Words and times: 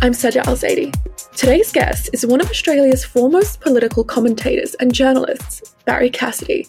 I'm 0.00 0.14
Seja 0.14 0.46
Al 0.46 0.54
Zaidi. 0.54 0.94
Today's 1.36 1.72
guest 1.72 2.10
is 2.12 2.24
one 2.24 2.40
of 2.40 2.48
Australia's 2.48 3.04
foremost 3.04 3.60
political 3.60 4.04
commentators 4.04 4.74
and 4.74 4.94
journalists, 4.94 5.74
Barrie 5.86 6.08
Cassidy. 6.08 6.68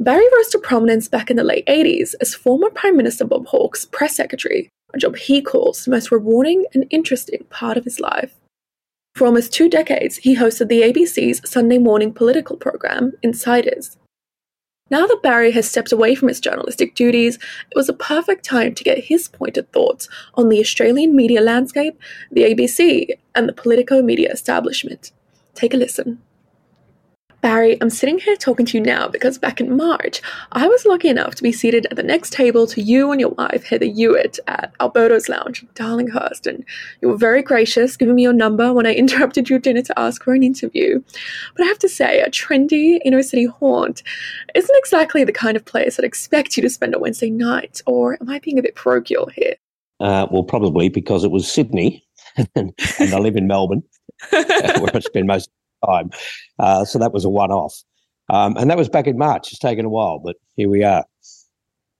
Barrie 0.00 0.28
rose 0.34 0.48
to 0.48 0.58
prominence 0.58 1.06
back 1.06 1.30
in 1.30 1.36
the 1.36 1.44
late 1.44 1.64
80s 1.66 2.16
as 2.20 2.34
former 2.34 2.70
Prime 2.70 2.96
Minister 2.96 3.26
Bob 3.26 3.46
Hawke's 3.46 3.84
press 3.84 4.16
secretary, 4.16 4.70
a 4.92 4.98
job 4.98 5.16
he 5.16 5.40
calls 5.40 5.84
the 5.84 5.92
most 5.92 6.10
rewarding 6.10 6.64
and 6.74 6.84
interesting 6.90 7.44
part 7.48 7.76
of 7.76 7.84
his 7.84 8.00
life. 8.00 8.34
For 9.14 9.24
almost 9.24 9.52
two 9.52 9.70
decades, 9.70 10.16
he 10.16 10.36
hosted 10.36 10.66
the 10.66 10.82
ABC's 10.82 11.48
Sunday 11.48 11.78
morning 11.78 12.12
political 12.12 12.56
program, 12.56 13.12
Insiders. 13.22 13.96
Now 14.90 15.06
that 15.06 15.22
Barrie 15.22 15.52
has 15.52 15.68
stepped 15.68 15.92
away 15.92 16.14
from 16.14 16.28
his 16.28 16.40
journalistic 16.40 16.94
duties, 16.94 17.36
it 17.36 17.76
was 17.76 17.88
a 17.88 17.94
perfect 17.94 18.44
time 18.44 18.74
to 18.74 18.84
get 18.84 19.04
his 19.04 19.28
pointed 19.28 19.72
thoughts 19.72 20.08
on 20.34 20.50
the 20.50 20.60
Australian 20.60 21.16
media 21.16 21.40
landscape, 21.40 21.98
the 22.30 22.42
ABC, 22.42 23.08
and 23.34 23.48
the 23.48 23.54
politico 23.54 24.02
media 24.02 24.30
establishment. 24.30 25.10
Take 25.54 25.72
a 25.72 25.78
listen. 25.78 26.20
Barrie, 27.44 27.76
I'm 27.82 27.90
sitting 27.90 28.18
here 28.18 28.36
talking 28.36 28.64
to 28.64 28.78
you 28.78 28.82
now 28.82 29.06
because 29.06 29.36
back 29.36 29.60
in 29.60 29.76
March, 29.76 30.22
I 30.52 30.66
was 30.66 30.86
lucky 30.86 31.10
enough 31.10 31.34
to 31.34 31.42
be 31.42 31.52
seated 31.52 31.86
at 31.90 31.96
the 31.98 32.02
next 32.02 32.32
table 32.32 32.66
to 32.68 32.80
you 32.80 33.12
and 33.12 33.20
your 33.20 33.32
wife, 33.32 33.64
Heather 33.64 33.84
Ewart, 33.84 34.38
at 34.46 34.72
Alberto's 34.80 35.28
Lounge 35.28 35.60
in 35.60 35.68
Darlinghurst. 35.74 36.46
And 36.46 36.64
you 37.02 37.08
were 37.08 37.18
very 37.18 37.42
gracious, 37.42 37.98
giving 37.98 38.14
me 38.14 38.22
your 38.22 38.32
number 38.32 38.72
when 38.72 38.86
I 38.86 38.94
interrupted 38.94 39.50
your 39.50 39.58
dinner 39.58 39.82
to 39.82 39.98
ask 40.00 40.24
for 40.24 40.32
an 40.32 40.42
interview. 40.42 41.02
But 41.54 41.64
I 41.64 41.66
have 41.66 41.78
to 41.80 41.88
say, 41.88 42.22
a 42.22 42.30
trendy 42.30 42.98
inner 43.04 43.22
city 43.22 43.44
haunt 43.44 44.02
isn't 44.54 44.78
exactly 44.78 45.22
the 45.22 45.30
kind 45.30 45.54
of 45.54 45.66
place 45.66 45.98
I'd 45.98 46.06
expect 46.06 46.56
you 46.56 46.62
to 46.62 46.70
spend 46.70 46.94
a 46.94 46.98
Wednesday 46.98 47.28
night. 47.28 47.82
Or 47.84 48.16
am 48.22 48.30
I 48.30 48.38
being 48.38 48.58
a 48.58 48.62
bit 48.62 48.74
parochial 48.74 49.26
here? 49.26 49.56
Uh, 50.00 50.26
well, 50.30 50.44
probably 50.44 50.88
because 50.88 51.24
it 51.24 51.30
was 51.30 51.52
Sydney 51.52 52.06
and 52.56 52.72
I 52.98 53.18
live 53.18 53.36
in 53.36 53.46
Melbourne, 53.46 53.82
where 54.30 54.96
I 54.96 55.00
spend 55.00 55.26
most 55.26 55.50
time. 55.86 56.10
Uh, 56.58 56.84
so 56.84 56.98
that 56.98 57.12
was 57.12 57.24
a 57.24 57.30
one 57.30 57.50
off. 57.50 57.74
Um, 58.30 58.56
and 58.56 58.70
that 58.70 58.78
was 58.78 58.88
back 58.88 59.06
in 59.06 59.18
March. 59.18 59.52
It's 59.52 59.58
taken 59.58 59.84
a 59.84 59.90
while, 59.90 60.18
but 60.18 60.36
here 60.56 60.68
we 60.68 60.82
are. 60.82 61.04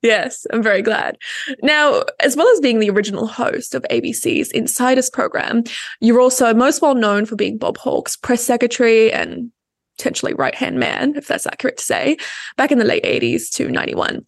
Yes, 0.02 0.46
I'm 0.52 0.62
very 0.62 0.82
glad. 0.82 1.16
Now, 1.62 2.04
as 2.20 2.36
well 2.36 2.46
as 2.48 2.60
being 2.60 2.78
the 2.78 2.90
original 2.90 3.26
host 3.26 3.74
of 3.74 3.86
ABC's 3.90 4.50
Insiders 4.50 5.08
program, 5.08 5.64
you're 6.00 6.20
also 6.20 6.52
most 6.52 6.82
well 6.82 6.94
known 6.94 7.24
for 7.24 7.36
being 7.36 7.56
Bob 7.56 7.78
Hawke's 7.78 8.14
press 8.14 8.42
secretary 8.42 9.10
and 9.10 9.50
potentially 9.96 10.34
right 10.34 10.54
hand 10.54 10.78
man, 10.78 11.16
if 11.16 11.26
that's 11.26 11.46
accurate 11.46 11.78
to 11.78 11.84
say, 11.84 12.16
back 12.56 12.70
in 12.70 12.78
the 12.78 12.84
late 12.84 13.04
80s 13.04 13.50
to 13.52 13.70
91. 13.70 14.24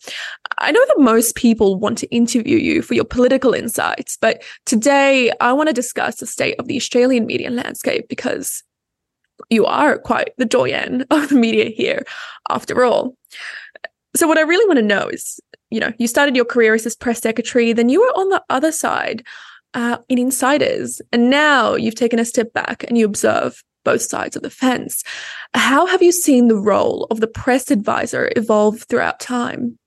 I 0.59 0.73
know 0.73 0.85
that 0.87 1.01
most 1.01 1.35
people 1.35 1.79
want 1.79 1.99
to 1.99 2.07
interview 2.15 2.57
you 2.57 2.83
for 2.83 2.95
your 2.95 3.05
political 3.05 3.53
insights, 3.53 4.17
but 4.19 4.43
today 4.65 5.31
I 5.41 5.53
want 5.53 5.69
to 5.69 5.75
discuss 5.75 6.17
the 6.17 6.27
state 6.27 6.59
of 6.59 6.69
the 6.69 6.77
Australian 6.77 7.27
media 7.27 7.51
landscape 7.51 8.09
because 8.09 8.63
you 9.51 9.67
are 9.67 9.99
quite 9.99 10.31
the 10.39 10.45
doyen 10.45 11.05
of 11.11 11.29
the 11.29 11.35
media 11.35 11.67
here, 11.67 12.05
after 12.51 12.85
all. 12.85 13.17
So, 14.15 14.27
what 14.27 14.39
I 14.39 14.43
really 14.43 14.67
want 14.67 14.79
to 14.79 14.83
know 14.83 15.09
is 15.09 15.41
you 15.71 15.81
know, 15.81 15.93
you 15.99 16.07
started 16.07 16.37
your 16.37 16.45
career 16.45 16.75
as 16.75 16.85
this 16.85 16.97
press 16.97 17.21
secretary, 17.21 17.73
then 17.73 17.89
you 17.89 18.01
were 18.01 18.19
on 18.19 18.29
the 18.29 18.43
other 18.51 18.73
side 18.73 19.25
uh, 19.75 19.99
in 20.09 20.19
Insiders, 20.19 21.01
and 21.13 21.29
now 21.29 21.75
you've 21.75 21.95
taken 21.95 22.19
a 22.19 22.25
step 22.25 22.53
back 22.53 22.85
and 22.87 22.97
you 22.97 23.05
observe 23.05 23.63
both 23.85 24.03
sides 24.03 24.37
of 24.37 24.43
the 24.43 24.51
fence. 24.51 25.03
How 25.55 25.87
have 25.87 26.03
you 26.03 26.13
seen 26.13 26.49
the 26.49 26.57
role 26.57 27.07
of 27.11 27.21
the 27.21 27.27
press 27.27 27.71
advisor 27.71 28.33
evolve 28.37 28.85
throughout 28.89 29.21
time? 29.21 29.79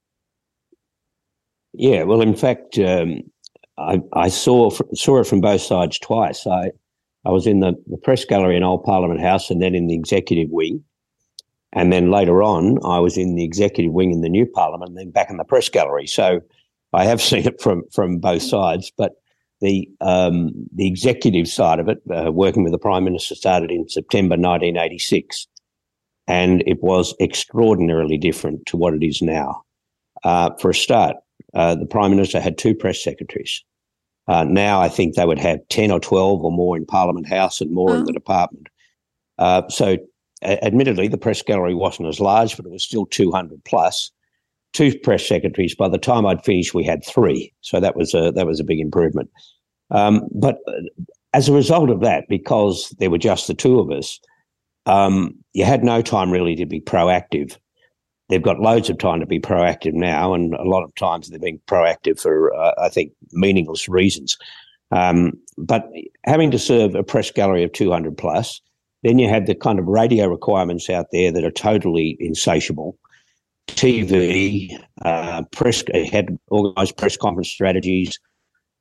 Yeah, 1.74 2.04
well, 2.04 2.22
in 2.22 2.36
fact, 2.36 2.78
um, 2.80 3.22
I, 3.78 4.02
I, 4.14 4.30
saw 4.30 4.70
saw 4.94 5.20
it 5.20 5.28
from 5.28 5.42
both 5.42 5.62
sides 5.62 6.00
twice. 6.00 6.46
I 6.48 6.72
I 7.26 7.32
was 7.32 7.46
in 7.46 7.60
the, 7.60 7.74
the 7.88 7.98
press 7.98 8.26
gallery 8.26 8.56
in 8.56 8.64
Old 8.64 8.84
Parliament 8.84 9.22
House 9.22 9.50
and 9.50 9.62
then 9.62 9.76
in 9.76 9.88
the 9.88 9.96
executive 9.96 10.50
wing. 10.50 10.84
And 11.74 11.94
then 11.94 12.10
later 12.10 12.42
on, 12.42 12.80
I 12.84 13.00
was 13.00 13.18
in 13.18 13.36
the 13.36 13.44
executive 13.44 13.92
wing 13.92 14.12
in 14.12 14.22
the 14.22 14.30
new 14.30 14.46
parliament 14.46 14.90
and 14.90 14.98
then 14.98 15.12
back 15.12 15.30
in 15.30 15.38
the 15.38 15.44
press 15.44 15.70
gallery. 15.70 16.08
So 16.08 16.42
I 16.94 17.06
have 17.06 17.22
seen 17.30 17.46
it 17.46 17.62
from, 17.62 17.84
from 17.92 18.20
both 18.20 18.42
sides. 18.42 18.92
But 18.98 19.14
the, 19.62 19.90
um, 20.02 20.52
the 20.74 20.88
executive 20.88 21.48
side 21.48 21.80
of 21.80 21.90
it, 21.90 22.02
uh, 22.10 22.32
working 22.32 22.64
with 22.64 22.72
the 22.72 22.80
Prime 22.80 23.04
Minister, 23.04 23.36
started 23.36 23.72
in 23.72 23.88
September 23.90 24.34
1986. 24.34 25.48
And 26.28 26.64
it 26.66 26.82
was 26.82 27.14
extraordinarily 27.20 28.18
different 28.18 28.66
to 28.68 28.78
what 28.78 28.94
it 28.94 29.04
is 29.04 29.22
now. 29.22 29.64
Uh, 30.24 30.52
for 30.60 30.70
a 30.70 30.76
start, 30.76 31.18
uh, 31.54 31.76
the 31.76 31.86
Prime 31.86 32.12
Minister 32.12 32.40
had 32.40 32.58
two 32.58 32.76
press 32.76 33.04
secretaries. 33.04 33.64
Uh, 34.30 34.44
now 34.44 34.80
I 34.80 34.90
think 34.90 35.16
they 35.16 35.26
would 35.26 35.40
have 35.40 35.60
10 35.70 35.90
or 35.90 36.00
12 36.00 36.46
or 36.46 36.52
more 36.52 36.78
in 36.78 36.86
Parliament 36.86 37.28
House 37.28 37.60
and 37.60 37.72
more 37.72 37.90
oh. 37.92 37.96
in 37.96 38.04
the 38.06 38.14
department. 38.14 38.68
Uh, 39.40 39.68
so, 39.70 39.98
admittedly, 40.44 41.08
the 41.08 41.18
press 41.18 41.42
gallery 41.42 41.74
wasn't 41.74 42.08
as 42.08 42.20
large, 42.20 42.56
but 42.56 42.66
it 42.66 42.72
was 42.72 42.84
still 42.84 43.08
200 43.08 43.64
plus. 43.66 44.12
Two 44.74 44.98
press 45.00 45.28
secretaries. 45.28 45.74
By 45.74 45.90
the 45.90 45.98
time 45.98 46.28
I'd 46.28 46.46
finished, 46.46 46.76
we 46.76 46.84
had 46.84 47.04
three. 47.04 47.52
So 47.62 47.80
that 47.80 47.96
was 47.96 48.14
a 48.14 48.32
that 48.34 48.46
was 48.46 48.60
a 48.60 48.64
big 48.64 48.80
improvement. 48.80 49.32
Um, 49.90 50.28
but 50.32 50.60
uh, 50.68 50.74
as 51.34 51.50
a 51.50 51.54
result 51.54 51.90
of 51.90 52.02
that, 52.02 52.26
because 52.30 52.96
there 53.00 53.10
were 53.10 53.18
just 53.18 53.48
the 53.48 53.56
two 53.56 53.80
of 53.80 53.90
us, 53.90 54.20
um, 54.86 55.36
you 55.54 55.66
had 55.66 55.84
no 55.84 56.04
time 56.04 56.30
really 56.30 56.56
to 56.56 56.68
be 56.68 56.82
proactive 56.82 57.58
they've 58.30 58.42
got 58.42 58.60
loads 58.60 58.90
of 58.90 58.98
time 58.98 59.20
to 59.20 59.26
be 59.26 59.40
proactive 59.40 59.94
now, 59.94 60.34
and 60.34 60.54
a 60.54 60.64
lot 60.64 60.84
of 60.84 60.96
times 60.96 61.28
they're 61.28 61.40
being 61.40 61.60
proactive 61.68 62.20
for, 62.20 62.54
uh, 62.56 62.74
I 62.78 62.90
think, 62.90 63.12
meaningless 63.32 63.90
reasons. 63.90 64.38
Um, 64.92 65.34
but 65.58 65.90
having 66.26 66.52
to 66.52 66.60
serve 66.60 66.96
a 66.96 67.04
press 67.04 67.32
gallery 67.32 67.64
of 67.64 67.74
200 67.74 68.18
plus, 68.18 68.62
then 69.04 69.20
you 69.20 69.30
have 69.30 69.46
the 69.46 69.56
kind 69.56 69.80
of 69.80 69.86
radio 69.86 70.28
requirements 70.28 70.90
out 70.90 71.08
there 71.12 71.32
that 71.32 71.44
are 71.44 71.52
totally 71.52 72.18
insatiable. 72.20 72.98
TV, 73.68 74.78
uh, 75.04 75.44
press 75.52 75.84
had 76.12 76.38
organised 76.52 76.98
press 76.98 77.16
conference 77.16 77.50
strategies, 77.50 78.20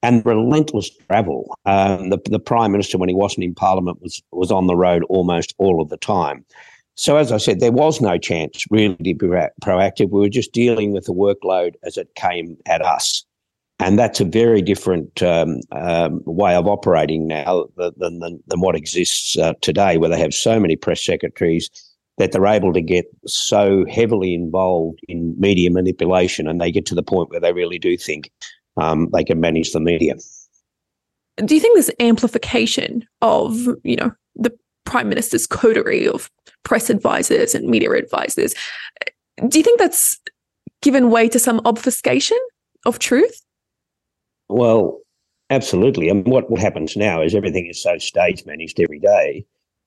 and 0.03 0.25
relentless 0.25 0.91
travel. 0.91 1.56
Um, 1.66 2.10
the, 2.10 2.19
the 2.30 2.38
prime 2.38 2.72
minister, 2.72 2.98
when 2.98 3.09
he 3.09 3.15
wasn't 3.15 3.44
in 3.44 3.54
parliament, 3.54 4.00
was 4.00 4.22
was 4.32 4.50
on 4.50 4.66
the 4.66 4.76
road 4.76 5.04
almost 5.09 5.54
all 5.59 5.82
of 5.82 5.88
the 5.88 5.97
time. 5.97 6.44
So, 6.98 7.16
as 7.16 7.31
I 7.31 7.36
said, 7.36 7.60
there 7.60 7.70
was 7.70 8.00
no 8.00 8.19
chance 8.19 8.64
really 8.70 8.97
to 8.97 9.03
be 9.04 9.14
proactive. 9.14 10.10
We 10.10 10.19
were 10.19 10.28
just 10.28 10.53
dealing 10.53 10.91
with 10.91 11.04
the 11.04 11.14
workload 11.14 11.76
as 11.84 11.97
it 11.97 12.12
came 12.16 12.56
at 12.66 12.82
us. 12.82 13.25
And 13.78 13.97
that's 13.97 14.20
a 14.20 14.25
very 14.25 14.60
different 14.60 15.22
um, 15.22 15.60
um, 15.70 16.22
way 16.26 16.56
of 16.56 16.66
operating 16.66 17.28
now 17.28 17.66
than, 17.76 18.19
than, 18.19 18.42
than 18.48 18.60
what 18.60 18.75
exists 18.75 19.38
uh, 19.38 19.53
today, 19.60 19.97
where 19.97 20.10
they 20.10 20.19
have 20.19 20.34
so 20.34 20.59
many 20.59 20.75
press 20.75 21.04
secretaries 21.04 21.70
that 22.16 22.32
they're 22.32 22.44
able 22.44 22.72
to 22.72 22.82
get 22.82 23.06
so 23.28 23.86
heavily 23.88 24.34
involved 24.34 24.98
in 25.06 25.38
media 25.38 25.70
manipulation 25.70 26.48
and 26.48 26.60
they 26.60 26.72
get 26.72 26.84
to 26.86 26.97
the 26.97 27.03
point 27.04 27.30
where 27.30 27.38
they 27.38 27.53
really 27.53 27.78
do 27.78 27.97
think 27.97 28.32
um, 28.76 29.09
they 29.12 29.22
can 29.22 29.38
manage 29.38 29.70
the 29.70 29.78
media. 29.78 30.15
Do 31.36 31.54
you 31.54 31.60
think 31.60 31.76
this 31.76 31.92
amplification 32.00 33.06
of, 33.22 33.69
you 33.84 33.94
know, 33.94 34.10
the 34.34 34.50
prime 34.88 35.09
minister's 35.09 35.47
coterie 35.47 36.09
of 36.09 36.31
press 36.65 36.88
advisors 36.91 37.54
and 37.54 37.69
media 37.69 37.93
advisors. 37.93 38.54
Do 39.47 39.59
you 39.59 39.62
think 39.62 39.78
that's 39.78 40.19
given 40.82 41.10
way 41.10 41.28
to 41.28 41.38
some 41.38 41.60
obfuscation 41.65 42.38
of 42.87 42.98
truth? 42.98 43.43
Well, 44.48 44.98
absolutely. 45.50 46.09
And 46.09 46.27
what, 46.27 46.47
happens 46.59 46.97
now 46.97 47.21
is 47.21 47.34
everything 47.34 47.66
is 47.66 47.82
so 47.82 47.98
stage 47.98 48.44
managed 48.47 48.81
every 48.81 48.98
day. 48.98 49.44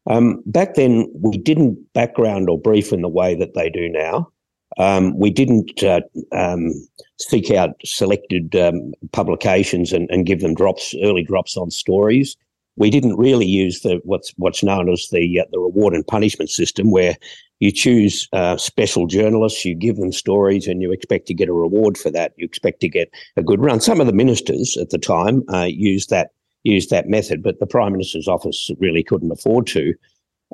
Um, 0.07 0.43
back 0.45 0.75
then, 0.75 1.11
we 1.15 1.37
didn't 1.37 1.93
background 1.93 2.49
or 2.49 2.59
brief 2.59 2.93
in 2.93 3.01
the 3.01 3.09
way 3.09 3.35
that 3.35 3.55
they 3.55 3.69
do 3.69 3.89
now. 3.89 4.29
Um, 4.77 5.17
we 5.17 5.31
didn't 5.31 5.83
uh, 5.83 6.01
um, 6.31 6.71
seek 7.19 7.51
out 7.51 7.71
selected 7.83 8.55
um, 8.55 8.93
publications 9.11 9.91
and, 9.91 10.09
and, 10.09 10.25
give 10.25 10.39
them 10.39 10.55
drops, 10.55 10.95
early 11.03 11.23
drops 11.23 11.57
on 11.57 11.69
stories 11.69 12.37
we 12.75 12.89
didn't 12.89 13.17
really 13.17 13.45
use 13.45 13.81
the 13.81 14.01
what's 14.03 14.33
what's 14.37 14.63
known 14.63 14.89
as 14.89 15.09
the 15.11 15.39
uh, 15.39 15.45
the 15.51 15.59
reward 15.59 15.93
and 15.93 16.05
punishment 16.05 16.49
system, 16.49 16.91
where 16.91 17.15
you 17.59 17.71
choose 17.71 18.27
uh, 18.33 18.57
special 18.57 19.05
journalists, 19.05 19.63
you 19.63 19.75
give 19.75 19.97
them 19.97 20.11
stories, 20.11 20.67
and 20.67 20.81
you 20.81 20.91
expect 20.91 21.27
to 21.27 21.33
get 21.33 21.49
a 21.49 21.53
reward 21.53 21.97
for 21.97 22.09
that. 22.11 22.33
You 22.37 22.45
expect 22.45 22.79
to 22.81 22.89
get 22.89 23.11
a 23.37 23.43
good 23.43 23.59
run. 23.59 23.81
Some 23.81 24.01
of 24.01 24.07
the 24.07 24.13
ministers 24.13 24.77
at 24.77 24.89
the 24.89 24.97
time 24.97 25.43
uh, 25.53 25.67
used 25.69 26.09
that 26.09 26.31
used 26.63 26.89
that 26.91 27.07
method, 27.07 27.43
but 27.43 27.59
the 27.59 27.67
prime 27.67 27.91
minister's 27.91 28.27
office 28.27 28.69
really 28.79 29.03
couldn't 29.03 29.31
afford 29.31 29.67
to. 29.67 29.93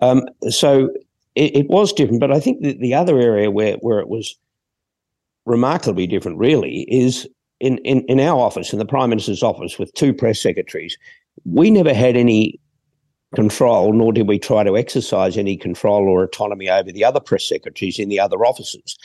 Um, 0.02 0.24
so 0.50 0.90
it, 1.36 1.56
it, 1.56 1.68
was 1.68 1.92
different. 1.92 2.22
But 2.22 2.32
I 2.32 2.40
think 2.40 2.62
the, 2.62 2.74
the 2.74 2.94
other 2.94 3.20
area 3.20 3.52
where 3.52 3.76
where 3.76 4.00
it 4.00 4.08
was 4.08 4.36
remarkably 5.46 6.08
different, 6.08 6.38
really, 6.38 6.82
is 6.90 7.28
in, 7.60 7.80
in, 7.80 8.02
in 8.04 8.20
our 8.20 8.40
office, 8.40 8.74
in 8.74 8.80
the 8.80 8.86
Prime 8.86 9.10
Minister's 9.10 9.42
office, 9.42 9.80
with 9.80 9.94
two 9.94 10.14
press 10.14 10.40
secretaries, 10.40 10.98
we 11.46 11.72
never 11.72 11.94
had 11.94 12.16
any 12.16 12.60
control, 13.36 13.94
nor 13.94 14.14
did 14.14 14.28
we 14.28 14.40
try 14.40 14.64
to 14.64 14.78
exercise 14.78 15.38
any 15.38 15.58
control 15.58 16.08
or 16.08 16.24
autonomy 16.24 16.70
over 16.70 16.92
the 16.92 17.04
other 17.04 17.20
press 17.20 17.48
secretaries 17.48 18.00
in 18.00 18.10
the 18.10 18.20
other 18.20 18.46
offices. 18.46 18.98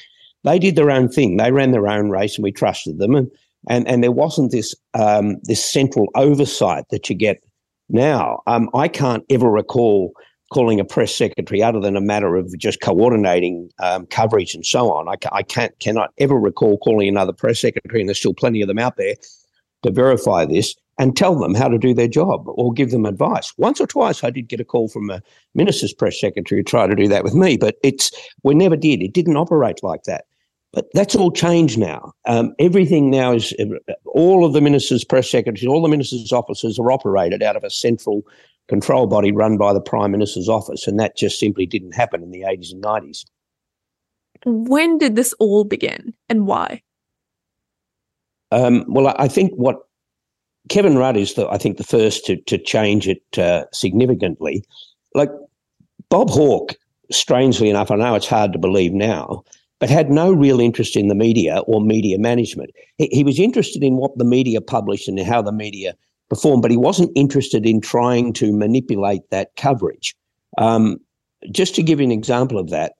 They 0.44 0.58
did 0.58 0.76
their 0.76 0.90
own 0.90 1.08
thing. 1.08 1.36
They 1.36 1.52
ran 1.52 1.70
their 1.70 1.88
own 1.88 2.10
race, 2.10 2.36
and 2.36 2.42
we 2.42 2.52
trusted 2.52 2.98
them. 2.98 3.14
And 3.14 3.30
and, 3.68 3.86
and 3.86 4.02
there 4.02 4.12
wasn't 4.12 4.50
this 4.50 4.74
um, 4.94 5.36
this 5.44 5.64
central 5.64 6.08
oversight 6.14 6.84
that 6.90 7.08
you 7.08 7.14
get 7.14 7.42
now. 7.88 8.42
Um, 8.46 8.68
I 8.74 8.88
can't 8.88 9.24
ever 9.30 9.50
recall 9.50 10.12
calling 10.52 10.80
a 10.80 10.84
press 10.84 11.14
secretary 11.14 11.62
other 11.62 11.80
than 11.80 11.96
a 11.96 12.00
matter 12.00 12.36
of 12.36 12.56
just 12.58 12.80
coordinating 12.80 13.70
um, 13.80 14.04
coverage 14.06 14.54
and 14.54 14.66
so 14.66 14.92
on. 14.92 15.08
I, 15.08 15.14
I, 15.32 15.42
can't 15.42 15.78
cannot 15.80 16.10
ever 16.18 16.34
recall 16.38 16.76
calling 16.78 17.08
another 17.08 17.32
press 17.32 17.60
secretary, 17.60 18.00
and 18.00 18.08
there's 18.08 18.18
still 18.18 18.34
plenty 18.34 18.60
of 18.60 18.68
them 18.68 18.78
out 18.78 18.96
there 18.96 19.14
to 19.82 19.90
verify 19.90 20.44
this 20.44 20.74
and 20.98 21.16
tell 21.16 21.38
them 21.38 21.54
how 21.54 21.68
to 21.68 21.78
do 21.78 21.94
their 21.94 22.08
job 22.08 22.44
or 22.46 22.72
give 22.72 22.90
them 22.90 23.06
advice. 23.06 23.52
Once 23.56 23.80
or 23.80 23.86
twice, 23.86 24.22
I 24.22 24.30
did 24.30 24.48
get 24.48 24.60
a 24.60 24.64
call 24.64 24.88
from 24.88 25.10
a 25.10 25.22
minister's 25.54 25.92
press 25.92 26.20
secretary 26.20 26.60
who 26.60 26.64
tried 26.64 26.88
to 26.88 26.96
do 26.96 27.08
that 27.08 27.24
with 27.24 27.34
me, 27.34 27.56
but 27.56 27.76
it's 27.82 28.10
we 28.42 28.54
never 28.54 28.76
did. 28.76 29.02
It 29.02 29.12
didn't 29.12 29.36
operate 29.36 29.82
like 29.82 30.04
that. 30.04 30.26
But 30.72 30.86
that's 30.94 31.14
all 31.14 31.30
changed 31.30 31.78
now. 31.78 32.12
Um, 32.26 32.54
everything 32.58 33.10
now 33.10 33.32
is 33.32 33.54
all 34.06 34.46
of 34.46 34.54
the 34.54 34.60
ministers' 34.62 35.04
press 35.04 35.30
secretaries, 35.30 35.66
all 35.66 35.82
the 35.82 35.88
ministers' 35.88 36.32
offices 36.32 36.78
are 36.78 36.90
operated 36.90 37.42
out 37.42 37.56
of 37.56 37.64
a 37.64 37.70
central 37.70 38.22
control 38.68 39.06
body 39.06 39.32
run 39.32 39.58
by 39.58 39.72
the 39.72 39.80
prime 39.80 40.12
minister's 40.12 40.48
office, 40.48 40.86
and 40.86 40.98
that 40.98 41.16
just 41.16 41.38
simply 41.38 41.66
didn't 41.66 41.92
happen 41.92 42.22
in 42.22 42.30
the 42.30 42.40
80s 42.40 42.72
and 42.72 42.82
90s. 42.82 43.24
When 44.44 44.98
did 44.98 45.14
this 45.14 45.34
all 45.34 45.64
begin, 45.64 46.14
and 46.28 46.46
why? 46.46 46.82
Um, 48.52 48.84
well, 48.86 49.14
I 49.18 49.28
think 49.28 49.52
what 49.54 49.78
Kevin 50.68 50.96
Rudd 50.96 51.16
is, 51.16 51.34
the, 51.34 51.48
I 51.48 51.58
think, 51.58 51.78
the 51.78 51.84
first 51.84 52.26
to 52.26 52.36
to 52.36 52.58
change 52.58 53.08
it 53.08 53.38
uh, 53.38 53.64
significantly. 53.72 54.62
Like 55.14 55.30
Bob 56.10 56.30
Hawke, 56.30 56.74
strangely 57.10 57.70
enough, 57.70 57.90
I 57.90 57.96
know 57.96 58.14
it's 58.14 58.28
hard 58.28 58.52
to 58.52 58.58
believe 58.58 58.92
now, 58.92 59.42
but 59.80 59.90
had 59.90 60.10
no 60.10 60.32
real 60.32 60.60
interest 60.60 60.96
in 60.96 61.08
the 61.08 61.14
media 61.14 61.60
or 61.66 61.80
media 61.80 62.18
management. 62.18 62.70
He, 62.98 63.08
he 63.10 63.24
was 63.24 63.40
interested 63.40 63.82
in 63.82 63.96
what 63.96 64.16
the 64.18 64.24
media 64.24 64.60
published 64.60 65.08
and 65.08 65.18
how 65.18 65.42
the 65.42 65.52
media 65.52 65.94
performed, 66.28 66.62
but 66.62 66.70
he 66.70 66.76
wasn't 66.76 67.10
interested 67.14 67.66
in 67.66 67.80
trying 67.80 68.32
to 68.34 68.52
manipulate 68.52 69.22
that 69.30 69.56
coverage. 69.56 70.14
Um, 70.58 70.98
just 71.50 71.74
to 71.74 71.82
give 71.82 72.00
you 72.00 72.04
an 72.04 72.12
example 72.12 72.58
of 72.58 72.70
that, 72.70 72.92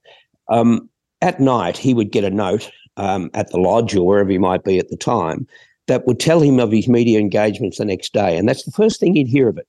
um, 0.49 0.89
at 1.21 1.39
night 1.39 1.77
he 1.77 1.93
would 1.93 2.11
get 2.11 2.23
a 2.23 2.29
note 2.29 2.69
um, 2.97 3.29
at 3.33 3.49
the 3.49 3.57
lodge 3.57 3.95
or 3.95 4.05
wherever 4.05 4.29
he 4.29 4.37
might 4.37 4.63
be 4.63 4.79
at 4.79 4.89
the 4.89 4.97
time 4.97 5.47
that 5.87 6.07
would 6.07 6.19
tell 6.19 6.39
him 6.39 6.59
of 6.59 6.71
his 6.71 6.87
media 6.87 7.19
engagements 7.19 7.77
the 7.77 7.85
next 7.85 8.13
day, 8.13 8.37
and 8.37 8.47
that's 8.47 8.63
the 8.63 8.71
first 8.71 8.99
thing 8.99 9.15
he'd 9.15 9.27
hear 9.27 9.49
of 9.49 9.57
it. 9.57 9.67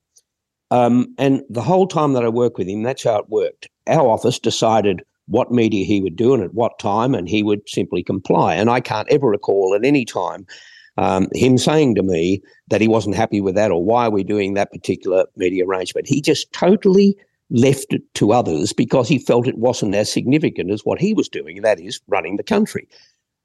Um, 0.70 1.14
and 1.18 1.42
the 1.50 1.62
whole 1.62 1.86
time 1.86 2.12
that 2.14 2.24
I 2.24 2.28
worked 2.28 2.58
with 2.58 2.68
him, 2.68 2.82
that's 2.82 3.04
how 3.04 3.18
it 3.18 3.28
worked. 3.28 3.68
Our 3.86 4.08
office 4.08 4.38
decided 4.38 5.02
what 5.26 5.52
media 5.52 5.84
he 5.84 6.00
would 6.00 6.16
do 6.16 6.34
and 6.34 6.42
at 6.42 6.54
what 6.54 6.78
time, 6.78 7.14
and 7.14 7.28
he 7.28 7.42
would 7.42 7.68
simply 7.68 8.02
comply. 8.02 8.54
And 8.54 8.70
I 8.70 8.80
can't 8.80 9.10
ever 9.10 9.28
recall 9.28 9.74
at 9.74 9.84
any 9.84 10.04
time 10.04 10.46
um, 10.96 11.28
him 11.32 11.58
saying 11.58 11.94
to 11.96 12.02
me 12.02 12.42
that 12.68 12.80
he 12.80 12.88
wasn't 12.88 13.16
happy 13.16 13.40
with 13.40 13.54
that 13.54 13.70
or 13.70 13.82
why 13.82 14.06
are 14.06 14.10
we 14.10 14.24
doing 14.24 14.54
that 14.54 14.72
particular 14.72 15.26
media 15.36 15.66
arrangement. 15.66 16.06
He 16.06 16.20
just 16.20 16.52
totally 16.52 17.16
left 17.50 17.92
it 17.92 18.02
to 18.14 18.32
others 18.32 18.72
because 18.72 19.08
he 19.08 19.18
felt 19.18 19.48
it 19.48 19.58
wasn't 19.58 19.94
as 19.94 20.12
significant 20.12 20.70
as 20.70 20.84
what 20.84 21.00
he 21.00 21.14
was 21.14 21.28
doing, 21.28 21.56
and 21.56 21.64
that 21.64 21.80
is 21.80 22.00
running 22.08 22.36
the 22.36 22.42
country. 22.42 22.88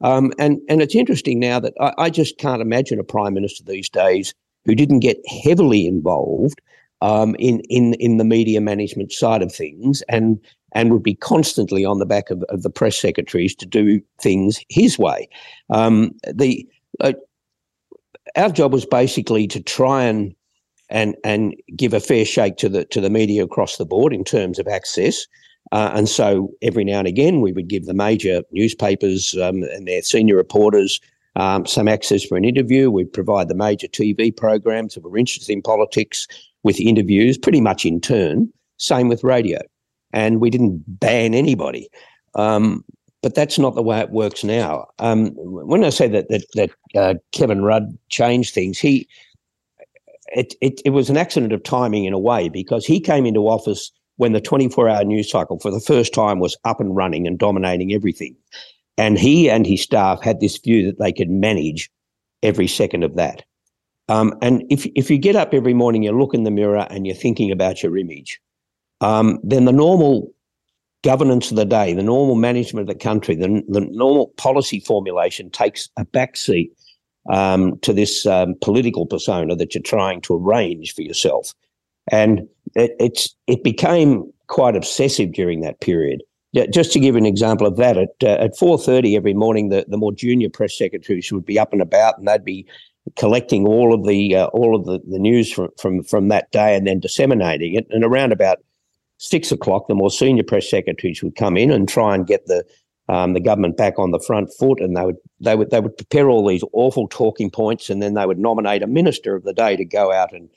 Um, 0.01 0.31
and 0.40 0.60
and 0.69 0.81
it's 0.81 0.96
interesting 0.96 1.40
now 1.40 1.60
that 1.60 1.74
I, 1.80 1.94
I, 1.98 2.10
just 2.10 2.38
can't 2.38 2.62
imagine 2.62 3.00
a 3.00 3.04
prime 3.04 3.34
minister 3.34 3.63
these 3.63 3.90
days 3.90 4.34
who 4.66 4.74
didn't 4.74 5.00
get 5.00 5.18
heavily 5.28 5.88
involved 5.88 6.62
um, 7.01 7.36
in 7.38 7.60
in 7.69 7.96
in 7.96 8.18
the 8.18 8.24
media 8.24 8.62
management 8.62 9.12
side 9.12 9.42
of 9.42 9.54
things 9.54 10.01
and 10.07 10.40
and 10.74 10.92
would 10.92 11.04
be 11.04 11.16
constantly 11.16 11.84
on 11.84 12.00
the 12.00 12.06
back 12.06 12.30
of, 12.30 12.44
of 12.44 12.62
the 12.62 12.69
press 12.69 12.98
secretaries 12.98 13.56
to 13.56 13.66
do 13.66 14.01
things 14.22 14.63
his 14.69 15.00
way. 15.00 15.28
Um, 15.69 16.16
the 16.34 16.68
uh, 17.01 17.13
our 18.36 18.50
job 18.50 18.74
was 18.74 18.86
basically 18.86 19.48
to 19.48 19.62
try 19.62 20.04
and 20.04 20.36
and 20.90 21.16
and 21.24 21.56
give 21.75 21.94
a 21.94 22.00
fair 22.00 22.25
shake 22.25 22.57
to 22.57 22.69
the 22.69 22.86
to 22.86 23.01
the 23.01 23.10
media 23.10 23.44
across 23.44 23.78
the 23.78 23.86
board 23.86 24.13
in 24.13 24.24
terms 24.24 24.60
of 24.60 24.68
access. 24.68 25.28
Uh, 25.71 25.92
and 25.94 26.10
so 26.10 26.51
every 26.62 26.83
now 26.83 27.00
and 27.00 27.07
again, 27.07 27.42
we 27.42 27.51
would 27.51 27.68
give 27.68 27.86
the 27.86 27.94
major 27.94 28.42
newspapers 28.51 29.36
um, 29.38 29.63
and 29.63 29.88
their 29.88 30.01
senior 30.01 30.36
reporters 30.36 31.00
um, 31.36 31.66
some 31.66 31.88
access 31.88 32.24
for 32.24 32.38
an 32.38 32.45
interview. 32.45 32.89
We'd 32.89 33.13
provide 33.13 33.48
the 33.48 33.56
major 33.56 33.88
TV 33.88 34.36
programs 34.36 34.95
that 34.95 35.04
were 35.04 35.18
interested 35.18 35.54
in 35.54 35.62
politics 35.62 36.27
with 36.63 36.80
interviews, 36.80 37.38
pretty 37.38 37.62
much 37.62 37.86
in 37.86 38.01
turn. 38.01 38.51
Same 38.77 39.07
with 39.07 39.24
radio 39.24 39.60
and 40.13 40.39
we 40.39 40.50
didn't 40.50 40.83
ban 41.00 41.33
anybody. 41.33 41.89
Um, 42.36 42.83
but 43.22 43.36
that's 43.36 43.60
not 43.60 43.75
the 43.75 43.83
way 43.83 44.00
it 44.00 44.12
works 44.12 44.44
now. 44.44 44.88
Um, 45.00 45.31
when 45.36 45.83
I 45.83 45.89
say 45.89 46.07
that 46.07 46.30
that, 46.30 46.45
that 46.56 46.69
uh, 46.95 47.15
Kevin 47.31 47.63
Rudd 47.63 47.98
changed 48.10 48.54
things, 48.54 48.80
he 48.80 49.07
it, 50.27 50.56
it 50.62 50.81
it 50.86 50.92
was 50.92 51.10
an 51.10 51.18
accident 51.18 51.51
of 51.51 51.63
timing 51.63 52.06
in 52.06 52.13
a 52.13 52.19
way 52.19 52.48
because 52.48 52.86
he 52.86 53.00
came 53.00 53.25
into 53.25 53.42
office 53.42 53.92
when 54.19 54.33
the 54.33 54.42
24-hour 54.42 55.06
news 55.06 55.31
cycle 55.31 55.60
for 55.60 55.71
the 55.71 55.80
first 55.80 56.13
time 56.13 56.39
was 56.39 56.57
up 56.66 56.81
and 56.81 56.94
running 56.94 57.25
and 57.25 57.39
dominating 57.39 57.94
everything, 57.94 58.36
and 58.98 59.18
he 59.18 59.50
and 59.50 59.66
his 59.66 59.81
staff 59.81 60.21
had 60.21 60.42
this 60.42 60.57
view 60.57 60.86
that 60.86 61.00
they 61.00 61.13
could 61.13 61.30
manage 61.30 61.89
every 62.44 62.68
second 62.68 63.04
of 63.04 63.16
that. 63.16 63.45
Um, 64.10 64.33
and 64.42 64.63
if 64.69 64.86
if 64.94 65.10
you 65.10 65.18
get 65.18 65.38
up 65.38 65.54
every 65.54 65.74
morning, 65.74 66.04
you 66.04 66.12
look 66.12 66.33
in 66.33 66.44
the 66.44 66.51
mirror 66.51 66.86
and 66.89 67.07
you're 67.07 67.16
thinking 67.16 67.50
about 67.50 67.81
your 67.81 67.98
image, 67.98 68.42
um, 69.00 69.39
then 69.42 69.63
the 69.63 69.71
normal 69.71 70.33
governance 71.01 71.50
of 71.50 71.56
the 71.56 71.65
day, 71.65 71.94
the 71.94 72.04
normal 72.04 72.36
management 72.36 72.89
of 72.89 72.94
the 72.94 73.01
country, 73.01 73.36
the, 73.36 73.63
the 73.69 73.88
normal 73.92 74.33
policy 74.36 74.81
formulation 74.81 75.50
takes 75.50 75.88
a 75.95 76.04
backseat 76.04 76.72
um, 77.30 77.80
to 77.80 77.94
this 77.94 78.25
um, 78.25 78.56
political 78.62 79.06
persona 79.06 79.56
that 79.56 79.74
you're 79.74 79.81
trying 79.81 80.19
to 80.19 80.36
arrange 80.36 80.94
for 80.94 81.04
yourself. 81.04 81.54
And 82.12 82.48
it, 82.75 82.95
it's 83.00 83.36
it 83.48 83.63
became 83.63 84.31
quite 84.48 84.75
obsessive 84.75 85.31
during 85.33 85.62
that 85.62 85.80
period. 85.80 86.21
Just 86.71 86.92
to 86.94 87.00
give 87.00 87.16
an 87.16 87.27
example 87.27 87.68
of 87.68 87.77
that, 87.77 87.95
at 87.98 88.10
uh, 88.24 88.44
at 88.44 88.57
four 88.57 88.80
thirty 88.80 89.16
every 89.16 89.36
morning, 89.36 89.69
the, 89.69 89.86
the 89.88 89.98
more 89.98 90.12
junior 90.12 90.50
press 90.50 90.75
secretaries 90.75 91.31
would 91.31 91.45
be 91.45 91.60
up 91.60 91.74
and 91.74 91.81
about, 91.81 92.18
and 92.18 92.27
they'd 92.27 92.44
be 92.44 92.66
collecting 93.16 93.68
all 93.68 93.94
of 93.94 94.06
the 94.07 94.36
uh, 94.36 94.48
all 94.48 94.75
of 94.75 94.86
the, 94.86 95.00
the 95.07 95.19
news 95.19 95.51
from, 95.51 95.69
from 95.77 96.04
from 96.04 96.30
that 96.30 96.50
day 96.51 96.75
and 96.75 96.88
then 96.88 97.00
disseminating 97.00 97.75
it. 97.75 97.86
And 97.92 98.04
around 98.04 98.31
about 98.31 98.57
six 99.18 99.51
o'clock, 99.51 99.88
the 99.88 99.95
more 99.95 100.10
senior 100.10 100.44
press 100.44 100.68
secretaries 100.68 101.22
would 101.22 101.36
come 101.36 101.56
in 101.56 101.69
and 101.69 101.88
try 101.88 102.15
and 102.15 102.25
get 102.25 102.48
the 102.48 102.65
um, 103.10 103.33
the 103.33 103.39
government 103.39 103.77
back 103.77 104.00
on 104.00 104.10
the 104.10 104.19
front 104.19 104.50
foot, 104.57 104.80
and 104.81 104.98
they 104.98 105.06
would 105.06 105.18
they 105.39 105.56
would 105.56 105.69
they 105.69 105.80
would 105.80 105.98
prepare 105.98 106.30
all 106.30 106.48
these 106.48 106.63
awful 106.74 107.07
talking 107.07 107.51
points, 107.51 107.92
and 107.92 108.01
then 108.01 108.15
they 108.15 108.25
would 108.25 108.39
nominate 108.39 108.81
a 108.81 108.88
minister 108.88 109.36
of 109.36 109.44
the 109.44 109.54
day 109.54 109.75
to 109.75 109.86
go 109.86 110.12
out 110.12 110.34
and 110.34 110.50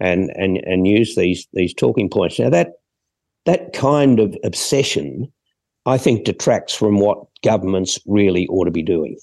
and 0.00 0.30
and 0.36 0.58
and 0.58 0.86
use 0.86 1.16
these 1.16 1.46
these 1.52 1.74
talking 1.74 2.08
points. 2.08 2.38
Now 2.38 2.50
that 2.50 2.74
that 3.44 3.72
kind 3.72 4.20
of 4.20 4.36
obsession, 4.44 5.32
I 5.86 5.98
think, 5.98 6.24
detracts 6.24 6.74
from 6.74 7.00
what 7.00 7.24
governments 7.42 7.98
really 8.06 8.46
ought 8.48 8.64
to 8.64 8.70
be 8.70 8.82
doing. 8.82 9.16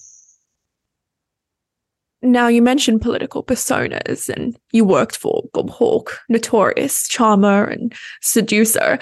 Now, 2.25 2.47
you 2.47 2.59
mentioned 2.63 3.03
political 3.03 3.43
personas 3.43 4.29
and 4.29 4.57
you 4.71 4.83
worked 4.83 5.15
for 5.15 5.43
Bob 5.53 5.69
Hawke, 5.69 6.19
notorious 6.27 7.07
charmer 7.07 7.65
and 7.65 7.93
seducer. 8.21 8.97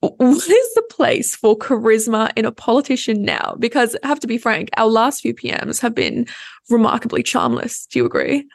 What 0.00 0.48
is 0.48 0.74
the 0.74 0.84
place 0.88 1.36
for 1.36 1.58
charisma 1.58 2.30
in 2.34 2.46
a 2.46 2.52
politician 2.52 3.22
now? 3.24 3.56
Because 3.58 3.94
I 4.02 4.06
have 4.06 4.20
to 4.20 4.26
be 4.26 4.38
frank, 4.38 4.70
our 4.78 4.88
last 4.88 5.20
few 5.20 5.34
PMs 5.34 5.82
have 5.82 5.94
been 5.94 6.26
remarkably 6.70 7.22
charmless. 7.22 7.86
Do 7.88 7.98
you 7.98 8.06
agree? 8.06 8.48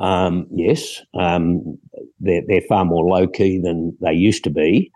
Um, 0.00 0.46
yes, 0.50 1.00
um, 1.14 1.78
they're, 2.20 2.42
they're 2.48 2.62
far 2.62 2.84
more 2.84 3.04
low 3.04 3.28
key 3.28 3.60
than 3.60 3.96
they 4.00 4.14
used 4.14 4.42
to 4.44 4.50
be. 4.50 4.90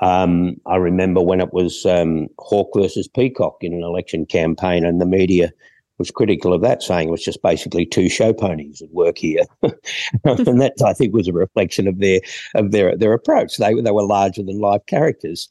Um, 0.00 0.56
I 0.66 0.76
remember 0.76 1.22
when 1.22 1.40
it 1.40 1.52
was 1.52 1.86
um, 1.86 2.28
Hawke 2.38 2.72
versus 2.76 3.08
Peacock 3.08 3.56
in 3.62 3.72
an 3.72 3.82
election 3.82 4.26
campaign, 4.26 4.84
and 4.84 5.00
the 5.00 5.06
media 5.06 5.50
was 5.98 6.10
critical 6.10 6.52
of 6.52 6.60
that, 6.62 6.82
saying 6.82 7.08
it 7.08 7.12
was 7.12 7.24
just 7.24 7.42
basically 7.42 7.86
two 7.86 8.08
show 8.08 8.32
ponies 8.32 8.82
at 8.82 8.90
work 8.90 9.16
here, 9.16 9.44
and 9.62 10.60
that 10.60 10.74
I 10.84 10.92
think 10.92 11.14
was 11.14 11.28
a 11.28 11.32
reflection 11.32 11.88
of 11.88 12.00
their 12.00 12.20
of 12.54 12.70
their 12.72 12.96
their 12.96 13.12
approach. 13.12 13.56
They 13.56 13.72
they 13.74 13.92
were 13.92 14.02
larger 14.02 14.42
than 14.42 14.58
life 14.58 14.82
characters, 14.86 15.48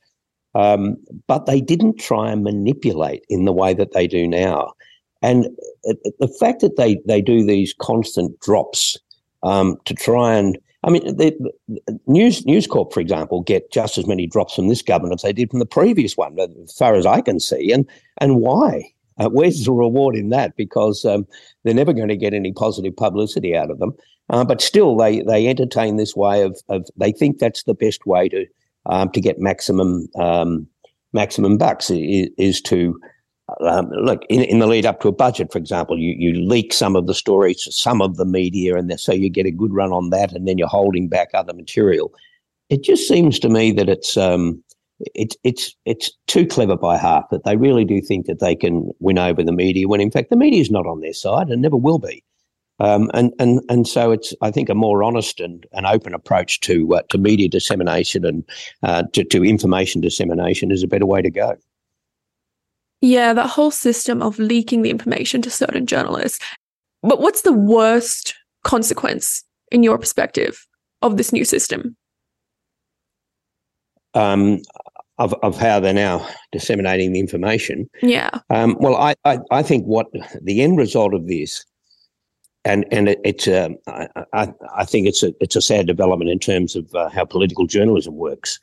um, 0.56 0.98
but 1.28 1.46
they 1.46 1.62
didn't 1.62 2.00
try 2.00 2.32
and 2.32 2.44
manipulate 2.44 3.26
in 3.30 3.46
the 3.46 3.54
way 3.54 3.74
that 3.74 3.94
they 3.94 4.08
do 4.08 4.28
now. 4.28 4.74
And 5.24 5.48
the 6.20 6.36
fact 6.40 6.62
that 6.62 6.76
they 6.76 7.00
they 7.08 7.22
do 7.22 7.44
these 7.44 7.74
constant 7.80 8.40
drops 8.42 8.98
um, 9.42 9.78
to 9.86 9.96
try 9.96 10.36
and 10.36 10.58
I 10.86 10.90
mean, 10.90 11.16
the, 11.16 11.54
News 12.08 12.46
News 12.46 12.68
Corp, 12.68 12.94
for 12.94 13.00
example, 13.00 13.42
get 13.42 13.72
just 13.72 13.98
as 13.98 14.06
many 14.06 14.28
drops 14.28 14.56
from 14.56 14.68
this 14.68 14.82
government 14.82 15.16
as 15.16 15.22
they 15.22 15.32
did 15.32 15.50
from 15.50 15.60
the 15.60 15.66
previous 15.66 16.18
one, 16.18 16.38
as 16.40 16.78
far 16.78 16.96
as 16.96 17.06
I 17.06 17.22
can 17.22 17.40
see. 17.40 17.72
And 17.72 17.90
and 18.20 18.36
why? 18.36 18.92
Uh, 19.18 19.30
where's 19.30 19.64
the 19.64 19.72
reward 19.72 20.16
in 20.16 20.30
that? 20.30 20.58
Because 20.58 21.06
um, 21.06 21.26
they're 21.64 21.74
never 21.74 21.94
going 21.94 22.10
to 22.10 22.18
get 22.18 22.34
any 22.34 22.52
positive 22.52 22.96
publicity 22.96 23.56
out 23.56 23.72
of 23.72 23.80
them. 23.80 23.94
Uh, 24.30 24.44
but 24.44 24.62
still, 24.62 24.98
they 24.98 25.22
they 25.22 25.48
entertain 25.48 25.96
this 25.96 26.16
way 26.16 26.42
of, 26.42 26.60
of 26.68 26.86
they 26.98 27.14
think 27.14 27.40
that's 27.40 27.64
the 27.64 27.76
best 27.76 28.06
way 28.06 28.28
to 28.28 28.46
um, 28.88 29.10
to 29.12 29.22
get 29.22 29.40
maximum 29.40 30.08
um, 30.20 30.68
maximum 31.14 31.58
bucks 31.58 31.90
is, 31.90 32.30
is 32.38 32.62
to 32.62 33.00
um, 33.62 33.90
look, 33.92 34.24
in, 34.30 34.44
in 34.44 34.60
the 34.60 34.68
lead 34.68 34.86
up 34.86 35.02
to 35.02 35.08
a 35.08 35.12
budget, 35.12 35.52
for 35.52 35.58
example, 35.58 35.98
you, 35.98 36.16
you 36.18 36.40
leak 36.42 36.74
some 36.74 36.96
of 36.96 37.08
the 37.08 37.14
stories 37.14 37.64
to 37.64 37.72
some 37.72 38.02
of 38.02 38.18
the 38.18 38.26
media, 38.26 38.76
and 38.76 39.00
so 39.00 39.14
you 39.14 39.30
get 39.30 39.46
a 39.46 39.52
good 39.52 39.74
run 39.74 39.92
on 39.92 40.10
that, 40.10 40.32
and 40.34 40.48
then 40.48 40.58
you're 40.58 40.68
holding 40.68 41.08
back 41.08 41.30
other 41.34 41.54
material. 41.54 42.14
It 42.70 42.84
just 42.84 43.08
seems 43.08 43.40
to 43.40 43.50
me 43.50 43.72
that 43.74 43.90
it's 43.90 44.18
um, 44.18 44.64
it's 45.16 45.36
it's 45.44 45.76
it's 45.86 46.12
too 46.28 46.46
clever 46.46 46.78
by 46.78 46.98
half 46.98 47.30
that 47.30 47.44
they 47.44 47.56
really 47.56 47.86
do 47.86 48.02
think 48.02 48.26
that 48.26 48.40
they 48.40 48.56
can 48.56 48.92
win 49.00 49.18
over 49.18 49.44
the 49.44 49.52
media 49.52 49.88
when 49.88 50.02
in 50.02 50.12
fact 50.12 50.30
the 50.30 50.36
media 50.36 50.62
is 50.62 50.72
not 50.72 50.86
on 50.86 51.02
their 51.02 51.14
side 51.14 51.50
and 51.50 51.62
never 51.62 51.78
will 51.78 52.00
be. 52.00 52.24
Um, 52.80 53.12
and 53.14 53.32
and 53.40 53.62
and 53.70 53.88
so 53.88 54.12
it's 54.12 54.34
I 54.42 54.50
think 54.50 54.70
a 54.70 54.76
more 54.76 55.04
honest 55.04 55.40
and 55.40 55.66
an 55.74 55.86
open 55.86 56.14
approach 56.14 56.60
to 56.62 56.96
uh, 56.96 57.02
to 57.10 57.18
media 57.18 57.48
dissemination 57.48 58.26
and 58.26 58.44
uh, 58.82 59.04
to, 59.14 59.24
to 59.26 59.46
information 59.46 60.02
dissemination 60.02 60.72
is 60.72 60.84
a 60.84 60.88
better 60.88 61.06
way 61.06 61.22
to 61.22 61.30
go. 61.30 61.56
Yeah, 63.04 63.34
that 63.34 63.50
whole 63.50 63.70
system 63.70 64.22
of 64.22 64.40
leaking 64.40 64.82
the 64.82 64.90
information 64.90 65.42
to 65.42 65.50
certain 65.50 65.86
journalists. 65.86 66.40
But 67.02 67.20
what's 67.20 67.42
the 67.42 67.52
worst 67.52 68.34
consequence 68.64 69.44
in 69.74 69.84
your 69.84 69.98
perspective 69.98 70.66
of 71.02 71.18
this 71.18 71.34
new 71.34 71.44
system? 71.44 71.98
Um, 74.14 74.62
of, 75.18 75.34
of 75.44 75.58
how 75.58 75.82
they're 75.82 75.94
now 75.94 76.26
disseminating 76.54 77.12
the 77.12 77.20
information. 77.20 77.90
Yeah. 78.02 78.30
Um, 78.50 78.78
well, 78.80 78.96
I, 78.96 79.16
I, 79.26 79.40
I 79.52 79.64
think 79.64 79.84
what 79.84 80.08
the 80.42 80.62
end 80.62 80.78
result 80.78 81.14
of 81.14 81.28
this, 81.28 81.66
and 82.64 82.86
and 82.90 83.10
it, 83.10 83.20
it's 83.26 83.48
a, 83.48 83.76
I, 84.32 84.54
I 84.74 84.86
think 84.86 85.08
it's 85.08 85.24
a 85.24 85.34
it's 85.42 85.58
a 85.58 85.62
sad 85.62 85.88
development 85.88 86.32
in 86.32 86.40
terms 86.40 86.78
of 86.78 86.96
uh, 86.96 87.10
how 87.10 87.26
political 87.26 87.68
journalism 87.68 88.16
works. 88.16 88.62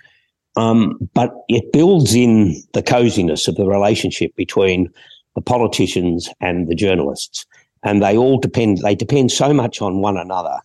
Um, 0.57 0.99
but 1.15 1.33
it 1.49 1.73
builds 1.73 2.15
in 2.15 2.61
the 2.73 2.83
coziness 2.83 3.47
of 3.47 3.55
the 3.55 3.67
relationship 3.67 4.35
between 4.37 4.91
the 5.37 5.41
politicians 5.41 6.29
and 6.41 6.69
the 6.69 6.75
journalists, 6.75 7.47
and 7.85 8.03
they 8.03 8.17
all 8.17 8.39
depend. 8.39 8.79
They 8.79 8.95
depend 8.95 9.31
so 9.31 9.55
much 9.55 9.81
on 9.81 10.01
one 10.01 10.17
another, 10.17 10.59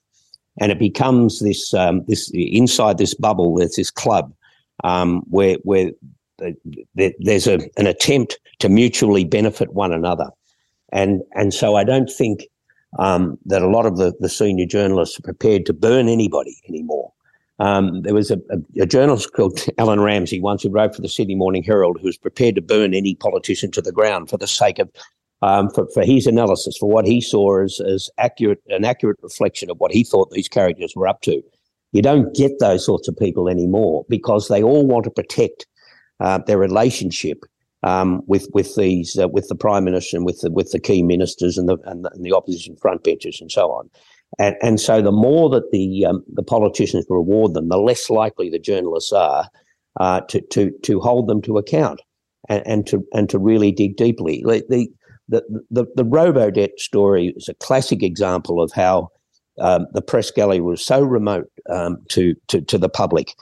and 0.59 0.71
it 0.71 0.79
becomes 0.79 1.39
this 1.39 1.73
um, 1.73 2.03
this 2.07 2.31
inside 2.33 2.97
this 2.97 3.13
bubble. 3.13 3.55
There's 3.55 3.75
this 3.75 3.91
club 3.91 4.33
um, 4.83 5.21
where 5.29 5.57
where 5.63 5.91
there's 6.95 7.47
a, 7.47 7.59
an 7.77 7.87
attempt 7.87 8.39
to 8.59 8.69
mutually 8.69 9.23
benefit 9.23 9.73
one 9.73 9.93
another, 9.93 10.29
and 10.91 11.21
and 11.33 11.53
so 11.53 11.75
I 11.75 11.83
don't 11.83 12.09
think 12.09 12.47
um, 12.97 13.37
that 13.45 13.61
a 13.61 13.67
lot 13.67 13.85
of 13.85 13.97
the, 13.97 14.13
the 14.19 14.29
senior 14.29 14.65
journalists 14.65 15.19
are 15.19 15.23
prepared 15.23 15.65
to 15.65 15.73
burn 15.73 16.07
anybody 16.07 16.57
anymore. 16.67 17.11
Um, 17.59 18.01
there 18.01 18.13
was 18.13 18.31
a, 18.31 18.37
a, 18.49 18.81
a, 18.81 18.85
journalist 18.85 19.31
called 19.31 19.61
Alan 19.77 20.01
Ramsey 20.01 20.41
once 20.41 20.63
who 20.63 20.69
wrote 20.69 20.93
for 20.93 21.01
the 21.01 21.07
Sydney 21.07 21.35
Morning 21.35 21.63
Herald 21.63 21.97
who 21.99 22.07
was 22.07 22.17
prepared 22.17 22.55
to 22.55 22.61
burn 22.61 22.93
any 22.93 23.15
politician 23.15 23.71
to 23.71 23.81
the 23.81 23.93
ground 23.93 24.29
for 24.29 24.37
the 24.37 24.47
sake 24.47 24.77
of 24.77 24.89
um, 25.41 25.69
for, 25.69 25.87
for 25.93 26.03
his 26.03 26.27
analysis, 26.27 26.77
for 26.77 26.89
what 26.89 27.05
he 27.05 27.21
saw 27.21 27.61
as, 27.61 27.79
as 27.79 28.09
accurate 28.17 28.61
an 28.67 28.83
accurate 28.83 29.19
reflection 29.21 29.69
of 29.69 29.79
what 29.79 29.91
he 29.91 30.03
thought 30.03 30.31
these 30.31 30.47
characters 30.47 30.93
were 30.95 31.07
up 31.07 31.21
to. 31.21 31.41
You 31.91 32.01
don't 32.01 32.35
get 32.35 32.59
those 32.59 32.85
sorts 32.85 33.07
of 33.07 33.15
people 33.15 33.47
anymore 33.47 34.05
because 34.09 34.47
they 34.47 34.63
all 34.63 34.85
want 34.85 35.05
to 35.05 35.11
protect 35.11 35.65
uh, 36.19 36.39
their 36.39 36.57
relationship 36.57 37.43
um, 37.83 38.21
with 38.27 38.49
with 38.53 38.75
these 38.75 39.17
uh, 39.17 39.27
with 39.27 39.47
the 39.47 39.55
prime 39.55 39.85
minister 39.85 40.17
and 40.17 40.25
with 40.25 40.41
the 40.41 40.51
with 40.51 40.71
the 40.71 40.79
key 40.79 41.03
ministers 41.03 41.57
and 41.57 41.69
the 41.69 41.77
and 41.85 42.03
the, 42.03 42.11
and 42.11 42.25
the 42.25 42.33
opposition 42.33 42.75
front 42.75 43.03
benches 43.03 43.39
and 43.39 43.51
so 43.51 43.71
on. 43.71 43.89
And, 44.39 44.55
and 44.61 44.79
so 44.79 45.01
the 45.01 45.11
more 45.11 45.49
that 45.49 45.71
the 45.71 46.05
um, 46.05 46.23
the 46.33 46.43
politicians 46.43 47.05
reward 47.09 47.53
them, 47.53 47.69
the 47.69 47.77
less 47.77 48.09
likely 48.09 48.49
the 48.49 48.59
journalists 48.59 49.13
are 49.13 49.49
uh, 49.99 50.21
to 50.29 50.41
to 50.41 50.71
to 50.83 50.99
hold 50.99 51.27
them 51.27 51.41
to 51.43 51.57
account 51.57 52.01
and, 52.49 52.63
and 52.65 52.87
to 52.87 53.05
and 53.13 53.29
to 53.29 53.39
really 53.39 53.71
dig 53.71 53.95
deeply. 53.95 54.43
The 54.45 54.89
the 55.29 55.41
the, 55.71 55.85
the 55.95 56.05
Robodebt 56.05 56.77
story 56.77 57.33
is 57.35 57.49
a 57.49 57.55
classic 57.55 58.03
example 58.03 58.61
of 58.61 58.71
how 58.73 59.09
um, 59.59 59.87
the 59.93 60.01
press 60.01 60.29
gallery 60.31 60.59
was 60.59 60.85
so 60.85 61.01
remote 61.01 61.49
um, 61.69 61.97
to, 62.09 62.35
to, 62.49 62.59
to 62.61 62.77
the 62.77 62.89
public 62.89 63.33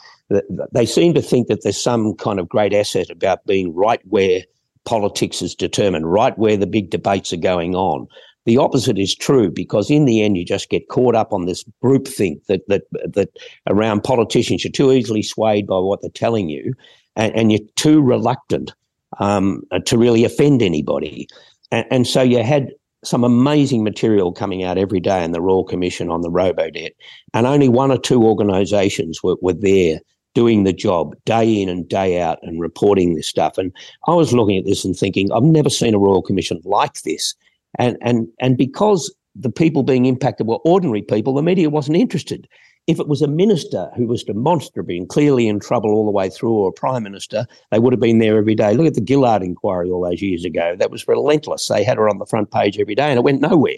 they 0.72 0.86
seem 0.86 1.14
to 1.14 1.22
think 1.22 1.48
that 1.48 1.64
there's 1.64 1.82
some 1.82 2.16
kind 2.16 2.40
of 2.40 2.50
great 2.50 2.74
asset 2.74 3.10
about 3.10 3.46
being 3.46 3.74
right 3.76 4.02
where 4.06 4.42
politics 4.86 5.42
is 5.42 5.56
determined, 5.56 6.12
right 6.12 6.38
where 6.38 6.58
the 6.58 6.68
big 6.68 6.90
debates 6.90 7.34
are 7.34 7.38
going 7.38 7.76
on. 7.76 8.08
The 8.46 8.58
opposite 8.58 9.00
is 9.00 9.16
true 9.16 9.50
because 9.50 9.90
in 9.90 10.06
the 10.06 10.22
end 10.22 10.38
you 10.38 10.46
just 10.46 10.70
get 10.70 10.90
caught 10.90 11.16
up 11.16 11.32
on 11.32 11.46
this 11.46 11.64
groupthink 11.84 12.46
that 12.48 12.68
that 12.68 12.84
that 13.14 13.30
around 13.68 14.04
politicians 14.04 14.64
you're 14.64 14.72
too 14.72 14.92
easily 14.92 15.24
swayed 15.24 15.68
by 15.68 15.80
what 15.80 16.02
they're 16.02 16.10
telling 16.10 16.50
you, 16.50 16.74
and, 17.16 17.34
and 17.36 17.52
you're 17.52 17.68
too 17.76 18.02
reluctant 18.02 18.74
um, 19.20 19.64
to 19.86 19.98
really 19.98 20.26
offend 20.26 20.62
anybody. 20.62 21.28
And, 21.72 21.86
and 21.90 22.08
so 22.08 22.22
you 22.22 22.44
had 22.44 22.72
some 23.04 23.24
amazing 23.24 23.84
material 23.84 24.32
coming 24.32 24.64
out 24.64 24.78
every 24.78 25.00
day 25.00 25.24
in 25.24 25.32
the 25.32 25.42
Royal 25.42 25.64
Commission 25.64 26.10
on 26.10 26.22
the 26.22 26.30
Robodebt, 26.30 26.92
and 27.34 27.48
only 27.48 27.70
one 27.70 27.92
or 27.92 27.98
two 27.98 28.24
organisations 28.24 29.22
were, 29.24 29.36
were 29.42 29.54
there 29.54 30.00
doing 30.34 30.64
the 30.64 30.74
job 30.74 31.16
day 31.26 31.62
in 31.62 31.70
and 31.70 31.88
day 31.88 32.20
out 32.20 32.40
and 32.42 32.60
reporting 32.60 33.14
this 33.14 33.28
stuff. 33.28 33.58
And 33.58 33.72
I 34.08 34.14
was 34.14 34.34
looking 34.34 34.58
at 34.58 34.66
this 34.66 34.84
and 34.84 34.96
thinking, 34.96 35.32
I've 35.32 35.44
never 35.44 35.70
seen 35.70 35.94
a 35.94 36.00
Royal 36.00 36.22
Commission 36.22 36.60
like 36.66 37.02
this. 37.04 37.36
And 37.80 37.98
and 38.02 38.28
and 38.40 38.58
because 38.58 39.14
the 39.36 39.52
people 39.52 39.84
being 39.84 40.06
impacted 40.06 40.48
were 40.48 40.60
ordinary 40.66 41.02
people, 41.02 41.34
the 41.34 41.42
media 41.42 41.70
wasn't 41.70 41.98
interested. 41.98 42.48
If 42.86 43.00
it 43.00 43.08
was 43.08 43.22
a 43.22 43.28
minister 43.28 43.90
who 43.96 44.08
was 44.08 44.26
demonstrably 44.26 44.98
and 44.98 45.08
clearly 45.08 45.48
in 45.48 45.60
trouble 45.60 45.92
all 45.92 46.06
the 46.06 46.12
way 46.12 46.30
through, 46.30 46.52
or 46.52 46.70
a 46.70 46.74
prime 46.74 47.04
minister, 47.04 47.48
they 47.72 47.80
would 47.80 47.94
have 47.94 48.02
been 48.02 48.20
there 48.20 48.38
every 48.38 48.56
day. 48.56 48.74
Look 48.74 48.88
at 48.88 48.96
the 48.96 49.06
Gillard 49.08 49.42
inquiry 49.42 49.90
all 49.90 50.04
those 50.04 50.22
years 50.22 50.44
ago. 50.44 50.76
That 50.78 50.92
was 50.92 51.08
relentless. 51.08 51.70
They 51.70 51.84
had 51.84 51.98
her 51.98 52.10
on 52.10 52.20
the 52.20 52.26
front 52.26 52.52
page 52.52 52.78
every 52.78 52.96
day 52.96 53.10
and 53.10 53.18
it 53.18 53.24
went 53.24 53.42
nowhere. 53.42 53.78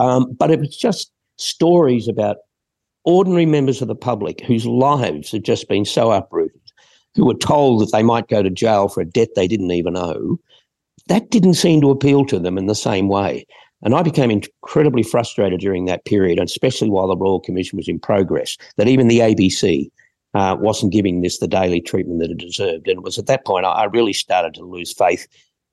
Um, 0.00 0.32
but 0.32 0.50
it 0.50 0.60
was 0.60 0.74
just 0.76 1.12
stories 1.36 2.08
about 2.08 2.38
ordinary 3.04 3.46
members 3.46 3.80
of 3.82 3.88
the 3.88 3.94
public 3.94 4.40
whose 4.40 4.66
lives 4.66 5.30
had 5.32 5.44
just 5.44 5.68
been 5.68 5.84
so 5.84 6.10
uprooted, 6.10 6.60
who 7.14 7.26
were 7.26 7.34
told 7.34 7.80
that 7.80 7.92
they 7.92 8.02
might 8.02 8.28
go 8.28 8.42
to 8.42 8.50
jail 8.50 8.88
for 8.88 9.00
a 9.00 9.06
debt 9.06 9.28
they 9.34 9.48
didn't 9.48 9.70
even 9.70 9.96
owe. 9.96 10.38
That 11.08 11.30
didn't 11.30 11.54
seem 11.54 11.80
to 11.80 11.90
appeal 11.90 12.24
to 12.26 12.38
them 12.38 12.56
in 12.58 12.66
the 12.66 12.74
same 12.74 13.08
way. 13.08 13.46
And 13.82 13.94
I 13.94 14.02
became 14.02 14.30
incredibly 14.30 15.02
frustrated 15.02 15.60
during 15.60 15.84
that 15.84 16.04
period, 16.04 16.40
especially 16.40 16.90
while 16.90 17.08
the 17.08 17.16
Royal 17.16 17.40
Commission 17.40 17.76
was 17.76 17.88
in 17.88 17.98
progress, 17.98 18.56
that 18.76 18.88
even 18.88 19.08
the 19.08 19.20
ABC 19.20 19.90
uh, 20.34 20.56
wasn't 20.58 20.92
giving 20.92 21.20
this 21.20 21.38
the 21.38 21.48
daily 21.48 21.80
treatment 21.80 22.20
that 22.20 22.30
it 22.30 22.38
deserved. 22.38 22.88
And 22.88 22.98
it 22.98 23.02
was 23.02 23.18
at 23.18 23.26
that 23.26 23.46
point 23.46 23.66
I, 23.66 23.70
I 23.70 23.84
really 23.84 24.12
started 24.12 24.54
to 24.54 24.64
lose 24.64 24.92
faith 24.92 25.26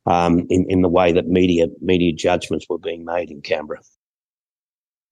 um, 0.05 0.45
in, 0.49 0.65
in 0.69 0.81
the 0.81 0.89
way 0.89 1.11
that 1.11 1.27
media 1.27 1.67
media 1.81 2.13
judgments 2.13 2.67
were 2.69 2.77
being 2.77 3.03
made 3.03 3.31
in 3.31 3.41
Canberra. 3.41 3.81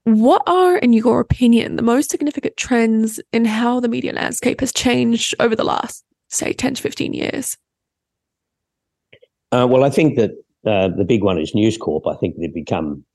What 0.05 0.43
are, 0.47 0.77
in 0.77 0.91
your 0.91 1.21
opinion, 1.21 1.77
the 1.77 1.81
most 1.81 2.11
significant 2.11 2.57
trends 2.57 3.21
in 3.31 3.45
how 3.45 3.79
the 3.79 3.87
media 3.87 4.11
landscape 4.11 4.59
has 4.59 4.73
changed 4.73 5.33
over 5.39 5.55
the 5.55 5.63
last, 5.63 6.03
say, 6.29 6.51
10 6.51 6.75
to 6.75 6.81
15 6.81 7.13
years? 7.13 7.57
Uh, 9.53 9.67
well, 9.67 9.83
I 9.83 9.91
think 9.91 10.17
that 10.17 10.31
uh, 10.65 10.87
the 10.87 11.05
big 11.05 11.23
one 11.23 11.39
is 11.39 11.53
News 11.53 11.77
Corp. 11.77 12.07
I 12.07 12.15
think 12.15 12.35
they've 12.37 12.53
become 12.53 13.05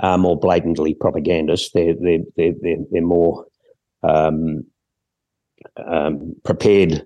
uh, 0.00 0.18
more 0.18 0.38
blatantly 0.38 0.94
propagandist. 0.94 1.72
They're 1.72 1.94
they're 1.98 2.18
they're 2.36 2.52
they're, 2.60 2.84
they're 2.90 3.02
more 3.02 3.46
um, 4.02 4.64
um, 5.86 6.34
prepared 6.44 7.02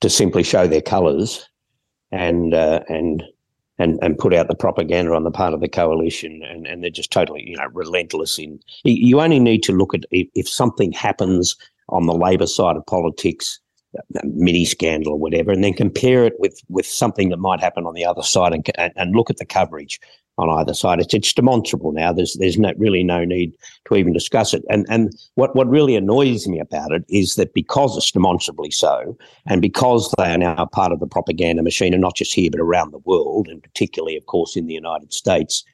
to 0.00 0.08
simply 0.08 0.42
show 0.42 0.66
their 0.66 0.80
colours 0.80 1.46
and 2.10 2.54
uh, 2.54 2.80
and 2.88 3.22
and 3.78 3.98
and 4.00 4.18
put 4.18 4.32
out 4.32 4.48
the 4.48 4.54
propaganda 4.54 5.12
on 5.12 5.24
the 5.24 5.30
part 5.30 5.52
of 5.52 5.60
the 5.60 5.68
coalition, 5.68 6.42
and, 6.42 6.66
and 6.66 6.82
they're 6.82 6.90
just 6.90 7.12
totally 7.12 7.42
you 7.46 7.56
know 7.58 7.68
relentless 7.74 8.38
in. 8.38 8.58
You 8.84 9.20
only 9.20 9.40
need 9.40 9.62
to 9.64 9.72
look 9.72 9.92
at 9.92 10.04
if, 10.10 10.48
something 10.48 10.92
happens 10.92 11.54
on 11.90 12.06
the 12.06 12.14
Labor 12.14 12.46
side 12.46 12.76
of 12.76 12.86
politics 12.86 13.60
mini 14.24 14.64
scandal 14.64 15.12
or 15.12 15.18
whatever, 15.18 15.52
and 15.52 15.62
then 15.62 15.74
compare 15.74 16.24
it 16.24 16.34
with 16.38 16.62
with 16.68 16.86
something 16.86 17.28
that 17.30 17.38
might 17.38 17.60
happen 17.60 17.86
on 17.86 17.94
the 17.94 18.04
other 18.04 18.22
side, 18.22 18.52
and 18.52 18.92
and 18.96 19.16
look 19.16 19.30
at 19.30 19.38
the 19.38 19.44
coverage 19.44 20.00
on 20.38 20.48
either 20.48 20.74
side. 20.74 21.00
It's 21.00 21.14
it's 21.14 21.32
demonstrable 21.32 21.92
now. 21.92 22.12
There's 22.12 22.34
there's 22.34 22.58
no, 22.58 22.72
really 22.76 23.02
no 23.02 23.24
need 23.24 23.52
to 23.86 23.96
even 23.96 24.12
discuss 24.12 24.54
it. 24.54 24.64
And 24.70 24.86
and 24.88 25.12
what 25.34 25.54
what 25.54 25.68
really 25.68 25.96
annoys 25.96 26.48
me 26.48 26.58
about 26.58 26.92
it 26.92 27.04
is 27.08 27.34
that 27.36 27.54
because 27.54 27.96
it's 27.96 28.10
demonstrably 28.10 28.70
so, 28.70 29.16
and 29.46 29.60
because 29.60 30.12
they 30.18 30.32
are 30.32 30.38
now 30.38 30.64
part 30.66 30.92
of 30.92 31.00
the 31.00 31.06
propaganda 31.06 31.62
machine, 31.62 31.92
and 31.92 32.02
not 32.02 32.16
just 32.16 32.34
here 32.34 32.50
but 32.50 32.60
around 32.60 32.92
the 32.92 32.98
world, 32.98 33.48
and 33.48 33.62
particularly, 33.62 34.16
of 34.16 34.26
course, 34.26 34.56
in 34.56 34.66
the 34.66 34.74
United 34.74 35.12
States. 35.12 35.64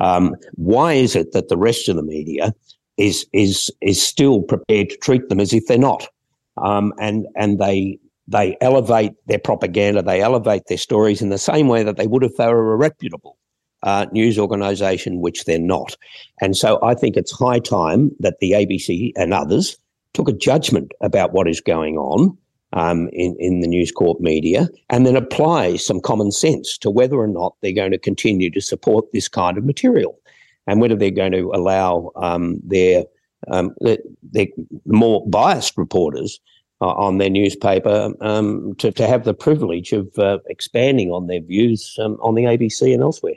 Um, 0.00 0.34
why 0.54 0.94
is 0.94 1.14
it 1.14 1.30
that 1.30 1.48
the 1.48 1.56
rest 1.56 1.88
of 1.88 1.96
the 1.96 2.02
media 2.02 2.52
is 2.96 3.24
is 3.32 3.70
is 3.80 4.02
still 4.02 4.42
prepared 4.42 4.90
to 4.90 4.96
treat 4.96 5.28
them 5.28 5.40
as 5.40 5.52
if 5.52 5.66
they're 5.66 5.78
not? 5.78 6.08
Um, 6.56 6.92
and 6.98 7.26
and 7.36 7.58
they 7.58 7.98
they 8.28 8.56
elevate 8.60 9.12
their 9.26 9.38
propaganda, 9.38 10.02
they 10.02 10.22
elevate 10.22 10.62
their 10.68 10.78
stories 10.78 11.20
in 11.20 11.30
the 11.30 11.38
same 11.38 11.68
way 11.68 11.82
that 11.82 11.96
they 11.96 12.06
would 12.06 12.22
if 12.22 12.36
they 12.36 12.46
were 12.46 12.72
a 12.72 12.76
reputable 12.76 13.36
uh, 13.82 14.06
news 14.12 14.38
organisation, 14.38 15.20
which 15.20 15.44
they're 15.44 15.58
not. 15.58 15.96
And 16.40 16.56
so 16.56 16.78
I 16.82 16.94
think 16.94 17.16
it's 17.16 17.32
high 17.32 17.58
time 17.58 18.10
that 18.20 18.38
the 18.40 18.52
ABC 18.52 19.12
and 19.16 19.34
others 19.34 19.76
took 20.14 20.28
a 20.28 20.32
judgment 20.32 20.92
about 21.00 21.32
what 21.32 21.48
is 21.48 21.60
going 21.60 21.96
on 21.96 22.36
um, 22.74 23.08
in, 23.12 23.36
in 23.38 23.60
the 23.60 23.66
News 23.66 23.90
Corp 23.90 24.20
media 24.20 24.68
and 24.88 25.06
then 25.06 25.16
apply 25.16 25.76
some 25.76 26.00
common 26.00 26.30
sense 26.30 26.78
to 26.78 26.90
whether 26.90 27.16
or 27.16 27.26
not 27.26 27.56
they're 27.60 27.72
going 27.72 27.92
to 27.92 27.98
continue 27.98 28.50
to 28.50 28.60
support 28.60 29.10
this 29.12 29.28
kind 29.28 29.58
of 29.58 29.64
material 29.64 30.18
and 30.66 30.80
whether 30.80 30.96
they're 30.96 31.10
going 31.10 31.32
to 31.32 31.50
allow 31.54 32.10
um, 32.16 32.60
their, 32.64 33.04
um, 33.48 33.74
their, 33.80 33.98
their, 34.22 34.46
more 34.86 35.26
biased 35.28 35.76
reporters 35.76 36.40
uh, 36.80 36.92
on 36.92 37.18
their 37.18 37.30
newspaper 37.30 38.12
um, 38.20 38.74
to, 38.78 38.90
to 38.92 39.06
have 39.06 39.24
the 39.24 39.34
privilege 39.34 39.92
of 39.92 40.10
uh, 40.18 40.38
expanding 40.48 41.10
on 41.10 41.26
their 41.26 41.40
views 41.40 41.96
um, 42.00 42.18
on 42.20 42.34
the 42.34 42.44
ABC 42.44 42.92
and 42.92 43.02
elsewhere. 43.02 43.34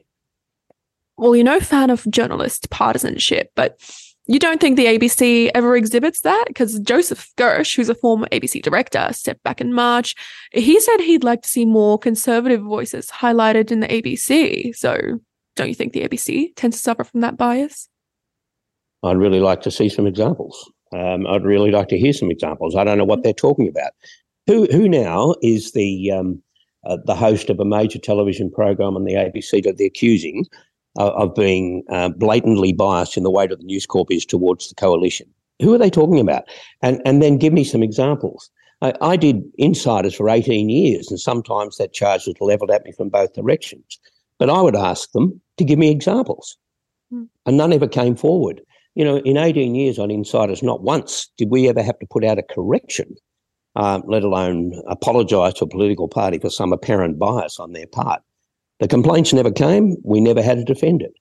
Well, 1.18 1.36
you're 1.36 1.46
no 1.46 1.60
fan 1.60 1.90
of 1.90 2.06
journalist 2.10 2.70
partisanship, 2.72 3.52
but 3.56 3.80
you 4.28 4.40
don't 4.40 4.60
think 4.60 4.76
the 4.76 4.88
ABC 4.88 5.52
ever 5.54 5.76
exhibits 5.76 6.22
that? 6.22 6.46
Because 6.48 6.80
Joseph 6.80 7.32
Gersh, 7.38 7.76
who's 7.76 7.90
a 7.90 7.96
former 7.96 8.28
ABC 8.32 8.62
director, 8.62 9.08
stepped 9.12 9.44
back 9.44 9.62
in 9.62 9.72
March. 9.72 10.16
He 10.52 10.80
said 10.80 10.98
he'd 11.00 11.24
like 11.24 11.44
to 11.44 11.50
see 11.50 11.66
more 11.66 12.00
conservative 12.00 12.62
voices 12.62 13.08
highlighted 13.08 13.72
in 13.72 13.82
the 13.82 13.88
ABC. 13.88 14.76
So, 14.76 15.20
don't 15.56 15.70
you 15.70 15.76
think 15.76 15.94
the 15.94 16.08
ABC 16.08 16.54
tends 16.56 16.78
to 16.78 16.84
suffer 16.84 17.04
from 17.04 17.22
that 17.22 17.38
bias? 17.38 17.88
I'd 19.06 19.18
really 19.18 19.40
like 19.40 19.62
to 19.62 19.72
see 19.72 19.90
some 19.90 20.08
examples. 20.08 20.70
Um, 20.94 21.28
I'd 21.28 21.44
really 21.44 21.72
like 21.72 21.88
to 21.90 21.98
hear 21.98 22.14
some 22.14 22.32
examples. 22.32 22.76
I 22.76 22.84
don't 22.84 22.98
know 22.98 23.06
what 23.06 23.24
they're 23.24 23.34
talking 23.34 23.68
about. 23.68 23.92
Who 24.48 24.68
who 24.72 24.88
now 24.88 25.36
is 25.42 25.72
the 25.72 26.12
um, 26.12 26.42
uh, 26.86 26.98
the 27.06 27.16
host 27.16 27.50
of 27.50 27.60
a 27.60 27.66
major 27.66 28.00
television 28.00 28.52
program 28.52 28.96
on 28.96 29.04
the 29.04 29.14
ABC 29.14 29.64
that 29.64 29.78
they're 29.78 29.88
accusing 29.88 30.46
uh, 31.00 31.12
of 31.12 31.34
being 31.36 31.84
uh, 31.90 32.10
blatantly 32.10 32.74
biased 32.74 33.18
in 33.18 33.24
the 33.24 33.32
way 33.32 33.48
that 33.48 33.58
the 33.58 33.66
News 33.66 33.86
Corp 33.86 34.12
is 34.12 34.26
towards 34.26 34.70
the 34.70 34.76
coalition. 34.76 35.28
Who 35.62 35.74
are 35.74 35.78
they 35.78 35.90
talking 35.90 36.20
about? 36.20 36.44
And 36.82 37.02
and 37.06 37.22
then 37.22 37.38
give 37.38 37.54
me 37.54 37.64
some 37.64 37.84
examples. 37.84 38.50
I, 38.82 38.94
I 39.02 39.16
did 39.18 39.42
insiders 39.58 40.16
for 40.16 40.30
18 40.30 40.70
years, 40.70 41.10
and 41.10 41.20
sometimes 41.20 41.78
that 41.78 41.94
charge 41.94 42.28
was 42.28 42.36
levelled 42.40 42.72
at 42.72 42.86
me 42.86 42.92
from 42.92 43.10
both 43.10 43.34
directions. 43.34 44.00
But 44.38 44.50
I 44.50 44.62
would 44.62 44.76
ask 44.76 45.12
them 45.14 45.42
to 45.58 45.64
give 45.64 45.80
me 45.80 45.90
examples, 45.90 46.58
mm. 47.12 47.28
and 47.46 47.58
none 47.58 47.74
ever 47.74 47.88
came 47.88 48.16
forward. 48.16 48.62
You 48.96 49.04
know, 49.04 49.18
in 49.18 49.38
18 49.38 49.76
years 49.76 50.00
on 50.00 50.10
insiders, 50.10 50.64
not 50.64 50.82
once 50.82 51.30
did 51.38 51.50
we 51.50 51.68
ever 51.70 51.84
have 51.84 52.00
to 52.00 52.08
put 52.08 52.24
out 52.24 52.40
a 52.40 52.44
correction, 52.44 53.16
um, 53.76 54.04
let 54.08 54.24
alone 54.24 54.82
apologise 54.88 55.54
to 55.56 55.66
a 55.66 55.70
political 55.70 56.08
party 56.08 56.40
for 56.40 56.50
some 56.50 56.72
apparent 56.72 57.20
bias 57.20 57.60
on 57.60 57.74
their 57.74 57.88
part. 57.88 58.22
The 58.80 58.88
complaints 58.88 59.34
never 59.34 59.52
came. 59.52 59.98
We 60.04 60.22
never 60.22 60.42
had 60.42 60.58
to 60.58 60.64
defend 60.64 61.02
it. 61.02 61.14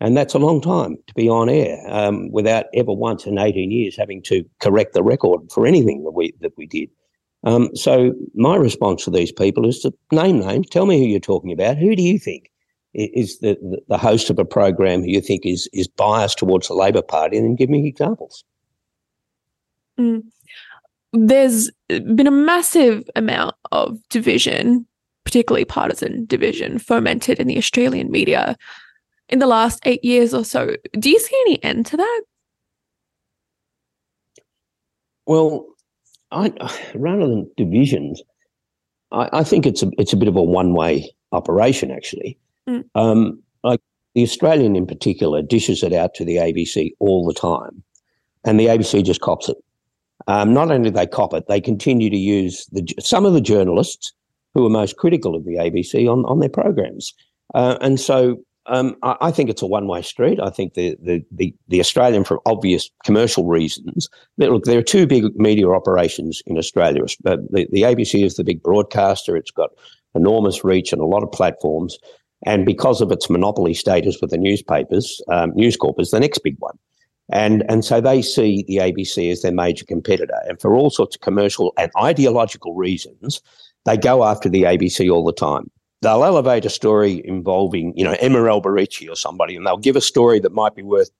And 0.00 0.16
that's 0.16 0.34
a 0.34 0.38
long 0.38 0.60
time 0.60 0.96
to 1.06 1.14
be 1.14 1.28
on 1.28 1.48
air 1.48 1.78
um, 1.88 2.30
without 2.30 2.66
ever 2.74 2.92
once 2.92 3.26
in 3.26 3.38
18 3.38 3.70
years 3.70 3.96
having 3.96 4.22
to 4.24 4.44
correct 4.60 4.92
the 4.92 5.02
record 5.02 5.40
for 5.52 5.66
anything 5.66 6.04
that 6.04 6.12
we, 6.12 6.34
that 6.40 6.52
we 6.56 6.66
did. 6.66 6.90
Um, 7.44 7.74
so 7.74 8.12
my 8.34 8.56
response 8.56 9.04
to 9.04 9.10
these 9.10 9.32
people 9.32 9.66
is 9.68 9.80
to 9.80 9.92
name 10.12 10.40
names. 10.40 10.68
Tell 10.68 10.84
me 10.84 10.98
who 10.98 11.06
you're 11.06 11.20
talking 11.20 11.52
about. 11.52 11.78
Who 11.78 11.96
do 11.96 12.02
you 12.02 12.18
think 12.18 12.50
is 12.96 13.38
the, 13.40 13.56
the 13.88 13.98
host 13.98 14.30
of 14.30 14.38
a 14.38 14.44
program 14.44 15.02
who 15.02 15.08
you 15.08 15.20
think 15.20 15.44
is, 15.44 15.68
is 15.72 15.86
biased 15.86 16.38
towards 16.38 16.68
the 16.68 16.74
Labor 16.74 17.02
Party? 17.02 17.36
And 17.36 17.46
then 17.46 17.56
give 17.56 17.70
me 17.70 17.86
examples. 17.86 18.44
Mm. 19.98 20.24
There's 21.12 21.70
been 21.88 22.26
a 22.26 22.32
massive 22.32 23.08
amount 23.14 23.54
of 23.72 23.98
division 24.08 24.86
particularly 25.26 25.64
partisan 25.64 26.24
division 26.24 26.78
fomented 26.78 27.40
in 27.40 27.48
the 27.48 27.58
Australian 27.58 28.10
media 28.10 28.56
in 29.28 29.40
the 29.40 29.46
last 29.46 29.80
eight 29.84 30.02
years 30.04 30.32
or 30.32 30.44
so. 30.44 30.76
Do 30.92 31.10
you 31.10 31.18
see 31.18 31.36
any 31.46 31.62
end 31.64 31.84
to 31.86 31.96
that? 31.96 32.22
Well, 35.26 35.66
I, 36.30 36.52
rather 36.94 37.26
than 37.26 37.50
divisions, 37.56 38.22
I, 39.10 39.28
I, 39.32 39.44
think 39.44 39.66
it's 39.66 39.82
a 39.82 39.90
it's 39.98 40.12
a 40.12 40.16
bit 40.16 40.28
of 40.28 40.36
a 40.36 40.42
one 40.42 40.74
way 40.74 41.10
operation 41.32 41.90
actually. 41.90 42.38
Mm. 42.68 42.84
Um, 42.94 43.42
like 43.62 43.80
the 44.14 44.22
Australian 44.22 44.76
in 44.76 44.86
particular 44.86 45.42
dishes 45.42 45.82
it 45.82 45.92
out 45.92 46.14
to 46.14 46.24
the 46.24 46.36
ABC 46.36 46.92
all 46.98 47.26
the 47.26 47.34
time, 47.34 47.82
and 48.44 48.58
the 48.58 48.66
ABC 48.66 49.04
just 49.04 49.20
cops 49.20 49.48
it. 49.48 49.56
Um, 50.26 50.52
not 50.52 50.70
only 50.70 50.90
do 50.90 50.94
they 50.94 51.06
cop 51.06 51.34
it, 51.34 51.46
they 51.46 51.60
continue 51.60 52.10
to 52.10 52.16
use 52.16 52.66
the 52.72 52.86
some 52.98 53.24
of 53.26 53.32
the 53.32 53.40
journalists 53.40 54.12
who 54.54 54.64
are 54.66 54.70
most 54.70 54.96
critical 54.96 55.34
of 55.34 55.44
the 55.44 55.56
ABC 55.56 56.10
on, 56.10 56.24
on 56.24 56.40
their 56.40 56.48
programs. 56.48 57.12
Uh, 57.54 57.76
and 57.82 58.00
so 58.00 58.38
um, 58.66 58.96
I, 59.02 59.16
I, 59.20 59.30
think 59.30 59.50
it's 59.50 59.60
a 59.60 59.66
one 59.66 59.86
way 59.86 60.00
street. 60.00 60.40
I 60.40 60.48
think 60.48 60.72
the, 60.72 60.96
the, 61.00 61.22
the, 61.30 61.54
the, 61.68 61.78
Australian, 61.78 62.24
for 62.24 62.40
obvious 62.46 62.90
commercial 63.04 63.44
reasons, 63.44 64.08
look, 64.38 64.64
there 64.64 64.78
are 64.78 64.82
two 64.82 65.06
big 65.06 65.24
media 65.36 65.68
operations 65.68 66.42
in 66.46 66.56
Australia. 66.58 67.02
Uh, 67.24 67.36
the, 67.50 67.68
the 67.70 67.82
ABC 67.82 68.24
is 68.24 68.36
the 68.36 68.44
big 68.44 68.62
broadcaster, 68.62 69.36
it's 69.36 69.50
got 69.50 69.70
enormous 70.14 70.64
reach 70.64 70.92
and 70.92 71.02
a 71.02 71.06
lot 71.06 71.22
of 71.22 71.30
platforms. 71.30 71.98
And 72.44 72.66
because 72.66 73.00
of 73.00 73.10
its 73.10 73.30
monopoly 73.30 73.74
status 73.74 74.18
with 74.20 74.30
the 74.30 74.38
newspapers, 74.38 75.20
um, 75.28 75.52
News 75.54 75.76
Corp 75.76 75.98
is 75.98 76.10
the 76.10 76.20
next 76.20 76.38
big 76.40 76.56
one. 76.58 76.78
And, 77.32 77.64
and 77.68 77.84
so 77.84 78.00
they 78.00 78.22
see 78.22 78.64
the 78.68 78.76
ABC 78.76 79.32
as 79.32 79.42
their 79.42 79.52
major 79.52 79.84
competitor. 79.84 80.38
And 80.48 80.60
for 80.60 80.76
all 80.76 80.90
sorts 80.90 81.16
of 81.16 81.22
commercial 81.22 81.72
and 81.76 81.90
ideological 81.98 82.74
reasons, 82.74 83.40
they 83.84 83.96
go 83.96 84.24
after 84.24 84.48
the 84.48 84.62
ABC 84.64 85.10
all 85.12 85.24
the 85.24 85.32
time. 85.32 85.70
They'll 86.02 86.24
elevate 86.24 86.64
a 86.64 86.70
story 86.70 87.22
involving, 87.24 87.96
you 87.96 88.04
know, 88.04 88.16
Emma 88.20 88.38
Alberici 88.38 89.10
or 89.10 89.16
somebody, 89.16 89.56
and 89.56 89.66
they'll 89.66 89.78
give 89.78 89.96
a 89.96 90.00
story 90.00 90.38
that 90.40 90.52
might 90.52 90.74
be 90.74 90.82
worth 90.82 91.10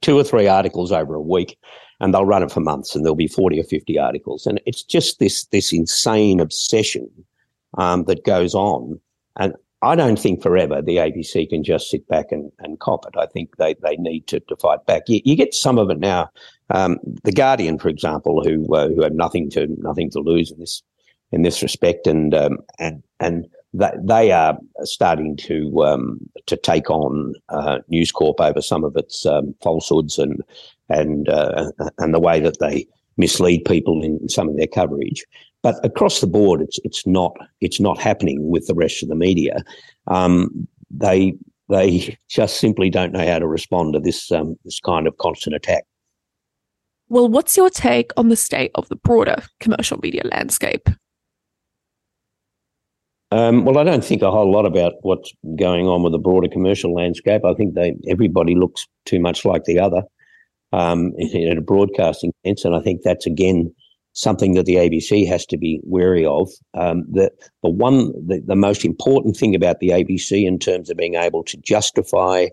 two 0.00 0.18
or 0.18 0.24
three 0.24 0.48
articles 0.48 0.90
over 0.90 1.14
a 1.14 1.20
week, 1.20 1.56
and 2.00 2.12
they'll 2.12 2.26
run 2.26 2.42
it 2.42 2.50
for 2.50 2.60
months, 2.60 2.94
and 2.94 3.04
there'll 3.04 3.14
be 3.14 3.28
forty 3.28 3.60
or 3.60 3.64
fifty 3.64 3.98
articles, 3.98 4.44
and 4.44 4.60
it's 4.66 4.82
just 4.82 5.18
this 5.18 5.44
this 5.46 5.72
insane 5.72 6.40
obsession 6.40 7.08
um, 7.78 8.04
that 8.04 8.24
goes 8.24 8.54
on. 8.54 9.00
And 9.36 9.54
I 9.80 9.94
don't 9.94 10.18
think 10.18 10.42
forever 10.42 10.82
the 10.82 10.96
ABC 10.96 11.48
can 11.48 11.62
just 11.62 11.88
sit 11.88 12.06
back 12.08 12.32
and, 12.32 12.50
and 12.58 12.80
cop 12.80 13.06
it. 13.06 13.16
I 13.16 13.26
think 13.26 13.56
they, 13.58 13.74
they 13.74 13.96
need 13.96 14.26
to, 14.28 14.40
to 14.40 14.56
fight 14.56 14.84
back. 14.86 15.02
You, 15.06 15.20
you 15.24 15.36
get 15.36 15.54
some 15.54 15.78
of 15.78 15.90
it 15.90 16.00
now. 16.00 16.30
Um, 16.70 16.98
the 17.22 17.32
Guardian, 17.32 17.78
for 17.78 17.88
example, 17.88 18.42
who 18.42 18.74
uh, 18.74 18.88
who 18.88 19.02
have 19.02 19.12
nothing 19.12 19.50
to 19.50 19.68
nothing 19.78 20.10
to 20.10 20.20
lose 20.20 20.50
in 20.50 20.58
this 20.58 20.82
in 21.32 21.42
this 21.42 21.62
respect, 21.62 22.06
and 22.06 22.34
um, 22.34 22.58
and 22.78 23.02
and 23.20 23.46
that 23.74 23.94
they 24.06 24.32
are 24.32 24.58
starting 24.82 25.36
to 25.36 25.84
um, 25.84 26.18
to 26.46 26.56
take 26.56 26.90
on 26.90 27.34
uh, 27.48 27.78
News 27.88 28.12
Corp 28.12 28.40
over 28.40 28.60
some 28.60 28.84
of 28.84 28.96
its 28.96 29.24
um, 29.24 29.54
falsehoods 29.62 30.18
and 30.18 30.42
and 30.88 31.28
uh, 31.28 31.70
and 31.98 32.12
the 32.12 32.20
way 32.20 32.40
that 32.40 32.58
they 32.58 32.86
mislead 33.16 33.64
people 33.64 34.02
in 34.02 34.28
some 34.28 34.48
of 34.48 34.56
their 34.56 34.66
coverage. 34.66 35.24
But 35.62 35.84
across 35.84 36.20
the 36.20 36.26
board, 36.26 36.60
it's 36.60 36.78
it's 36.84 37.06
not 37.06 37.36
it's 37.60 37.80
not 37.80 37.98
happening 37.98 38.50
with 38.50 38.66
the 38.66 38.74
rest 38.74 39.02
of 39.02 39.08
the 39.08 39.14
media. 39.14 39.64
Um, 40.06 40.68
they 40.90 41.34
they 41.68 42.16
just 42.28 42.58
simply 42.60 42.90
don't 42.90 43.12
know 43.12 43.26
how 43.26 43.38
to 43.38 43.46
respond 43.46 43.94
to 43.94 44.00
this 44.00 44.30
um, 44.30 44.56
this 44.64 44.80
kind 44.80 45.06
of 45.06 45.16
constant 45.18 45.56
attack. 45.56 45.84
Well, 47.10 47.28
what's 47.28 47.56
your 47.56 47.70
take 47.70 48.12
on 48.16 48.28
the 48.28 48.36
state 48.36 48.70
of 48.74 48.88
the 48.88 48.96
broader 48.96 49.42
commercial 49.60 49.98
media 50.02 50.22
landscape? 50.30 50.88
Um, 53.30 53.64
well, 53.64 53.78
I 53.78 53.84
don't 53.84 54.04
think 54.04 54.22
a 54.22 54.30
whole 54.30 54.50
lot 54.50 54.64
about 54.64 54.94
what's 55.02 55.32
going 55.56 55.86
on 55.86 56.02
with 56.02 56.12
the 56.12 56.18
broader 56.18 56.48
commercial 56.48 56.94
landscape. 56.94 57.44
I 57.44 57.54
think 57.54 57.74
they 57.74 57.94
everybody 58.08 58.54
looks 58.54 58.86
too 59.04 59.20
much 59.20 59.44
like 59.44 59.64
the 59.64 59.78
other 59.78 60.02
um, 60.72 61.12
in, 61.18 61.56
a 61.56 61.60
broadcasting 61.60 62.32
sense, 62.44 62.64
and 62.64 62.74
I 62.74 62.80
think 62.80 63.02
that's 63.02 63.26
again 63.26 63.74
something 64.18 64.54
that 64.54 64.66
the 64.66 64.74
ABC 64.74 65.26
has 65.28 65.46
to 65.46 65.56
be 65.56 65.80
wary 65.84 66.26
of. 66.26 66.50
Um, 66.74 67.04
the 67.08 67.30
the 67.62 67.70
one 67.70 68.12
the, 68.26 68.42
the 68.44 68.56
most 68.56 68.84
important 68.84 69.36
thing 69.36 69.54
about 69.54 69.78
the 69.78 69.90
ABC 69.90 70.44
in 70.44 70.58
terms 70.58 70.90
of 70.90 70.96
being 70.96 71.14
able 71.14 71.44
to 71.44 71.56
justify 71.58 72.48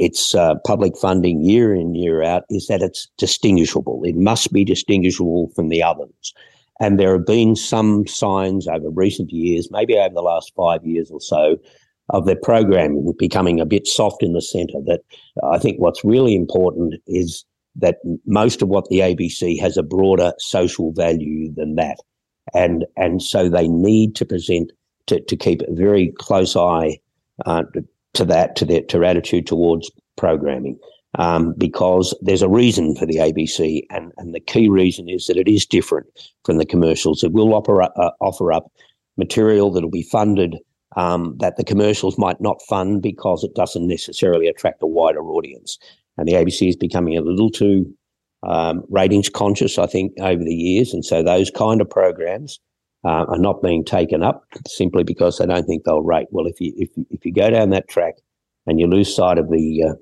its 0.00 0.34
uh, 0.34 0.54
public 0.66 0.96
funding 0.96 1.44
year 1.44 1.72
in 1.74 1.94
year 1.94 2.22
out 2.22 2.42
is 2.50 2.66
that 2.66 2.82
it's 2.82 3.06
distinguishable. 3.16 4.02
It 4.04 4.16
must 4.16 4.52
be 4.52 4.64
distinguishable 4.64 5.50
from 5.54 5.68
the 5.68 5.82
others. 5.82 6.34
And 6.80 6.98
there 6.98 7.12
have 7.16 7.26
been 7.26 7.54
some 7.54 8.06
signs 8.08 8.66
over 8.66 8.90
recent 8.90 9.30
years, 9.30 9.68
maybe 9.70 9.96
over 9.96 10.12
the 10.12 10.22
last 10.22 10.52
five 10.56 10.84
years 10.84 11.10
or 11.10 11.20
so, 11.20 11.56
of 12.08 12.26
their 12.26 12.40
programming 12.42 13.14
becoming 13.18 13.60
a 13.60 13.66
bit 13.66 13.86
soft 13.86 14.22
in 14.22 14.32
the 14.32 14.42
centre. 14.42 14.80
That 14.84 15.02
I 15.44 15.58
think 15.58 15.78
what's 15.78 16.04
really 16.04 16.34
important 16.34 16.94
is 17.06 17.44
that 17.76 17.96
most 18.26 18.62
of 18.62 18.68
what 18.68 18.88
the 18.88 19.00
ABC 19.00 19.60
has 19.60 19.76
a 19.76 19.82
broader 19.82 20.32
social 20.38 20.92
value 20.92 21.52
than 21.54 21.74
that. 21.76 21.98
And, 22.52 22.84
and 22.96 23.22
so 23.22 23.48
they 23.48 23.68
need 23.68 24.14
to 24.16 24.24
present, 24.24 24.72
to, 25.06 25.20
to 25.20 25.36
keep 25.36 25.62
a 25.62 25.74
very 25.74 26.12
close 26.18 26.56
eye 26.56 26.98
uh, 27.46 27.64
to 28.14 28.24
that, 28.26 28.56
to 28.56 28.64
their, 28.64 28.82
to 28.82 29.04
attitude 29.04 29.46
towards 29.46 29.90
programming 30.16 30.78
um, 31.18 31.54
because 31.56 32.14
there's 32.20 32.42
a 32.42 32.48
reason 32.48 32.96
for 32.96 33.06
the 33.06 33.16
ABC, 33.16 33.82
and, 33.90 34.12
and 34.16 34.34
the 34.34 34.40
key 34.40 34.68
reason 34.68 35.08
is 35.08 35.26
that 35.26 35.36
it 35.36 35.48
is 35.48 35.66
different 35.66 36.06
from 36.44 36.58
the 36.58 36.66
commercials. 36.66 37.22
It 37.22 37.32
will 37.32 37.54
offer, 37.54 37.82
uh, 37.82 38.10
offer 38.20 38.52
up 38.52 38.70
material 39.16 39.70
that 39.72 39.82
will 39.82 39.90
be 39.90 40.02
funded 40.02 40.58
um, 40.96 41.36
that 41.38 41.56
the 41.56 41.64
commercials 41.64 42.18
might 42.18 42.40
not 42.40 42.62
fund 42.62 43.02
because 43.02 43.42
it 43.42 43.54
doesn't 43.54 43.86
necessarily 43.86 44.48
attract 44.48 44.82
a 44.82 44.86
wider 44.86 45.22
audience. 45.22 45.78
And 46.16 46.28
the 46.28 46.34
ABC 46.34 46.68
is 46.68 46.76
becoming 46.76 47.16
a 47.16 47.20
little 47.20 47.50
too 47.50 47.92
um, 48.46 48.84
ratings 48.88 49.28
conscious, 49.28 49.78
I 49.78 49.86
think, 49.86 50.12
over 50.20 50.42
the 50.42 50.54
years. 50.54 50.92
And 50.92 51.04
so 51.04 51.22
those 51.22 51.50
kind 51.50 51.80
of 51.80 51.88
programs 51.88 52.60
uh, 53.04 53.24
are 53.28 53.38
not 53.38 53.62
being 53.62 53.84
taken 53.84 54.22
up 54.22 54.44
simply 54.66 55.02
because 55.02 55.38
they 55.38 55.46
don't 55.46 55.66
think 55.66 55.84
they'll 55.84 56.02
rate. 56.02 56.28
Well, 56.30 56.46
if 56.46 56.60
you 56.60 56.72
if 56.76 56.90
if 57.10 57.24
you 57.24 57.32
go 57.32 57.50
down 57.50 57.70
that 57.70 57.88
track 57.88 58.14
and 58.66 58.80
you 58.80 58.86
lose 58.86 59.14
sight 59.14 59.38
of 59.38 59.50
the 59.50 59.82
uh, 59.82 59.94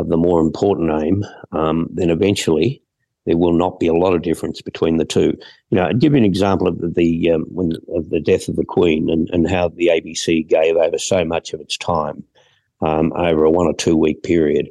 of 0.00 0.08
the 0.08 0.16
more 0.16 0.40
important 0.40 0.90
aim, 1.02 1.24
um, 1.52 1.88
then 1.92 2.10
eventually 2.10 2.82
there 3.24 3.36
will 3.36 3.52
not 3.52 3.78
be 3.78 3.86
a 3.86 3.94
lot 3.94 4.14
of 4.14 4.22
difference 4.22 4.60
between 4.60 4.96
the 4.96 5.04
two. 5.04 5.36
You 5.70 5.76
know, 5.78 5.84
I'll 5.84 5.94
give 5.94 6.12
you 6.12 6.18
an 6.18 6.24
example 6.24 6.66
of 6.66 6.78
the, 6.78 6.88
the 6.88 7.30
um, 7.30 7.44
when 7.48 7.72
of 7.94 8.10
the 8.10 8.20
death 8.20 8.48
of 8.48 8.56
the 8.56 8.64
Queen 8.64 9.08
and, 9.08 9.28
and 9.32 9.48
how 9.48 9.68
the 9.68 9.88
ABC 9.88 10.46
gave 10.46 10.76
over 10.76 10.98
so 10.98 11.24
much 11.24 11.52
of 11.52 11.60
its 11.60 11.76
time 11.76 12.24
um, 12.80 13.12
over 13.14 13.44
a 13.44 13.50
one 13.50 13.66
or 13.66 13.74
two 13.74 13.96
week 13.96 14.22
period. 14.22 14.68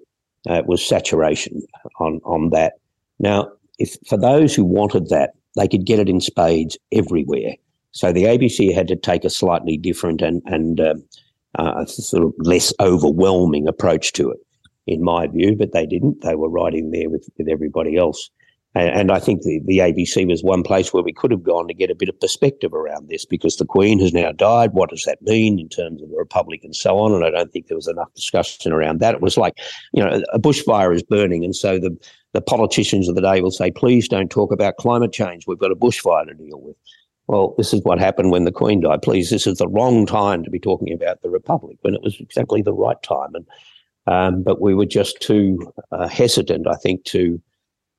Uh, 0.49 0.56
it 0.56 0.65
was 0.67 0.86
saturation 0.86 1.62
on 1.99 2.19
on 2.23 2.49
that. 2.49 2.73
Now, 3.19 3.51
if 3.77 3.95
for 4.08 4.17
those 4.17 4.56
who 4.56 4.65
wanted 4.65 5.10
that, 5.10 5.32
they 5.56 5.67
could 5.67 5.86
get 5.86 5.99
it 5.99 6.10
in 6.10 6.21
spades 6.21 6.77
everywhere. 6.91 7.56
So 7.91 8.12
the 8.12 8.23
ABC 8.23 8.73
had 8.73 8.88
to 8.88 8.95
take 8.95 9.23
a 9.25 9.30
slightly 9.30 9.77
different 9.77 10.21
and 10.21 10.41
and 10.45 10.80
um, 10.80 11.04
uh, 11.58 11.86
sort 11.86 12.23
of 12.23 12.34
less 12.39 12.73
overwhelming 12.80 13.67
approach 13.67 14.13
to 14.13 14.32
it, 14.32 14.39
in 14.88 15.04
my 15.04 15.27
view. 15.27 15.56
But 15.58 15.73
they 15.73 15.86
didn't. 15.86 16.21
They 16.21 16.36
were 16.36 16.49
right 16.49 16.73
in 16.73 16.91
there 16.91 17.10
with 17.10 17.27
with 17.38 17.47
everybody 17.47 17.97
else. 17.97 18.30
And, 18.73 18.89
and 18.89 19.12
I 19.12 19.19
think 19.19 19.41
the, 19.41 19.62
the 19.65 19.79
ABC 19.79 20.27
was 20.27 20.43
one 20.43 20.63
place 20.63 20.93
where 20.93 21.03
we 21.03 21.13
could 21.13 21.31
have 21.31 21.43
gone 21.43 21.67
to 21.67 21.73
get 21.73 21.91
a 21.91 21.95
bit 21.95 22.10
of 22.10 22.19
perspective 22.19 22.73
around 22.73 23.10
this 23.10 23.25
because 23.25 23.57
the 23.57 23.65
Queen 23.65 23.99
has 23.99 24.13
now 24.13 24.31
died. 24.31 24.71
What 24.71 24.89
does 24.89 25.03
that 25.03 25.21
mean 25.21 25.60
in 25.60 25.69
terms 25.69 26.01
of 26.01 26.10
the 26.10 26.17
Republic 26.17 26.62
and 26.63 26.75
so 26.75 26.97
on? 26.97 27.13
And 27.13 27.25
I 27.25 27.29
don't 27.29 27.51
think 27.51 27.67
there 27.67 27.77
was 27.77 27.88
enough 27.88 28.13
discussion 28.13 28.71
around 28.71 28.99
that. 28.99 29.15
It 29.15 29.21
was 29.21 29.38
like, 29.38 29.57
you 29.93 30.03
know, 30.03 30.21
a 30.31 30.39
bushfire 30.39 30.95
is 30.95 31.03
burning. 31.03 31.43
And 31.43 31.55
so 31.55 31.79
the, 31.79 31.97
the 32.34 32.41
politicians 32.41 33.10
of 33.10 33.15
the 33.15 33.21
day 33.21 33.41
will 33.41 33.51
say, 33.51 33.71
please 33.71 34.07
don't 34.07 34.31
talk 34.31 34.51
about 34.51 34.77
climate 34.77 35.12
change. 35.12 35.47
We've 35.47 35.60
got 35.60 35.71
a 35.71 35.75
bushfire 35.75 36.27
to 36.27 36.34
deal 36.34 36.62
with. 36.62 36.75
Well, 37.27 37.55
this 37.57 37.73
is 37.73 37.81
what 37.84 37.99
happened 37.99 38.31
when 38.31 38.45
the 38.45 38.51
Queen 38.51 38.81
died. 38.81 39.01
Please, 39.01 39.29
this 39.29 39.47
is 39.47 39.57
the 39.57 39.67
wrong 39.67 40.05
time 40.05 40.43
to 40.43 40.49
be 40.49 40.60
talking 40.60 40.93
about 40.93 41.21
the 41.21 41.29
Republic 41.29 41.77
when 41.81 41.93
it 41.93 42.01
was 42.01 42.17
exactly 42.19 42.62
the 42.62 42.73
right 42.73 43.01
time. 43.03 43.36
And 43.36 43.45
um, 44.07 44.43
but 44.43 44.60
we 44.60 44.73
were 44.73 44.86
just 44.86 45.21
too 45.21 45.71
uh, 45.91 46.07
hesitant, 46.07 46.67
I 46.67 46.75
think, 46.75 47.03
to 47.05 47.39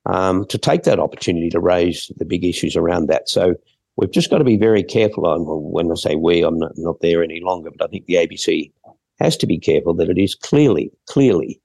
um, 0.07 0.47
to 0.47 0.59
take 0.59 0.85
that 0.85 0.99
opportunity 0.99 1.49
to 1.51 1.61
raise 1.61 2.11
the 2.17 2.25
big 2.25 2.45
issues 2.45 2.77
around 2.77 3.07
that. 3.07 3.29
So 3.29 3.55
we've 3.97 4.11
just 4.11 4.31
got 4.31 4.39
to 4.39 4.45
be 4.45 4.57
very 4.57 4.83
careful 4.83 5.27
on 5.27 5.43
when 5.45 5.91
I 5.91 5.95
say 5.95 6.17
we, 6.17 6.43
I'm 6.43 6.59
not, 6.59 6.73
not 6.77 7.01
there 7.01 7.23
any 7.23 7.41
longer, 7.41 7.71
but 7.71 7.85
I 7.85 7.89
think 7.89 8.07
the 8.07 8.15
ABC 8.15 8.73
has 9.21 9.37
to 9.39 9.47
be 9.47 9.59
careful 9.59 9.95
that 9.95 10.09
it 10.09 10.19
is 10.19 10.35
clearly, 10.35 10.91
clearly 11.07 11.61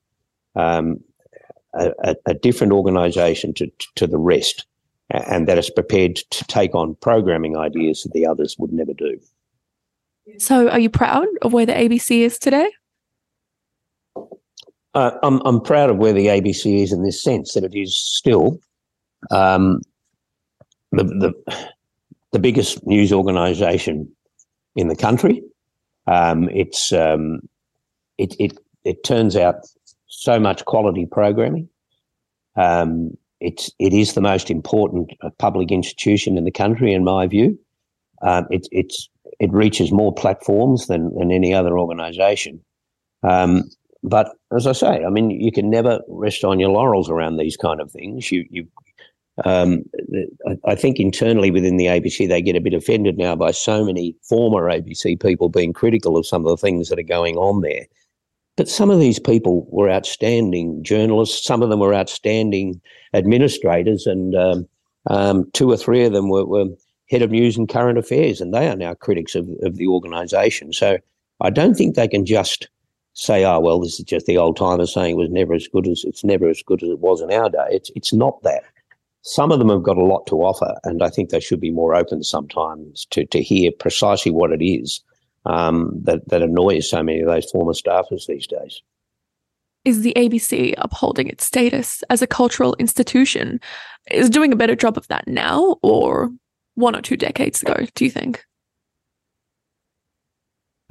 um, 0.56 1.00
a, 1.74 2.16
a, 2.26 2.34
different 2.34 2.74
organisation 2.74 3.54
to, 3.56 3.72
to 3.96 4.08
the 4.08 4.18
rest 4.18 4.66
and 5.10 5.48
that 5.48 5.58
is 5.58 5.70
prepared 5.70 6.16
to 6.16 6.44
take 6.46 6.76
on 6.76 6.96
programming 6.96 7.56
ideas 7.56 8.04
that 8.04 8.14
the 8.14 8.26
others 8.26 8.56
would 8.60 8.74
never 8.74 8.94
do. 8.94 9.20
So, 10.38 10.68
are 10.70 10.80
you 10.80 10.90
proud 10.90 11.28
of 11.42 11.54
where 11.54 11.66
the 11.66 11.74
ABC 11.74 12.20
is 12.20 12.38
today? 12.38 12.70
Uh, 14.98 15.12
I'm, 15.22 15.40
I'm 15.46 15.62
proud 15.62 15.92
of 15.92 15.98
where 15.98 16.12
the 16.12 16.26
ABC 16.26 16.82
is 16.82 16.92
in 16.92 17.04
this 17.04 17.22
sense 17.22 17.54
that 17.54 17.64
it 17.64 17.76
is 17.76 17.96
still 17.96 18.60
um, 19.30 19.82
the, 20.92 21.04
the, 21.04 21.72
the 22.32 22.40
biggest 22.40 22.84
news 22.88 23.14
organisation 23.14 24.12
in 24.76 24.88
the 24.88 24.96
country. 24.96 25.44
Um, 26.08 26.50
it's 26.50 26.92
um, 26.94 27.42
it, 28.18 28.36
it 28.40 28.58
it 28.86 29.04
turns 29.04 29.36
out 29.36 29.68
so 30.08 30.40
much 30.40 30.66
quality 30.66 31.06
programming. 31.06 31.70
Um, 32.56 33.12
it's 33.40 33.70
it 33.78 33.94
is 33.94 34.16
the 34.16 34.22
most 34.22 34.50
important 34.50 35.12
uh, 35.22 35.30
public 35.38 35.72
institution 35.72 36.40
in 36.40 36.44
the 36.44 36.52
country, 36.52 36.92
in 36.92 37.04
my 37.04 37.28
view. 37.28 37.60
Um, 38.24 38.48
it, 38.50 38.68
it's 38.72 39.10
it 39.40 39.54
reaches 39.54 39.92
more 39.92 40.12
platforms 40.12 40.88
than, 40.88 41.14
than 41.20 41.32
any 41.32 41.54
other 41.54 41.78
organisation. 41.78 42.64
Um, 43.22 43.70
but 44.04 44.36
as 44.56 44.68
I 44.68 44.72
say, 44.72 45.04
I 45.04 45.10
mean, 45.10 45.30
you 45.32 45.52
can 45.52 45.70
never 45.70 46.02
rest 46.08 46.44
on 46.44 46.60
your 46.60 46.70
laurels 46.70 47.10
around 47.10 47.38
these 47.38 47.58
kind 47.58 47.82
of 47.82 47.92
things. 47.92 48.32
You 48.32 48.46
you. 48.50 48.68
Um, 49.46 49.84
I 50.66 50.74
think 50.74 51.00
internally 51.00 51.52
within 51.52 51.78
the 51.78 51.86
ABC, 51.86 52.28
they 52.28 52.42
get 52.42 52.56
a 52.56 52.62
bit 52.62 52.74
offended 52.74 53.20
now 53.20 53.36
by 53.36 53.52
so 53.52 53.86
many 53.86 54.16
former 54.28 54.64
ABC 54.64 55.22
people 55.22 55.48
being 55.48 55.74
critical 55.74 56.18
of 56.18 56.26
some 56.26 56.44
of 56.44 56.50
the 56.50 56.58
things 56.58 56.90
that 56.90 56.98
are 56.98 57.04
going 57.04 57.36
on 57.36 57.62
there. 57.62 57.86
But 58.56 58.68
some 58.68 58.90
of 58.90 59.00
these 59.00 59.20
people 59.20 59.68
were 59.70 59.92
outstanding 59.92 60.84
journalists. 60.84 61.46
Some 61.46 61.62
of 61.62 61.70
them 61.70 61.80
were 61.80 61.94
outstanding 61.94 62.82
administrators, 63.14 64.08
and 64.08 64.36
um, 64.36 64.68
um, 65.08 65.50
two 65.54 65.72
or 65.72 65.78
three 65.78 66.04
of 66.04 66.14
them 66.14 66.30
were, 66.30 66.46
were, 66.46 66.66
head 67.10 67.22
of 67.22 67.32
news 67.32 67.56
and 67.56 67.70
current 67.70 68.00
affairs, 68.00 68.42
and 68.42 68.54
they 68.54 68.68
are 68.68 68.76
now 68.76 68.94
critics 68.94 69.36
of, 69.36 69.48
of 69.62 69.78
the 69.78 69.88
organisation. 69.88 70.74
So 70.74 70.98
I 71.40 71.52
don't 71.52 71.76
think 71.76 71.96
they 71.96 72.08
can 72.08 72.26
just 72.26 72.68
say, 73.18 73.44
"Oh, 73.46 73.60
well, 73.60 73.80
this 73.80 74.00
is 74.00 74.06
just 74.06 74.26
the 74.26 74.38
old 74.38 74.58
timers 74.58 74.94
saying 74.94 75.12
it 75.12 75.18
was 75.18 75.30
never 75.30 75.54
as 75.54 75.68
good 75.68 75.88
as 75.88 76.04
it's 76.06 76.24
never 76.24 76.48
as 76.48 76.62
good 76.62 76.84
as 76.84 76.90
it 76.90 77.00
was 77.00 77.22
in 77.22 77.32
our 77.32 77.50
day." 77.50 77.68
It's 77.70 77.92
it's 77.96 78.14
not 78.14 78.42
that. 78.44 78.64
Some 79.24 79.52
of 79.52 79.60
them 79.60 79.70
have 79.70 79.84
got 79.84 79.98
a 79.98 80.06
lot 80.06 80.26
to 80.28 80.36
offer, 80.44 80.76
and 80.84 81.04
I 81.04 81.10
think 81.10 81.30
they 81.30 81.40
should 81.40 81.60
be 81.60 81.72
more 81.72 81.96
open 81.96 82.24
sometimes 82.24 83.06
to 83.12 83.26
to 83.26 83.42
hear 83.42 83.72
precisely 83.72 84.32
what 84.32 84.52
it 84.52 84.64
is 84.64 85.02
um, 85.46 85.92
that, 86.04 86.28
that 86.30 86.42
annoys 86.42 86.90
so 86.90 87.02
many 87.02 87.22
of 87.22 87.28
those 87.28 87.50
former 87.50 87.74
staffers 87.74 88.28
these 88.28 88.48
days. 88.48 88.82
Is 89.86 90.02
the 90.02 90.14
ABC 90.18 90.74
upholding 90.78 91.28
its 91.28 91.46
status 91.46 92.04
as 92.10 92.22
a 92.22 92.28
cultural 92.28 92.76
institution? 92.78 93.62
Is 94.12 94.30
doing 94.30 94.52
a 94.52 94.58
better 94.58 94.76
job 94.76 94.98
of 94.98 95.08
that 95.08 95.28
now 95.28 95.78
or 95.82 96.30
one 96.76 96.96
or 96.96 97.02
two 97.02 97.18
decades 97.18 97.62
ago, 97.62 97.88
do 97.96 98.04
you 98.04 98.12
think? 98.12 98.46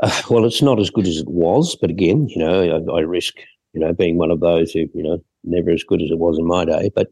Uh, 0.03 0.23
well, 0.31 0.45
it's 0.45 0.63
not 0.63 0.81
as 0.81 0.91
good 0.91 1.07
as 1.07 1.19
it 1.19 1.29
was, 1.29 1.77
but 1.81 1.91
again, 1.91 2.29
you 2.29 2.39
know, 2.39 2.63
I, 2.63 2.99
I, 2.99 3.01
risk, 3.01 3.35
you 3.73 3.81
know, 3.81 3.93
being 3.93 4.19
one 4.19 4.31
of 4.31 4.41
those 4.41 4.73
who, 4.73 4.87
you 4.95 5.03
know, 5.03 5.19
never 5.45 5.71
as 5.71 5.85
good 5.85 6.03
as 6.03 6.11
it 6.11 6.19
was 6.19 6.39
in 6.39 6.47
my 6.47 6.65
day. 6.65 6.91
But 6.95 7.09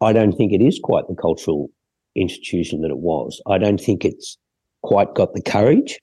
I 0.00 0.12
don't 0.12 0.32
think 0.32 0.52
it 0.52 0.62
is 0.62 0.80
quite 0.82 1.08
the 1.08 1.14
cultural 1.14 1.70
institution 2.14 2.82
that 2.82 2.90
it 2.90 2.98
was. 2.98 3.40
I 3.46 3.58
don't 3.58 3.80
think 3.80 4.04
it's 4.04 4.38
quite 4.82 5.14
got 5.14 5.34
the 5.34 5.42
courage 5.42 6.00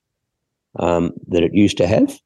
um, 0.78 1.12
that 1.28 1.42
it 1.42 1.54
used 1.54 1.76
to 1.78 1.86
have. 1.86 2.18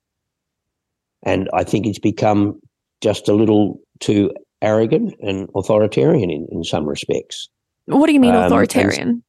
And 1.23 1.49
I 1.53 1.65
think 1.65 1.87
it's 1.87 1.99
become 1.99 2.61
just 3.01 3.29
a 3.29 3.35
little 3.35 3.81
too 4.01 4.33
arrogant 4.63 5.15
and 5.21 5.49
authoritarian 5.55 6.31
in, 6.31 6.47
in 6.51 6.65
some 6.65 6.87
respects. 6.87 7.49
What 7.87 8.07
do 8.07 8.13
you 8.13 8.21
mean 8.21 8.35
um, 8.35 8.45
authoritarian? 8.45 9.23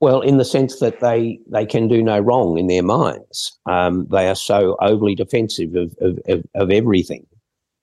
Well, 0.00 0.20
in 0.20 0.36
the 0.36 0.44
sense 0.44 0.80
that 0.80 1.00
they, 1.00 1.38
they 1.46 1.64
can 1.64 1.88
do 1.88 2.02
no 2.02 2.18
wrong 2.18 2.58
in 2.58 2.66
their 2.66 2.82
minds. 2.82 3.58
Um, 3.64 4.06
they 4.10 4.28
are 4.28 4.34
so 4.34 4.76
overly 4.80 5.14
defensive 5.14 5.74
of, 5.74 5.94
of, 6.00 6.18
of, 6.28 6.44
of, 6.54 6.70
everything. 6.70 7.26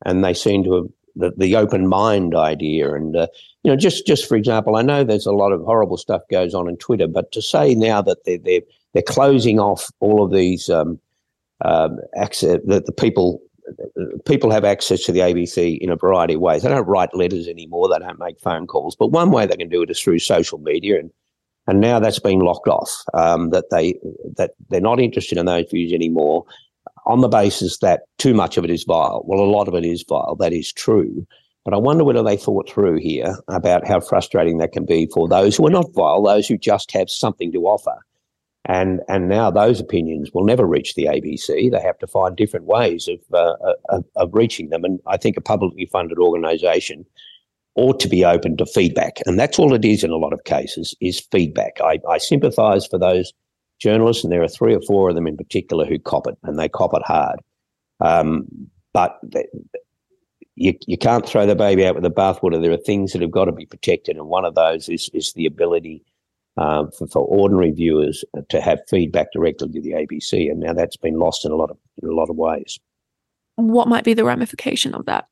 And 0.06 0.24
they 0.24 0.36
seem 0.36 0.64
to 0.66 0.74
have 0.76 0.86
the, 1.16 1.34
the 1.36 1.56
open 1.56 1.88
mind 1.88 2.36
idea. 2.36 2.94
And, 2.94 3.16
uh, 3.16 3.28
you 3.64 3.72
know, 3.72 3.78
just, 3.78 4.06
just 4.06 4.28
for 4.28 4.36
example, 4.36 4.76
I 4.76 4.84
know 4.84 5.04
there's 5.04 5.26
a 5.26 5.32
lot 5.32 5.54
of 5.54 5.64
horrible 5.64 5.98
stuff 5.98 6.22
goes 6.30 6.54
on 6.54 6.70
in 6.70 6.78
Twitter, 6.78 7.08
but 7.08 7.32
to 7.32 7.42
say 7.42 7.74
now 7.74 8.02
that 8.04 8.26
they're, 8.26 8.38
they're 8.38 8.62
they're 8.94 9.04
closing 9.04 9.60
off 9.60 9.90
all 10.00 10.24
of 10.24 10.32
these 10.32 10.70
um, 10.70 11.00
um, 11.66 12.00
access 12.16 12.60
that 12.66 12.86
the 12.86 12.92
people 12.92 13.42
people 14.26 14.52
have 14.52 14.66
access 14.66 15.04
to 15.04 15.12
the 15.12 15.22
ABC 15.22 15.78
in 15.80 15.90
a 15.90 15.96
variety 15.96 16.34
of 16.34 16.42
ways. 16.42 16.64
They 16.64 16.70
don't 16.70 16.88
write 16.88 17.16
letters 17.16 17.48
anymore. 17.48 17.88
They 17.88 18.06
don't 18.06 18.20
make 18.20 18.40
phone 18.40 18.68
calls. 18.68 18.96
But 18.96 19.08
one 19.08 19.32
way 19.32 19.46
they 19.46 19.56
can 19.56 19.70
do 19.70 19.82
it 19.82 19.90
is 19.90 20.00
through 20.00 20.20
social 20.20 20.60
media, 20.60 21.00
and 21.00 21.12
and 21.68 21.80
now 21.80 22.00
that's 22.00 22.20
been 22.20 22.40
locked 22.40 22.68
off. 22.68 23.04
Um, 23.14 23.50
that 23.52 23.70
they 23.72 23.96
that 24.38 24.52
they're 24.70 24.82
not 24.82 25.00
interested 25.00 25.38
in 25.38 25.46
those 25.46 25.70
views 25.72 25.94
anymore, 25.94 26.46
on 27.06 27.22
the 27.22 27.28
basis 27.28 27.80
that 27.80 28.04
too 28.18 28.34
much 28.34 28.58
of 28.58 28.64
it 28.64 28.72
is 28.72 28.84
vile. 28.84 29.24
Well, 29.26 29.40
a 29.40 29.50
lot 29.50 29.68
of 29.68 29.76
it 29.76 29.86
is 29.86 30.06
vile. 30.08 30.36
That 30.40 30.54
is 30.54 30.72
true. 30.72 31.26
But 31.66 31.74
I 31.74 31.78
wonder 31.78 32.04
whether 32.04 32.24
they 32.24 32.36
thought 32.36 32.70
through 32.70 32.98
here 32.98 33.38
about 33.48 33.88
how 33.88 34.02
frustrating 34.02 34.58
that 34.58 34.74
can 34.74 34.86
be 34.86 35.08
for 35.14 35.30
those 35.30 35.56
who 35.56 35.66
are 35.66 35.72
not 35.72 35.94
vile, 35.94 36.22
those 36.22 36.46
who 36.46 36.58
just 36.58 36.92
have 36.92 37.10
something 37.10 37.54
to 37.54 37.66
offer 37.68 37.96
and 38.66 39.02
and 39.10 39.28
now 39.28 39.52
those 39.52 39.80
opinions 39.80 40.32
will 40.34 40.46
never 40.46 40.66
reach 40.66 40.96
the 40.96 41.06
ABC. 41.06 41.70
They 41.72 41.82
have 41.82 42.00
to 42.00 42.08
find 42.08 42.36
different 42.36 42.66
ways 42.66 43.08
of 43.08 43.20
uh, 43.34 43.56
of, 43.90 44.06
of, 44.16 44.30
reaching 44.34 44.70
them. 44.70 44.84
And 44.84 45.00
I 45.06 45.18
think 45.18 45.36
a 45.36 45.42
publicly 45.42 45.86
funded 45.92 46.18
organisation 46.18 47.06
ought 47.76 48.00
to 48.00 48.08
be 48.08 48.24
open 48.24 48.58
to 48.58 48.66
feedback, 48.66 49.18
and 49.26 49.40
that's 49.40 49.58
all 49.58 49.74
it 49.74 49.86
is 49.86 50.04
in 50.04 50.12
a 50.12 50.18
lot 50.18 50.34
of 50.34 50.44
cases 50.44 50.96
is 51.02 51.20
feedback. 51.32 51.80
I, 51.84 52.00
I 52.10 52.18
sympathise 52.18 52.86
for 52.86 53.00
those 53.00 53.34
journalists, 53.80 54.24
and 54.24 54.32
there 54.32 54.44
are 54.44 54.48
three 54.48 54.76
or 54.76 54.82
four 54.82 55.10
of 55.10 55.16
them 55.16 55.28
in 55.28 55.38
particular 55.38 55.86
who 55.86 56.00
cop 56.00 56.28
it, 56.28 56.38
and 56.44 56.60
they 56.60 56.70
cop 56.70 56.94
it 56.94 57.04
hard. 57.04 57.40
Um, 58.00 58.48
but 58.94 59.20
they, 59.24 59.46
you, 60.56 60.74
you 60.86 60.98
can't 60.98 61.28
throw 61.28 61.46
the 61.46 61.56
baby 61.56 61.86
out 61.86 61.96
with 61.96 62.04
the 62.04 62.12
bathwater. 62.12 62.62
There 62.62 62.72
are 62.72 62.78
things 62.78 63.14
that 63.14 63.22
have 63.22 63.32
got 63.32 63.46
to 63.46 63.52
be 63.52 63.66
protected, 63.66 64.18
and 64.18 64.28
one 64.28 64.46
of 64.46 64.56
those 64.56 64.90
is 64.90 65.10
is 65.14 65.34
the 65.34 65.46
ability 65.46 66.04
um, 66.58 66.92
for, 66.92 67.08
for, 67.08 67.22
ordinary 67.24 67.72
viewers 67.72 68.24
to 68.50 68.62
have 68.62 68.80
feedback 68.88 69.32
directly 69.34 69.70
to 69.70 69.82
the 69.82 69.92
ABC, 69.92 70.50
and 70.52 70.60
now 70.60 70.74
that's 70.74 70.98
been 70.98 71.18
lost 71.18 71.46
in 71.46 71.52
a 71.52 71.56
lot 71.56 71.72
of 71.72 71.78
in 72.02 72.10
a 72.10 72.14
lot 72.14 72.30
of 72.30 72.36
ways. 72.36 72.80
What 73.56 73.88
might 73.88 74.04
be 74.04 74.14
the 74.14 74.24
ramification 74.24 74.94
of 74.94 75.06
that? 75.06 75.26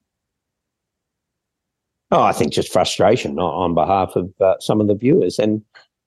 Oh, 2.11 2.21
I 2.21 2.33
think 2.33 2.51
just 2.51 2.73
frustration 2.73 3.39
on 3.39 3.73
behalf 3.73 4.15
of 4.15 4.33
uh, 4.41 4.55
some 4.59 4.81
of 4.81 4.87
the 4.87 4.95
viewers, 4.95 5.39
and 5.39 5.61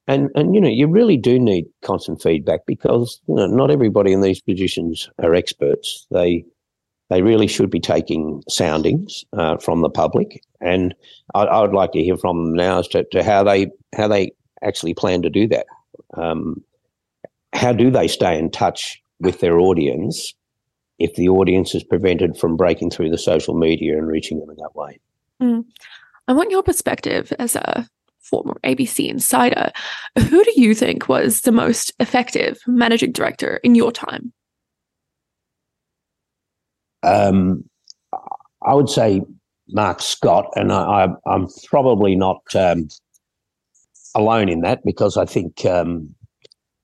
and 0.07 0.31
and 0.35 0.55
you 0.55 0.61
know 0.61 0.69
you 0.69 0.87
really 0.87 1.17
do 1.17 1.39
need 1.39 1.65
constant 1.83 2.21
feedback 2.21 2.67
because 2.67 3.21
you 3.27 3.35
know 3.35 3.47
not 3.47 3.71
everybody 3.71 4.13
in 4.13 4.21
these 4.21 4.41
positions 4.41 5.09
are 5.23 5.35
experts. 5.35 6.07
They 6.11 6.45
they 7.09 7.23
really 7.23 7.47
should 7.47 7.71
be 7.71 7.81
taking 7.81 8.43
soundings 8.49 9.25
uh, 9.33 9.57
from 9.57 9.81
the 9.81 9.89
public, 9.89 10.43
and 10.61 10.95
I, 11.35 11.45
I, 11.45 11.61
would 11.63 11.73
like 11.73 11.93
to 11.93 12.03
hear 12.03 12.17
from 12.19 12.45
them 12.45 12.55
now 12.55 12.81
as 12.81 12.89
to, 12.89 13.05
to 13.13 13.23
how 13.23 13.43
they 13.43 13.71
how 13.97 14.09
they 14.09 14.33
actually 14.63 14.95
plan 14.95 15.23
to 15.23 15.31
do 15.31 15.49
that. 15.49 15.67
Um, 16.15 16.63
how 17.55 17.73
do 17.73 17.91
they 17.91 18.09
stay 18.09 18.39
in 18.39 18.51
touch 18.51 19.01
with 19.21 19.41
their 19.41 19.59
audience 19.59 20.35
if 20.99 21.15
the 21.15 21.29
audience 21.31 21.75
is 21.75 21.85
prevented 21.85 22.37
from 22.37 22.57
breaking 22.57 22.91
through 22.91 23.11
the 23.11 23.19
social 23.19 23.55
media 23.55 23.97
and 23.97 24.07
reaching 24.07 24.41
them 24.41 24.51
in 24.51 24.57
that 24.57 24.75
way? 24.75 24.99
Mm. 25.41 25.65
I 26.27 26.33
want 26.33 26.51
your 26.51 26.63
perspective 26.63 27.33
as 27.39 27.57
a 27.57 27.87
former 28.21 28.59
ABC 28.65 29.09
insider. 29.09 29.71
Who 30.19 30.43
do 30.45 30.53
you 30.57 30.75
think 30.75 31.09
was 31.09 31.43
the 31.43 31.53
most 31.53 31.93
effective 32.01 32.59
managing 32.67 33.13
director 33.13 33.61
in 33.63 33.75
your 33.75 33.93
time? 33.93 34.33
Um, 37.03 37.65
I 38.63 38.73
would 38.73 38.89
say 38.89 39.21
Mark 39.69 40.01
Scott, 40.01 40.47
and 40.57 40.73
I, 40.73 41.09
am 41.27 41.49
probably 41.67 42.17
not 42.17 42.43
um, 42.55 42.89
alone 44.15 44.49
in 44.49 44.63
that 44.63 44.83
because 44.85 45.19
I 45.19 45.27
think, 45.27 45.67
um, 45.67 46.15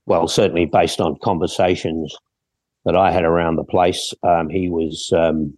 well, 0.04 0.28
certainly 0.28 0.66
based 0.66 1.00
on 1.00 1.16
conversations 1.22 2.14
that 2.84 2.96
I 2.96 3.10
had 3.10 3.24
around 3.24 3.56
the 3.56 3.64
place, 3.64 4.12
um, 4.22 4.50
he 4.50 4.68
was 4.68 5.10
um, 5.16 5.56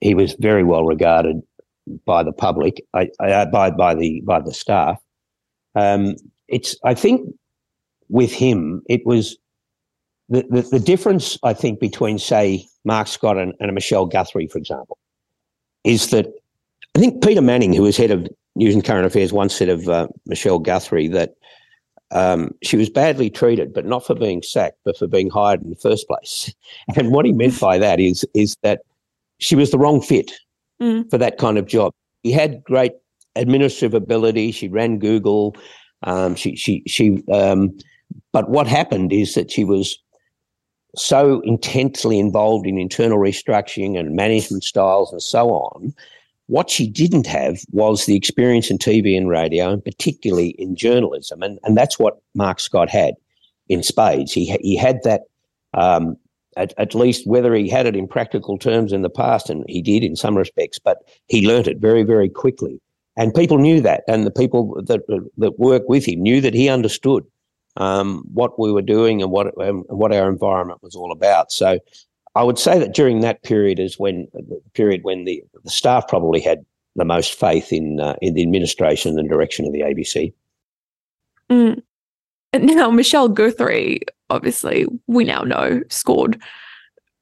he 0.00 0.14
was 0.14 0.34
very 0.34 0.62
well 0.62 0.84
regarded 0.84 1.42
by 2.04 2.22
the 2.22 2.32
public, 2.32 2.82
I, 2.94 3.08
I, 3.20 3.44
by 3.46 3.70
by 3.70 3.94
the 3.94 4.22
by 4.22 4.40
the 4.40 4.52
staff. 4.52 5.00
Um, 5.74 6.16
it's 6.48 6.76
I 6.84 6.94
think 6.94 7.34
with 8.08 8.32
him 8.32 8.82
it 8.88 9.04
was 9.04 9.36
the, 10.28 10.44
the, 10.50 10.62
the 10.62 10.80
difference 10.80 11.38
I 11.42 11.54
think 11.54 11.80
between 11.80 12.18
say 12.18 12.66
Mark 12.84 13.06
Scott 13.06 13.38
and, 13.38 13.54
and 13.60 13.72
Michelle 13.74 14.06
Guthrie, 14.06 14.46
for 14.46 14.58
example, 14.58 14.98
is 15.84 16.10
that 16.10 16.26
I 16.94 16.98
think 16.98 17.22
Peter 17.22 17.42
Manning, 17.42 17.72
who 17.72 17.82
was 17.82 17.96
head 17.96 18.10
of 18.10 18.28
News 18.56 18.74
and 18.74 18.84
Current 18.84 19.06
Affairs, 19.06 19.32
once 19.32 19.54
said 19.54 19.68
of 19.68 19.88
uh, 19.88 20.08
Michelle 20.26 20.58
Guthrie 20.58 21.08
that 21.08 21.34
um, 22.10 22.52
she 22.62 22.76
was 22.76 22.88
badly 22.88 23.30
treated, 23.30 23.72
but 23.72 23.84
not 23.84 24.06
for 24.06 24.14
being 24.14 24.42
sacked, 24.42 24.78
but 24.84 24.96
for 24.96 25.06
being 25.06 25.30
hired 25.30 25.62
in 25.62 25.70
the 25.70 25.76
first 25.76 26.06
place. 26.08 26.52
And 26.96 27.12
what 27.12 27.26
he 27.26 27.32
meant 27.32 27.60
by 27.60 27.78
that 27.78 28.00
is 28.00 28.24
is 28.34 28.56
that 28.62 28.80
she 29.38 29.54
was 29.54 29.70
the 29.70 29.78
wrong 29.78 30.00
fit 30.00 30.32
mm. 30.80 31.08
for 31.10 31.18
that 31.18 31.38
kind 31.38 31.58
of 31.58 31.66
job. 31.66 31.92
He 32.22 32.32
had 32.32 32.62
great 32.64 32.92
administrative 33.36 33.94
ability. 33.94 34.52
She 34.52 34.68
ran 34.68 34.98
Google. 34.98 35.56
Um, 36.02 36.34
she 36.34 36.56
she 36.56 36.82
she. 36.86 37.22
Um, 37.32 37.76
but 38.32 38.48
what 38.50 38.66
happened 38.66 39.12
is 39.12 39.34
that 39.34 39.50
she 39.50 39.64
was 39.64 39.98
so 40.96 41.40
intensely 41.40 42.18
involved 42.18 42.66
in 42.66 42.78
internal 42.78 43.18
restructuring 43.18 43.98
and 43.98 44.16
management 44.16 44.64
styles 44.64 45.12
and 45.12 45.22
so 45.22 45.50
on. 45.50 45.94
What 46.46 46.70
she 46.70 46.88
didn't 46.88 47.26
have 47.26 47.60
was 47.72 48.06
the 48.06 48.16
experience 48.16 48.70
in 48.70 48.78
TV 48.78 49.16
and 49.16 49.28
radio, 49.28 49.70
and 49.70 49.84
particularly 49.84 50.50
in 50.50 50.76
journalism, 50.76 51.42
and 51.42 51.58
and 51.64 51.76
that's 51.76 51.98
what 51.98 52.20
Mark 52.34 52.60
Scott 52.60 52.88
had 52.88 53.14
in 53.68 53.82
spades. 53.82 54.32
He 54.32 54.56
he 54.62 54.76
had 54.76 55.02
that 55.04 55.22
um, 55.74 56.16
at, 56.58 56.74
at, 56.76 56.94
least 56.94 57.26
whether 57.26 57.54
he 57.54 57.68
had 57.68 57.86
it 57.86 57.96
in 57.96 58.08
practical 58.08 58.58
terms 58.58 58.92
in 58.92 59.02
the 59.02 59.10
past, 59.10 59.48
and 59.48 59.64
he 59.68 59.80
did 59.80 60.04
in 60.04 60.16
some 60.16 60.36
respects, 60.36 60.78
but 60.78 60.98
he 61.28 61.46
learnt 61.46 61.66
it 61.66 61.78
very, 61.78 62.02
very 62.02 62.28
quickly. 62.28 62.80
And 63.16 63.34
people 63.34 63.58
knew 63.58 63.80
that, 63.80 64.04
and 64.06 64.26
the 64.26 64.30
people 64.30 64.80
that 64.86 65.00
that 65.38 65.58
work 65.58 65.88
with 65.88 66.04
him 66.06 66.20
knew 66.20 66.40
that 66.40 66.54
he 66.54 66.68
understood 66.68 67.24
um, 67.76 68.24
what 68.32 68.58
we 68.58 68.72
were 68.72 68.82
doing 68.82 69.22
and 69.22 69.30
what 69.30 69.46
um, 69.60 69.84
what 69.88 70.12
our 70.12 70.28
environment 70.28 70.82
was 70.82 70.94
all 70.94 71.10
about. 71.10 71.50
So, 71.50 71.78
I 72.34 72.44
would 72.44 72.58
say 72.58 72.78
that 72.78 72.94
during 72.94 73.20
that 73.20 73.42
period 73.42 73.80
is 73.80 73.98
when 73.98 74.28
the 74.34 74.60
period 74.74 75.02
when 75.02 75.24
the, 75.24 75.42
the 75.64 75.70
staff 75.70 76.06
probably 76.06 76.40
had 76.40 76.64
the 76.94 77.04
most 77.04 77.34
faith 77.34 77.72
in 77.72 78.00
uh, 78.00 78.14
in 78.22 78.34
the 78.34 78.42
administration 78.42 79.18
and 79.18 79.28
direction 79.28 79.66
of 79.66 79.72
the 79.72 79.80
ABC. 79.80 80.32
Mm. 81.50 81.82
Now, 82.54 82.90
Michelle 82.90 83.28
Guthrie, 83.28 84.00
obviously, 84.30 84.86
we 85.06 85.24
now 85.24 85.42
know 85.42 85.82
scored 85.88 86.40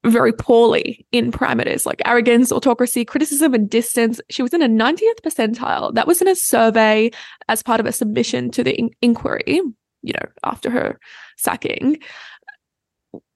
very 0.04 0.32
poorly 0.32 1.06
in 1.12 1.32
parameters 1.32 1.86
like 1.86 2.00
arrogance, 2.04 2.52
autocracy, 2.52 3.04
criticism, 3.04 3.54
and 3.54 3.68
distance. 3.68 4.20
She 4.30 4.42
was 4.42 4.54
in 4.54 4.62
a 4.62 4.68
90th 4.68 5.20
percentile. 5.24 5.92
That 5.94 6.06
was 6.06 6.20
in 6.22 6.28
a 6.28 6.36
survey 6.36 7.10
as 7.48 7.62
part 7.62 7.80
of 7.80 7.86
a 7.86 7.92
submission 7.92 8.50
to 8.52 8.62
the 8.62 8.74
in- 8.74 8.90
inquiry, 9.02 9.60
you 10.02 10.12
know, 10.12 10.28
after 10.44 10.70
her 10.70 10.98
sacking. 11.36 11.98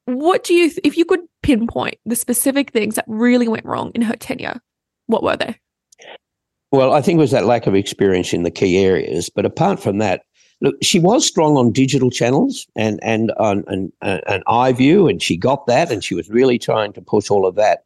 What 0.05 0.43
do 0.43 0.53
you, 0.53 0.69
th- 0.69 0.79
if 0.83 0.97
you 0.97 1.05
could 1.05 1.21
pinpoint 1.43 1.97
the 2.05 2.15
specific 2.15 2.71
things 2.71 2.95
that 2.95 3.05
really 3.07 3.47
went 3.47 3.65
wrong 3.65 3.91
in 3.93 4.01
her 4.01 4.15
tenure, 4.15 4.61
what 5.07 5.23
were 5.23 5.35
they? 5.35 5.57
Well, 6.71 6.93
I 6.93 7.01
think 7.01 7.17
it 7.17 7.19
was 7.19 7.31
that 7.31 7.45
lack 7.45 7.67
of 7.67 7.75
experience 7.75 8.33
in 8.33 8.43
the 8.43 8.51
key 8.51 8.77
areas. 8.77 9.29
But 9.29 9.45
apart 9.45 9.81
from 9.81 9.97
that, 9.97 10.23
look, 10.61 10.75
she 10.81 10.99
was 10.99 11.25
strong 11.25 11.57
on 11.57 11.71
digital 11.71 12.09
channels 12.09 12.67
and 12.75 12.99
and 13.03 13.31
on 13.33 13.63
an, 13.67 13.91
an 14.01 14.43
iView, 14.47 15.09
and 15.09 15.21
she 15.21 15.35
got 15.35 15.65
that, 15.67 15.91
and 15.91 16.03
she 16.03 16.15
was 16.15 16.29
really 16.29 16.57
trying 16.57 16.93
to 16.93 17.01
push 17.01 17.29
all 17.29 17.45
of 17.45 17.55
that. 17.55 17.83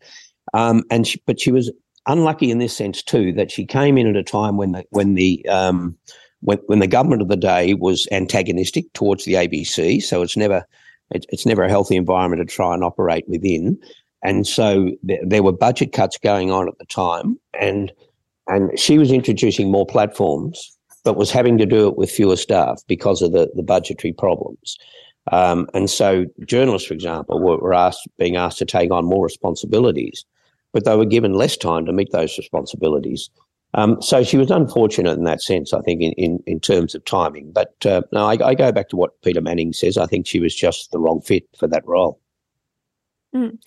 Um, 0.54 0.84
and 0.92 1.08
she, 1.08 1.22
but 1.26 1.40
she 1.40 1.52
was 1.52 1.72
unlucky 2.08 2.52
in 2.52 2.60
this 2.60 2.76
sense 2.76 3.02
too 3.02 3.34
that 3.34 3.52
she 3.52 3.66
came 3.66 3.98
in 3.98 4.08
at 4.08 4.16
a 4.16 4.24
time 4.24 4.58
when 4.58 4.74
the 4.74 4.86
when 4.92 5.16
the 5.16 5.46
um, 5.48 5.98
when, 6.42 6.60
when 6.68 6.80
the 6.80 6.88
government 6.88 7.22
of 7.22 7.30
the 7.30 7.38
day 7.38 7.74
was 7.74 8.08
antagonistic 8.12 8.92
towards 8.94 9.26
the 9.26 9.34
ABC. 9.34 10.02
So 10.04 10.22
it's 10.22 10.38
never 10.38 10.66
it, 11.12 11.26
it's 11.30 11.46
never 11.46 11.64
a 11.64 11.70
healthy 11.70 11.96
environment 11.96 12.48
to 12.48 12.56
try 12.56 12.74
and 12.74 12.84
operate 12.84 13.28
within. 13.28 13.80
And 14.24 14.48
so 14.48 14.92
th- 15.08 15.22
there 15.24 15.44
were 15.44 15.52
budget 15.52 15.92
cuts 15.92 16.18
going 16.18 16.52
on 16.52 16.68
at 16.68 16.78
the 16.78 16.86
time, 16.86 17.40
and 17.60 17.92
and 18.48 18.78
she 18.78 18.98
was 18.98 19.12
introducing 19.12 19.72
more 19.72 19.86
platforms 19.86 20.75
but 21.06 21.16
was 21.16 21.32
having 21.32 21.58
to 21.60 21.66
do 21.66 21.88
it 21.88 21.96
with 21.96 22.12
fewer 22.12 22.36
staff 22.36 22.82
because 22.88 23.22
of 23.22 23.32
the, 23.32 23.50
the 23.56 23.64
budgetary 23.64 24.12
problems. 24.12 24.78
Um, 25.32 25.70
and 25.74 25.90
so 25.90 26.26
journalists, 26.46 26.88
for 26.88 26.94
example, 26.94 27.40
were, 27.40 27.58
were 27.58 27.74
asked, 27.74 28.08
being 28.18 28.36
asked 28.36 28.58
to 28.58 28.66
take 28.66 28.92
on 28.92 29.06
more 29.06 29.24
responsibilities, 29.24 30.26
but 30.74 30.84
they 30.84 30.96
were 30.98 31.06
given 31.06 31.34
less 31.34 31.56
time 31.56 31.86
to 31.86 31.94
meet 31.94 32.12
those 32.12 32.38
responsibilities. 32.38 33.30
Um, 33.76 34.02
so 34.02 34.24
she 34.24 34.38
was 34.38 34.52
unfortunate 34.52 35.18
in 35.18 35.26
that 35.26 35.42
sense, 35.42 35.74
I 35.74 35.82
think, 35.82 36.02
in, 36.02 36.12
in, 36.14 36.44
in 36.48 36.60
terms 36.60 36.96
of 36.96 37.06
timing. 37.06 37.52
But 37.52 37.74
uh, 37.86 38.02
no, 38.12 38.26
I, 38.26 38.38
I, 38.44 38.56
go 38.56 38.72
back 38.72 38.90
to 38.90 38.96
what 38.96 39.22
Peter 39.22 39.42
Manning 39.42 39.74
says. 39.74 39.98
I 39.98 40.06
think 40.06 40.26
she 40.26 40.40
was 40.40 40.56
just 40.56 40.92
the 40.92 41.00
wrong 41.00 41.22
fit 41.22 41.44
for 41.58 41.68
that 41.68 41.86
role. 41.86 42.20
Mm. 43.36 43.58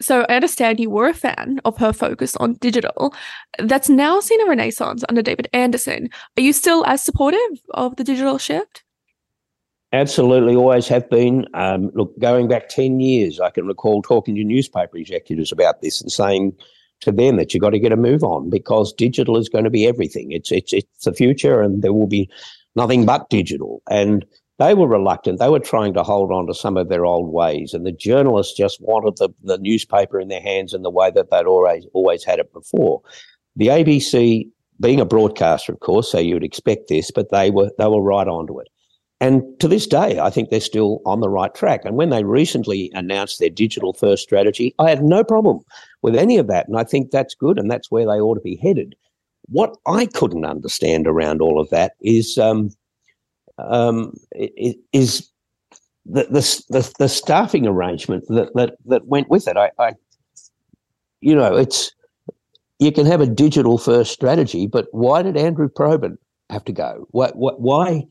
So 0.00 0.26
I 0.28 0.36
understand 0.36 0.78
you 0.78 0.90
were 0.90 1.08
a 1.08 1.14
fan 1.14 1.60
of 1.64 1.78
her 1.78 1.92
focus 1.92 2.36
on 2.36 2.54
digital. 2.54 3.14
That's 3.58 3.88
now 3.88 4.20
seen 4.20 4.40
a 4.42 4.48
renaissance 4.48 5.04
under 5.08 5.22
David 5.22 5.48
Anderson. 5.52 6.10
Are 6.36 6.42
you 6.42 6.52
still 6.52 6.84
as 6.86 7.02
supportive 7.02 7.62
of 7.70 7.96
the 7.96 8.04
digital 8.04 8.38
shift? 8.38 8.84
Absolutely, 9.92 10.54
always 10.56 10.88
have 10.88 11.08
been. 11.08 11.46
Um, 11.54 11.90
look, 11.94 12.18
going 12.18 12.48
back 12.48 12.68
10 12.68 13.00
years, 13.00 13.40
I 13.40 13.50
can 13.50 13.66
recall 13.66 14.02
talking 14.02 14.34
to 14.34 14.44
newspaper 14.44 14.98
executives 14.98 15.52
about 15.52 15.80
this 15.80 16.00
and 16.00 16.12
saying 16.12 16.54
to 17.00 17.12
them 17.12 17.36
that 17.36 17.54
you've 17.54 17.62
got 17.62 17.70
to 17.70 17.78
get 17.78 17.92
a 17.92 17.96
move 17.96 18.22
on 18.22 18.50
because 18.50 18.92
digital 18.92 19.36
is 19.36 19.48
going 19.48 19.64
to 19.64 19.70
be 19.70 19.86
everything. 19.86 20.32
It's, 20.32 20.50
it's, 20.50 20.72
it's 20.72 21.04
the 21.04 21.12
future 21.12 21.60
and 21.60 21.82
there 21.82 21.92
will 21.92 22.06
be 22.06 22.28
nothing 22.74 23.06
but 23.06 23.30
digital. 23.30 23.82
And 23.88 24.26
they 24.58 24.74
were 24.74 24.88
reluctant. 24.88 25.38
They 25.38 25.48
were 25.48 25.60
trying 25.60 25.94
to 25.94 26.02
hold 26.02 26.32
on 26.32 26.46
to 26.46 26.54
some 26.54 26.76
of 26.76 26.88
their 26.88 27.04
old 27.04 27.32
ways, 27.32 27.74
and 27.74 27.84
the 27.84 27.92
journalists 27.92 28.56
just 28.56 28.80
wanted 28.80 29.16
the, 29.16 29.28
the 29.42 29.58
newspaper 29.58 30.18
in 30.18 30.28
their 30.28 30.40
hands 30.40 30.72
in 30.72 30.82
the 30.82 30.90
way 30.90 31.10
that 31.10 31.30
they'd 31.30 31.46
always 31.46 31.86
always 31.92 32.24
had 32.24 32.38
it 32.38 32.52
before. 32.52 33.02
The 33.56 33.68
ABC, 33.68 34.48
being 34.80 35.00
a 35.00 35.04
broadcaster, 35.04 35.72
of 35.72 35.80
course, 35.80 36.10
so 36.10 36.18
you 36.18 36.34
would 36.34 36.44
expect 36.44 36.88
this, 36.88 37.10
but 37.10 37.30
they 37.30 37.50
were 37.50 37.70
they 37.78 37.86
were 37.86 38.02
right 38.02 38.28
onto 38.28 38.58
it. 38.60 38.68
And 39.20 39.42
to 39.60 39.68
this 39.68 39.86
day, 39.86 40.18
I 40.18 40.28
think 40.28 40.50
they're 40.50 40.60
still 40.60 41.00
on 41.06 41.20
the 41.20 41.30
right 41.30 41.54
track. 41.54 41.82
And 41.84 41.96
when 41.96 42.10
they 42.10 42.22
recently 42.22 42.90
announced 42.94 43.38
their 43.38 43.48
digital 43.48 43.94
first 43.94 44.22
strategy, 44.22 44.74
I 44.78 44.90
had 44.90 45.02
no 45.02 45.24
problem 45.24 45.60
with 46.02 46.14
any 46.14 46.36
of 46.36 46.48
that. 46.48 46.68
And 46.68 46.78
I 46.78 46.84
think 46.84 47.10
that's 47.10 47.34
good 47.34 47.58
and 47.58 47.70
that's 47.70 47.90
where 47.90 48.04
they 48.04 48.20
ought 48.20 48.34
to 48.34 48.42
be 48.42 48.56
headed. 48.56 48.94
What 49.48 49.74
I 49.86 50.06
couldn't 50.06 50.44
understand 50.44 51.06
around 51.06 51.40
all 51.40 51.58
of 51.58 51.70
that 51.70 51.92
is 52.02 52.36
um, 52.36 52.70
um, 53.58 54.14
is 54.92 55.30
the, 56.04 56.24
the, 56.24 56.94
the 56.98 57.08
staffing 57.08 57.66
arrangement 57.66 58.24
that 58.28 58.54
that 58.54 58.76
that 58.86 59.06
went 59.06 59.28
with 59.28 59.48
it. 59.48 59.56
I, 59.56 59.70
I, 59.78 59.92
you 61.20 61.34
know, 61.34 61.56
it's 61.56 61.92
you 62.78 62.92
can 62.92 63.06
have 63.06 63.20
a 63.20 63.26
digital 63.26 63.78
first 63.78 64.12
strategy, 64.12 64.66
but 64.66 64.88
why 64.92 65.22
did 65.22 65.36
Andrew 65.36 65.68
Probyn 65.68 66.18
have 66.50 66.64
to 66.64 66.72
go? 66.72 67.06
What, 67.10 67.36
why, 67.36 68.06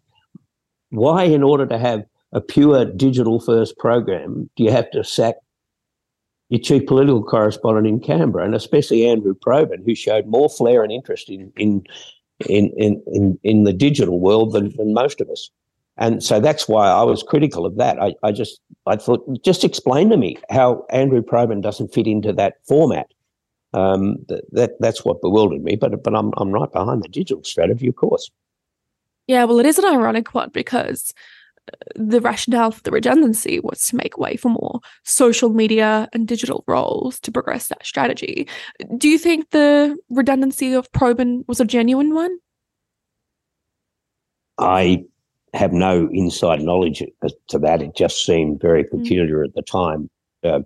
why, 0.90 1.24
in 1.24 1.44
order 1.44 1.66
to 1.68 1.78
have 1.78 2.04
a 2.32 2.42
pure 2.42 2.86
digital 2.86 3.40
first 3.40 3.78
program, 3.78 4.50
do 4.56 4.64
you 4.64 4.72
have 4.72 4.90
to 4.92 5.04
sack 5.04 5.36
your 6.50 6.60
chief 6.60 6.86
political 6.86 7.24
correspondent 7.24 7.88
in 7.88 8.00
Canberra, 8.00 8.46
and 8.46 8.56
especially 8.56 9.08
Andrew 9.08 9.34
Probyn, 9.34 9.84
who 9.86 9.96
showed 9.96 10.28
more 10.28 10.50
flair 10.50 10.84
and 10.84 10.92
interest 10.92 11.30
in, 11.30 11.52
in 11.58 11.84
in 12.48 12.72
in 12.78 13.02
in, 13.08 13.40
in 13.44 13.64
the 13.64 13.74
digital 13.74 14.20
world 14.20 14.54
than, 14.54 14.76
than 14.78 14.94
most 14.94 15.22
of 15.22 15.30
us. 15.30 15.50
And 15.98 16.22
so 16.22 16.42
that's 16.42 16.68
why 16.68 16.90
I 16.90 17.04
was 17.04 17.24
critical 17.24 17.66
of 17.66 17.78
that. 17.78 18.02
I, 18.02 18.16
I 18.22 18.32
just 18.32 18.60
I 18.86 18.98
thought 18.98 19.26
just 19.44 19.64
explain 19.64 20.10
to 20.10 20.18
me 20.18 20.38
how 20.50 20.86
Andrew 20.90 21.22
Probyn 21.22 21.62
doesn't 21.62 21.94
fit 21.94 22.08
into 22.08 22.34
that 22.34 22.56
format. 22.68 23.08
Um, 23.74 24.18
that, 24.30 24.44
that 24.52 24.72
that's 24.80 25.04
what 25.04 25.22
bewildered 25.22 25.64
me. 25.64 25.76
But 25.76 26.04
but 26.04 26.16
I'm 26.16 26.32
I'm 26.38 26.52
right 26.52 26.72
behind 26.72 27.04
the 27.04 27.10
digital 27.10 27.44
strategy, 27.44 27.88
of 27.88 27.96
course. 27.96 28.30
Yeah, 29.28 29.46
well, 29.46 29.60
it 29.60 29.66
is 29.66 29.80
an 29.80 29.86
ironic 29.86 30.34
one 30.34 30.50
because 30.50 31.14
the 31.96 32.22
rationale 32.22 32.72
for 32.72 32.82
the 32.82 32.92
redundancy 32.92 33.60
was 33.60 33.88
to 33.88 33.96
make 33.96 34.18
way 34.18 34.36
for 34.36 34.50
more 34.50 34.80
social 35.04 35.50
media 35.50 36.08
and 36.14 36.28
digital 36.28 36.64
roles 36.68 37.20
to 37.22 37.32
progress 37.32 37.68
that 37.68 37.86
strategy. 37.86 38.48
Do 38.98 39.08
you 39.08 39.18
think 39.18 39.50
the 39.52 39.98
redundancy 40.10 40.74
of 40.74 40.92
Probyn 40.92 41.44
was 41.48 41.60
a 41.60 41.66
genuine 41.66 42.14
one? 42.14 42.38
I 44.58 45.04
have 45.54 45.74
no 45.74 46.10
inside 46.12 46.62
knowledge 46.62 47.04
to 47.48 47.60
that. 47.60 47.82
It 47.82 47.96
just 47.96 48.26
seemed 48.26 48.62
very 48.62 48.84
hmm. 48.84 48.98
peculiar 48.98 49.40
mm. 49.40 49.48
at 49.48 49.56
the 49.56 49.62
time 49.62 50.10
uh, 50.44 50.60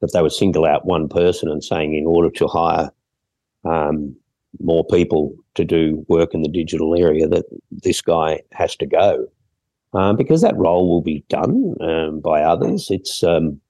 that 0.00 0.12
they 0.12 0.22
would 0.22 0.32
single 0.32 0.64
out 0.64 0.86
one 0.86 1.08
person 1.08 1.50
and 1.50 1.62
saying, 1.62 1.94
in 1.94 2.06
order 2.06 2.30
to 2.30 2.46
hire 2.46 2.90
um, 3.64 4.16
more 4.58 4.84
people 4.86 5.34
to 5.54 5.64
do 5.64 6.04
work 6.08 6.34
in 6.34 6.42
the 6.42 6.48
digital 6.48 6.98
area, 6.98 7.28
that 7.28 7.44
this 7.70 8.00
guy 8.00 8.40
has 8.52 8.74
to 8.76 8.86
go 8.86 9.26
um, 9.92 10.16
because 10.16 10.42
that 10.42 10.56
role 10.56 10.88
will 10.88 11.02
be 11.02 11.24
done 11.28 11.74
um, 11.80 12.20
by 12.20 12.42
others. 12.42 12.88
It's 12.90 13.22
um, 13.22 13.60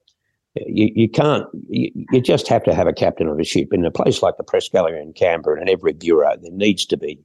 you, 0.55 0.91
you 0.95 1.09
can't 1.09 1.47
you, 1.69 1.91
you, 2.13 2.21
just 2.21 2.49
have 2.49 2.65
to 2.65 2.75
have 2.75 2.87
a 2.87 2.93
captain 2.93 3.29
of 3.29 3.39
a 3.39 3.45
ship 3.45 3.69
in 3.73 3.85
a 3.85 3.91
place 3.91 4.23
like 4.23 4.37
the 4.37 4.45
press 4.45 4.69
gallery 4.69 5.01
in 5.01 5.13
Canberra 5.13 5.59
and 5.59 5.69
in 5.69 5.73
every 5.73 5.93
bureau 5.93 6.37
there 6.41 6.53
needs 6.53 6.85
to 6.87 6.97
be 6.97 7.19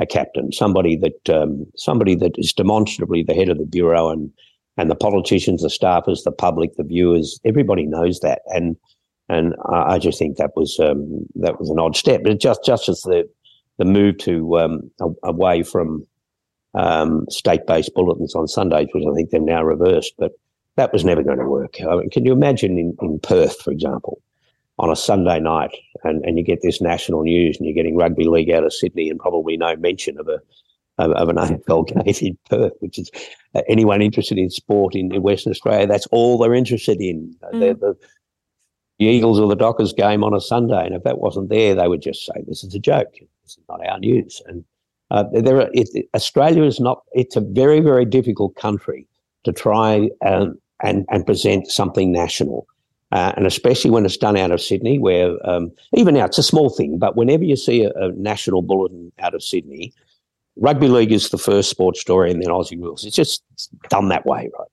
a 0.00 0.06
captain 0.06 0.52
somebody 0.52 0.96
that 0.96 1.30
um, 1.30 1.66
somebody 1.76 2.14
that 2.16 2.32
is 2.36 2.52
demonstrably 2.52 3.22
the 3.22 3.34
head 3.34 3.48
of 3.48 3.58
the 3.58 3.66
bureau 3.66 4.10
and 4.10 4.30
and 4.76 4.90
the 4.90 4.96
politicians 4.96 5.62
the 5.62 5.68
staffers 5.68 6.24
the 6.24 6.32
public 6.32 6.74
the 6.76 6.82
viewers 6.82 7.40
everybody 7.44 7.86
knows 7.86 8.20
that 8.20 8.42
and 8.46 8.76
and 9.28 9.54
I, 9.72 9.94
I 9.94 9.98
just 9.98 10.18
think 10.18 10.36
that 10.36 10.52
was 10.56 10.78
um, 10.80 11.26
that 11.36 11.60
was 11.60 11.70
an 11.70 11.78
odd 11.78 11.96
step 11.96 12.22
but 12.24 12.40
just 12.40 12.64
just 12.64 12.88
as 12.88 13.00
the 13.02 13.28
the 13.78 13.84
move 13.84 14.18
to 14.18 14.58
um, 14.58 14.90
away 15.22 15.62
from 15.62 16.06
um, 16.76 17.26
state-based 17.30 17.94
bulletins 17.94 18.34
on 18.34 18.46
Sundays, 18.46 18.88
which 18.92 19.04
I 19.10 19.14
think 19.14 19.30
they've 19.30 19.42
now 19.42 19.64
reversed. 19.64 20.14
But 20.18 20.32
that 20.76 20.92
was 20.92 21.04
never 21.04 21.22
going 21.22 21.38
to 21.38 21.48
work. 21.48 21.76
I 21.80 21.96
mean, 21.96 22.10
can 22.10 22.24
you 22.24 22.32
imagine 22.32 22.78
in, 22.78 22.96
in 23.00 23.18
Perth, 23.18 23.60
for 23.62 23.70
example, 23.70 24.20
on 24.78 24.90
a 24.90 24.96
Sunday 24.96 25.40
night, 25.40 25.74
and, 26.04 26.22
and 26.24 26.38
you 26.38 26.44
get 26.44 26.60
this 26.62 26.80
national 26.80 27.22
news, 27.22 27.56
and 27.56 27.66
you're 27.66 27.74
getting 27.74 27.96
rugby 27.96 28.24
league 28.24 28.50
out 28.50 28.64
of 28.64 28.74
Sydney, 28.74 29.08
and 29.08 29.18
probably 29.18 29.56
no 29.56 29.74
mention 29.76 30.18
of 30.20 30.28
a 30.28 30.38
of, 30.98 31.12
of 31.12 31.28
an 31.28 31.36
AFL 31.66 31.88
game 31.88 32.28
in 32.28 32.38
Perth, 32.48 32.72
which 32.80 32.98
is 32.98 33.10
uh, 33.54 33.62
anyone 33.68 34.02
interested 34.02 34.38
in 34.38 34.50
sport 34.50 34.94
in, 34.94 35.14
in, 35.14 35.22
Western 35.22 35.50
Australia. 35.50 35.86
That's 35.86 36.06
all 36.08 36.38
they're 36.38 36.54
interested 36.54 37.00
in. 37.00 37.34
Mm. 37.52 37.60
The, 37.60 37.74
the, 37.74 37.94
the 38.98 39.04
Eagles 39.06 39.38
or 39.38 39.48
the 39.48 39.56
Dockers 39.56 39.92
game 39.92 40.24
on 40.24 40.34
a 40.34 40.40
Sunday, 40.40 40.84
and 40.84 40.94
if 40.94 41.02
that 41.04 41.18
wasn't 41.18 41.50
there, 41.50 41.74
they 41.74 41.88
would 41.88 42.02
just 42.02 42.24
say, 42.24 42.42
"This 42.46 42.64
is 42.64 42.74
a 42.74 42.78
joke. 42.78 43.12
This 43.42 43.56
is 43.56 43.64
not 43.68 43.86
our 43.86 43.98
news." 43.98 44.42
And 44.46 44.64
uh, 45.10 45.24
there 45.32 45.60
are, 45.60 45.70
it, 45.72 46.08
Australia 46.14 46.64
is 46.64 46.80
not, 46.80 47.02
it's 47.12 47.36
a 47.36 47.40
very, 47.40 47.80
very 47.80 48.04
difficult 48.04 48.54
country 48.56 49.06
to 49.44 49.52
try 49.52 50.10
and, 50.20 50.56
and, 50.82 51.06
and 51.10 51.26
present 51.26 51.70
something 51.70 52.12
national. 52.12 52.66
Uh, 53.12 53.32
and 53.36 53.46
especially 53.46 53.90
when 53.90 54.04
it's 54.04 54.16
done 54.16 54.36
out 54.36 54.50
of 54.50 54.60
Sydney, 54.60 54.98
where 54.98 55.34
um, 55.48 55.70
even 55.94 56.14
now 56.14 56.24
it's 56.24 56.38
a 56.38 56.42
small 56.42 56.68
thing, 56.68 56.98
but 56.98 57.16
whenever 57.16 57.44
you 57.44 57.54
see 57.54 57.84
a, 57.84 57.90
a, 57.90 58.10
national 58.12 58.62
bulletin 58.62 59.12
out 59.20 59.32
of 59.32 59.44
Sydney, 59.44 59.92
rugby 60.56 60.88
league 60.88 61.12
is 61.12 61.30
the 61.30 61.38
first 61.38 61.70
sports 61.70 62.00
story 62.00 62.32
and 62.32 62.42
then 62.42 62.50
Aussie 62.50 62.80
rules. 62.80 63.04
It's 63.04 63.14
just 63.14 63.44
done 63.90 64.08
that 64.08 64.26
way, 64.26 64.50
right? 64.58 64.68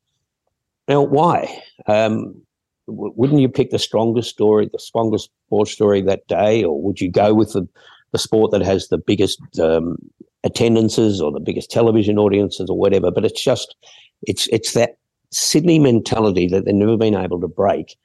Now, 0.88 1.04
why? 1.04 1.62
Um, 1.86 2.42
wouldn't 2.88 3.40
you 3.40 3.50
pick 3.50 3.70
the 3.70 3.80
strongest 3.80 4.30
story, 4.32 4.68
the 4.72 4.80
strongest 4.80 5.30
sports 5.46 5.72
story 5.72 6.02
that 6.02 6.28
day, 6.28 6.64
or 6.64 6.82
would 6.82 7.00
you 7.00 7.12
go 7.12 7.34
with 7.34 7.54
the 7.54 7.68
the 8.14 8.20
sport 8.20 8.52
that 8.52 8.62
has 8.62 8.88
the 8.88 8.98
biggest 8.98 9.42
um, 9.60 9.98
attendances 10.46 11.20
or 11.20 11.32
the 11.32 11.40
biggest 11.40 11.70
television 11.70 12.18
audiences 12.18 12.70
or 12.70 12.78
whatever. 12.78 13.12
But 13.12 13.26
it's 13.26 13.44
just 13.44 13.76
it's 14.22 14.48
it's 14.48 14.74
that 14.74 14.98
Sydney 15.32 15.80
mentality 15.80 16.48
that 16.48 16.64
they've 16.64 16.74
never 16.74 16.96
been 16.96 17.16
able 17.16 17.42
to 17.42 17.48
break, 17.48 17.98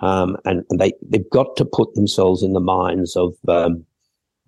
um, 0.00 0.36
and, 0.46 0.64
and, 0.70 0.80
they 0.80 0.92
they've 1.02 1.28
got 1.30 1.56
to 1.56 1.64
put 1.64 1.94
themselves 1.94 2.42
in 2.42 2.54
the 2.54 2.60
minds 2.60 3.16
of 3.16 3.34
um, 3.48 3.84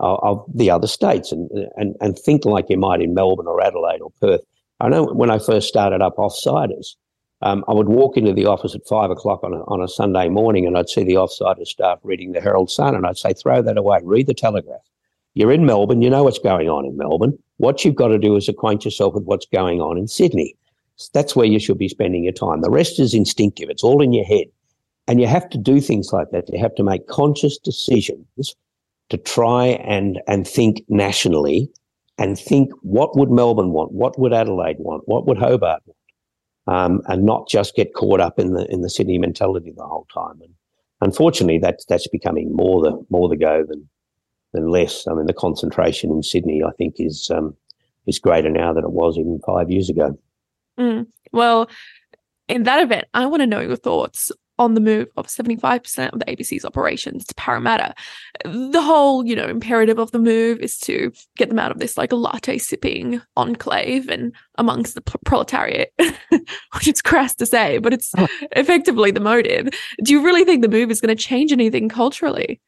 of 0.00 0.42
the 0.54 0.70
other 0.70 0.86
states 0.86 1.32
and 1.32 1.50
and 1.76 1.96
and 2.00 2.18
think 2.18 2.46
like 2.46 2.70
you 2.70 2.78
might 2.78 3.02
in 3.02 3.12
Melbourne 3.12 3.48
or 3.48 3.60
Adelaide 3.60 4.00
or 4.00 4.12
Perth. 4.20 4.40
I 4.80 4.88
know 4.88 5.04
when 5.04 5.30
I 5.30 5.40
first 5.40 5.66
started 5.66 6.00
up 6.00 6.16
Offsiders, 6.16 6.94
um, 7.42 7.64
I 7.68 7.72
would 7.72 7.88
walk 7.88 8.16
into 8.16 8.32
the 8.32 8.46
office 8.46 8.74
at 8.74 8.86
five 8.88 9.10
o'clock 9.10 9.42
on 9.42 9.52
a, 9.52 9.62
on 9.64 9.82
a 9.82 9.88
Sunday 9.88 10.28
morning 10.28 10.66
and 10.66 10.76
I'd 10.76 10.88
see 10.88 11.02
the 11.04 11.14
Offsiders 11.14 11.66
staff 11.66 11.98
reading 12.04 12.32
the 12.32 12.40
Herald 12.40 12.70
Sun 12.70 12.94
and 12.94 13.06
I'd 13.06 13.18
say, 13.18 13.32
throw 13.32 13.60
that 13.62 13.76
away, 13.76 13.98
read 14.02 14.26
the 14.28 14.34
Telegraph. 14.34 14.80
You're 15.38 15.52
in 15.52 15.64
Melbourne, 15.64 16.02
you 16.02 16.10
know 16.10 16.24
what's 16.24 16.40
going 16.40 16.68
on 16.68 16.84
in 16.84 16.96
Melbourne. 16.96 17.38
What 17.58 17.84
you've 17.84 17.94
got 17.94 18.08
to 18.08 18.18
do 18.18 18.34
is 18.34 18.48
acquaint 18.48 18.84
yourself 18.84 19.14
with 19.14 19.22
what's 19.22 19.46
going 19.46 19.80
on 19.80 19.96
in 19.96 20.08
Sydney. 20.08 20.56
That's 21.14 21.36
where 21.36 21.46
you 21.46 21.60
should 21.60 21.78
be 21.78 21.88
spending 21.88 22.24
your 22.24 22.32
time. 22.32 22.60
The 22.60 22.70
rest 22.70 22.98
is 22.98 23.14
instinctive, 23.14 23.70
it's 23.70 23.84
all 23.84 24.02
in 24.02 24.12
your 24.12 24.24
head. 24.24 24.46
And 25.06 25.20
you 25.20 25.28
have 25.28 25.48
to 25.50 25.56
do 25.56 25.80
things 25.80 26.12
like 26.12 26.32
that. 26.32 26.52
You 26.52 26.58
have 26.58 26.74
to 26.74 26.82
make 26.82 27.06
conscious 27.06 27.56
decisions 27.56 28.56
to 29.10 29.16
try 29.16 29.66
and, 29.66 30.20
and 30.26 30.44
think 30.44 30.82
nationally 30.88 31.70
and 32.18 32.36
think 32.36 32.72
what 32.82 33.16
would 33.16 33.30
Melbourne 33.30 33.70
want? 33.70 33.92
What 33.92 34.18
would 34.18 34.32
Adelaide 34.32 34.78
want? 34.80 35.04
What 35.06 35.24
would 35.26 35.38
Hobart 35.38 35.82
want? 35.86 35.96
Um, 36.66 37.00
and 37.06 37.22
not 37.22 37.48
just 37.48 37.76
get 37.76 37.94
caught 37.94 38.20
up 38.20 38.40
in 38.40 38.54
the 38.54 38.66
in 38.72 38.82
the 38.82 38.90
Sydney 38.90 39.18
mentality 39.18 39.72
the 39.74 39.86
whole 39.86 40.08
time. 40.12 40.40
And 40.42 40.52
unfortunately, 41.00 41.58
that's 41.58 41.84
that's 41.84 42.08
becoming 42.08 42.52
more 42.52 42.82
the 42.82 43.06
more 43.08 43.28
the 43.28 43.36
go 43.36 43.64
than 43.64 43.88
than 44.52 44.68
less. 44.68 45.06
I 45.06 45.14
mean, 45.14 45.26
the 45.26 45.32
concentration 45.32 46.10
in 46.10 46.22
Sydney, 46.22 46.62
I 46.62 46.70
think, 46.72 46.96
is 46.98 47.30
um, 47.30 47.56
is 48.06 48.18
greater 48.18 48.50
now 48.50 48.72
than 48.72 48.84
it 48.84 48.92
was 48.92 49.18
even 49.18 49.40
five 49.46 49.70
years 49.70 49.90
ago. 49.90 50.18
Mm. 50.78 51.06
Well, 51.32 51.68
in 52.48 52.62
that 52.62 52.82
event, 52.82 53.06
I 53.14 53.26
want 53.26 53.42
to 53.42 53.46
know 53.46 53.60
your 53.60 53.76
thoughts 53.76 54.32
on 54.58 54.74
the 54.74 54.80
move 54.80 55.08
of 55.16 55.28
75% 55.28 56.12
of 56.12 56.18
the 56.18 56.24
ABC's 56.24 56.64
operations 56.64 57.24
to 57.26 57.34
Parramatta. 57.36 57.94
The 58.44 58.82
whole, 58.82 59.24
you 59.24 59.36
know, 59.36 59.46
imperative 59.46 59.98
of 59.98 60.10
the 60.10 60.18
move 60.18 60.58
is 60.58 60.78
to 60.80 61.12
get 61.36 61.48
them 61.48 61.60
out 61.60 61.70
of 61.70 61.78
this 61.78 61.96
like 61.96 62.12
latte 62.12 62.58
sipping 62.58 63.22
enclave 63.36 64.08
and 64.08 64.34
amongst 64.56 64.94
the 64.94 65.00
proletariat, 65.00 65.92
which 66.74 66.88
is 66.88 67.00
crass 67.00 67.34
to 67.36 67.46
say, 67.46 67.78
but 67.78 67.92
it's 67.92 68.12
effectively 68.52 69.10
the 69.10 69.20
motive. 69.20 69.68
Do 70.02 70.12
you 70.12 70.24
really 70.24 70.44
think 70.44 70.62
the 70.62 70.68
move 70.68 70.90
is 70.90 71.00
going 71.00 71.16
to 71.16 71.22
change 71.22 71.52
anything 71.52 71.88
culturally? 71.88 72.60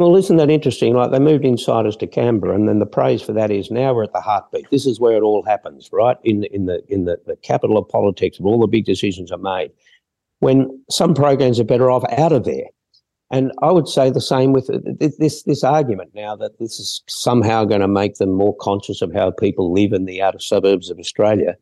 Well, 0.00 0.16
isn't 0.16 0.38
that 0.38 0.48
interesting? 0.48 0.94
Like 0.94 1.10
they 1.10 1.18
moved 1.18 1.44
insiders 1.44 1.94
to 1.96 2.06
Canberra, 2.06 2.54
and 2.54 2.66
then 2.66 2.78
the 2.78 2.86
praise 2.86 3.20
for 3.20 3.34
that 3.34 3.50
is 3.50 3.70
now 3.70 3.92
we're 3.92 4.04
at 4.04 4.14
the 4.14 4.20
heartbeat. 4.22 4.70
This 4.70 4.86
is 4.86 4.98
where 4.98 5.14
it 5.14 5.22
all 5.22 5.42
happens, 5.42 5.90
right? 5.92 6.16
In 6.24 6.40
the, 6.40 6.54
in 6.54 6.64
the 6.64 6.82
in 6.88 7.04
the, 7.04 7.20
the 7.26 7.36
capital 7.36 7.76
of 7.76 7.86
politics, 7.86 8.38
and 8.38 8.46
all 8.46 8.58
the 8.58 8.66
big 8.66 8.86
decisions 8.86 9.30
are 9.30 9.36
made. 9.36 9.72
When 10.38 10.82
some 10.88 11.12
programs 11.12 11.60
are 11.60 11.64
better 11.64 11.90
off 11.90 12.02
out 12.12 12.32
of 12.32 12.44
there, 12.44 12.64
and 13.30 13.52
I 13.60 13.72
would 13.72 13.88
say 13.88 14.08
the 14.08 14.22
same 14.22 14.54
with 14.54 14.70
uh, 14.70 14.78
this 15.18 15.42
this 15.42 15.62
argument 15.62 16.12
now 16.14 16.34
that 16.34 16.58
this 16.58 16.80
is 16.80 17.02
somehow 17.06 17.66
going 17.66 17.82
to 17.82 17.86
make 17.86 18.14
them 18.14 18.32
more 18.32 18.56
conscious 18.56 19.02
of 19.02 19.12
how 19.12 19.32
people 19.32 19.70
live 19.70 19.92
in 19.92 20.06
the 20.06 20.22
outer 20.22 20.40
suburbs 20.40 20.88
of 20.88 20.98
Australia. 20.98 21.58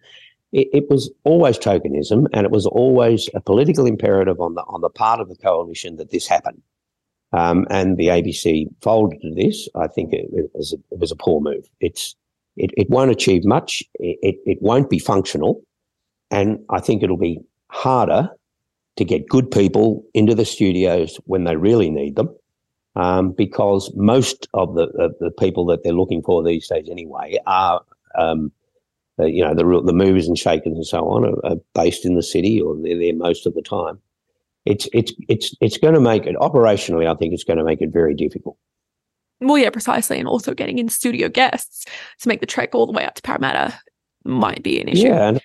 It, 0.53 0.68
it 0.72 0.85
was 0.88 1.11
always 1.24 1.59
tokenism, 1.59 2.27
and 2.33 2.44
it 2.44 2.53
was 2.53 2.66
always 2.66 3.29
a 3.35 3.40
political 3.40 3.85
imperative 3.85 4.38
on 4.38 4.55
the 4.55 4.62
on 4.62 4.81
the 4.81 4.90
part 4.90 5.18
of 5.18 5.29
the 5.29 5.35
coalition 5.35 5.96
that 5.96 6.12
this 6.12 6.29
happened. 6.29 6.62
Um, 7.33 7.67
and 7.71 7.99
the 7.99 8.07
ABC 8.07 8.67
folded 8.81 9.21
this. 9.37 9.69
I 9.75 9.87
think 9.87 10.12
it, 10.12 10.29
it, 10.33 10.51
was, 10.55 10.73
a, 10.73 10.77
it 10.95 10.99
was 10.99 11.12
a 11.12 11.17
poor 11.17 11.41
move. 11.41 11.69
It's 11.81 12.14
it, 12.57 12.71
it 12.77 12.91
won't 12.91 13.11
achieve 13.11 13.45
much. 13.45 13.83
It, 13.95 14.37
it 14.45 14.59
won't 14.61 14.91
be 14.91 14.99
functional, 14.99 15.62
and 16.31 16.59
I 16.71 16.81
think 16.81 17.03
it'll 17.03 17.17
be 17.17 17.41
harder 17.71 18.31
to 18.96 19.05
get 19.05 19.29
good 19.29 19.50
people 19.50 20.05
into 20.15 20.35
the 20.35 20.44
studios 20.44 21.21
when 21.27 21.44
they 21.44 21.55
really 21.55 21.90
need 21.90 22.17
them, 22.17 22.35
um, 22.96 23.31
because 23.31 23.92
most 23.94 24.48
of 24.55 24.75
the, 24.75 24.87
the, 24.87 25.15
the 25.21 25.31
people 25.31 25.67
that 25.67 25.85
they're 25.85 25.92
looking 25.92 26.23
for 26.23 26.42
these 26.42 26.67
days 26.69 26.88
anyway 26.90 27.38
are. 27.46 27.83
Um, 28.17 28.52
uh, 29.21 29.25
you 29.25 29.42
know 29.42 29.52
the 29.52 29.83
the 29.85 29.92
movers 29.92 30.29
and 30.29 30.38
shakers 30.38 30.75
and 30.75 30.87
so 30.87 31.00
on 31.09 31.25
are, 31.25 31.44
are 31.44 31.57
based 31.75 32.07
in 32.07 32.15
the 32.15 32.23
city, 32.23 32.61
or 32.61 32.77
they're 32.77 32.98
there 32.98 33.15
most 33.15 33.46
of 33.46 33.55
the 33.55 33.63
time 33.63 33.98
it's 34.65 34.88
it's 34.92 35.13
it's 35.29 35.54
it's 35.61 35.79
going 35.79 35.94
to 35.94 36.00
make 36.00 36.27
it 36.27 36.37
operationally. 36.37 37.11
I 37.11 37.15
think 37.15 37.33
it's 37.33 37.44
going 37.44 37.59
to 37.59 37.65
make 37.65 37.81
it 37.81 37.90
very 37.92 38.15
difficult. 38.15 38.56
Well, 39.40 39.59
yeah, 39.59 39.71
precisely, 39.71 40.19
and 40.19 40.27
also 40.27 40.52
getting 40.52 40.79
in 40.79 40.88
studio 40.88 41.29
guests 41.29 41.85
to 42.21 42.29
make 42.29 42.40
the 42.40 42.46
trek 42.46 42.75
all 42.75 42.87
the 42.87 42.92
way 42.92 43.04
up 43.04 43.15
to 43.15 43.23
Parramatta 43.23 43.79
might 44.25 44.63
be 44.63 44.81
an 44.81 44.88
issue. 44.88 45.06
Yeah, 45.06 45.29
and 45.29 45.40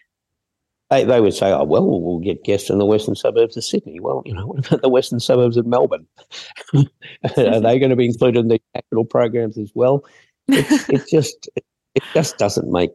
they, 0.89 1.03
they 1.05 1.21
would 1.21 1.33
say, 1.33 1.51
"Oh, 1.51 1.63
well, 1.63 2.01
we'll 2.01 2.19
get 2.19 2.43
guests 2.43 2.69
in 2.69 2.77
the 2.77 2.85
western 2.85 3.15
suburbs 3.15 3.55
of 3.55 3.63
Sydney." 3.63 3.99
Well, 3.99 4.23
you 4.25 4.33
know, 4.33 4.47
what 4.47 4.67
about 4.67 4.81
the 4.81 4.89
western 4.89 5.19
suburbs 5.19 5.57
of 5.57 5.65
Melbourne? 5.65 6.07
Are 6.73 7.59
they 7.59 7.79
going 7.79 7.89
to 7.89 7.95
be 7.95 8.05
included 8.05 8.39
in 8.39 8.47
the 8.47 8.61
capital 8.75 9.05
programs 9.05 9.57
as 9.57 9.71
well? 9.75 10.03
It's, 10.47 10.89
it 10.89 11.07
just 11.09 11.49
it 11.95 12.03
just 12.13 12.37
doesn't 12.37 12.71
make 12.71 12.91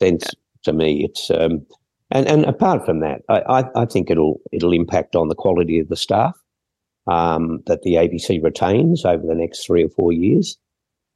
sense 0.00 0.24
to 0.64 0.72
me. 0.72 1.04
It's 1.04 1.30
um, 1.30 1.66
and 2.10 2.28
and 2.28 2.44
apart 2.44 2.84
from 2.84 3.00
that, 3.00 3.22
I, 3.28 3.64
I, 3.74 3.86
think 3.86 4.10
it'll 4.10 4.40
it'll 4.52 4.72
impact 4.72 5.16
on 5.16 5.28
the 5.28 5.34
quality 5.34 5.78
of 5.78 5.88
the 5.88 5.96
staff 5.96 6.34
um, 7.06 7.60
that 7.66 7.82
the 7.82 7.94
ABC 7.94 8.42
retains 8.42 9.04
over 9.04 9.26
the 9.26 9.34
next 9.34 9.64
three 9.64 9.84
or 9.84 9.88
four 9.88 10.12
years, 10.12 10.58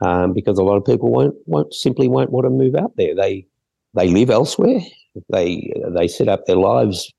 um, 0.01 0.33
because 0.33 0.59
a 0.59 0.65
lot 0.65 0.77
of 0.77 0.85
people 0.85 1.11
won't 1.11 1.35
won't 1.47 1.75
simply 1.75 2.09
won't 2.09 2.31
want 2.31 2.47
to 2.47 2.51
move 2.51 2.75
out 2.75 2.97
there. 2.97 3.15
They 3.15 3.47
they 3.95 4.09
live 4.09 4.31
elsewhere. 4.31 4.81
They 5.31 5.73
they 5.95 6.09
set 6.09 6.29
up 6.29 6.47
their 6.47 6.57
lives 6.57 7.13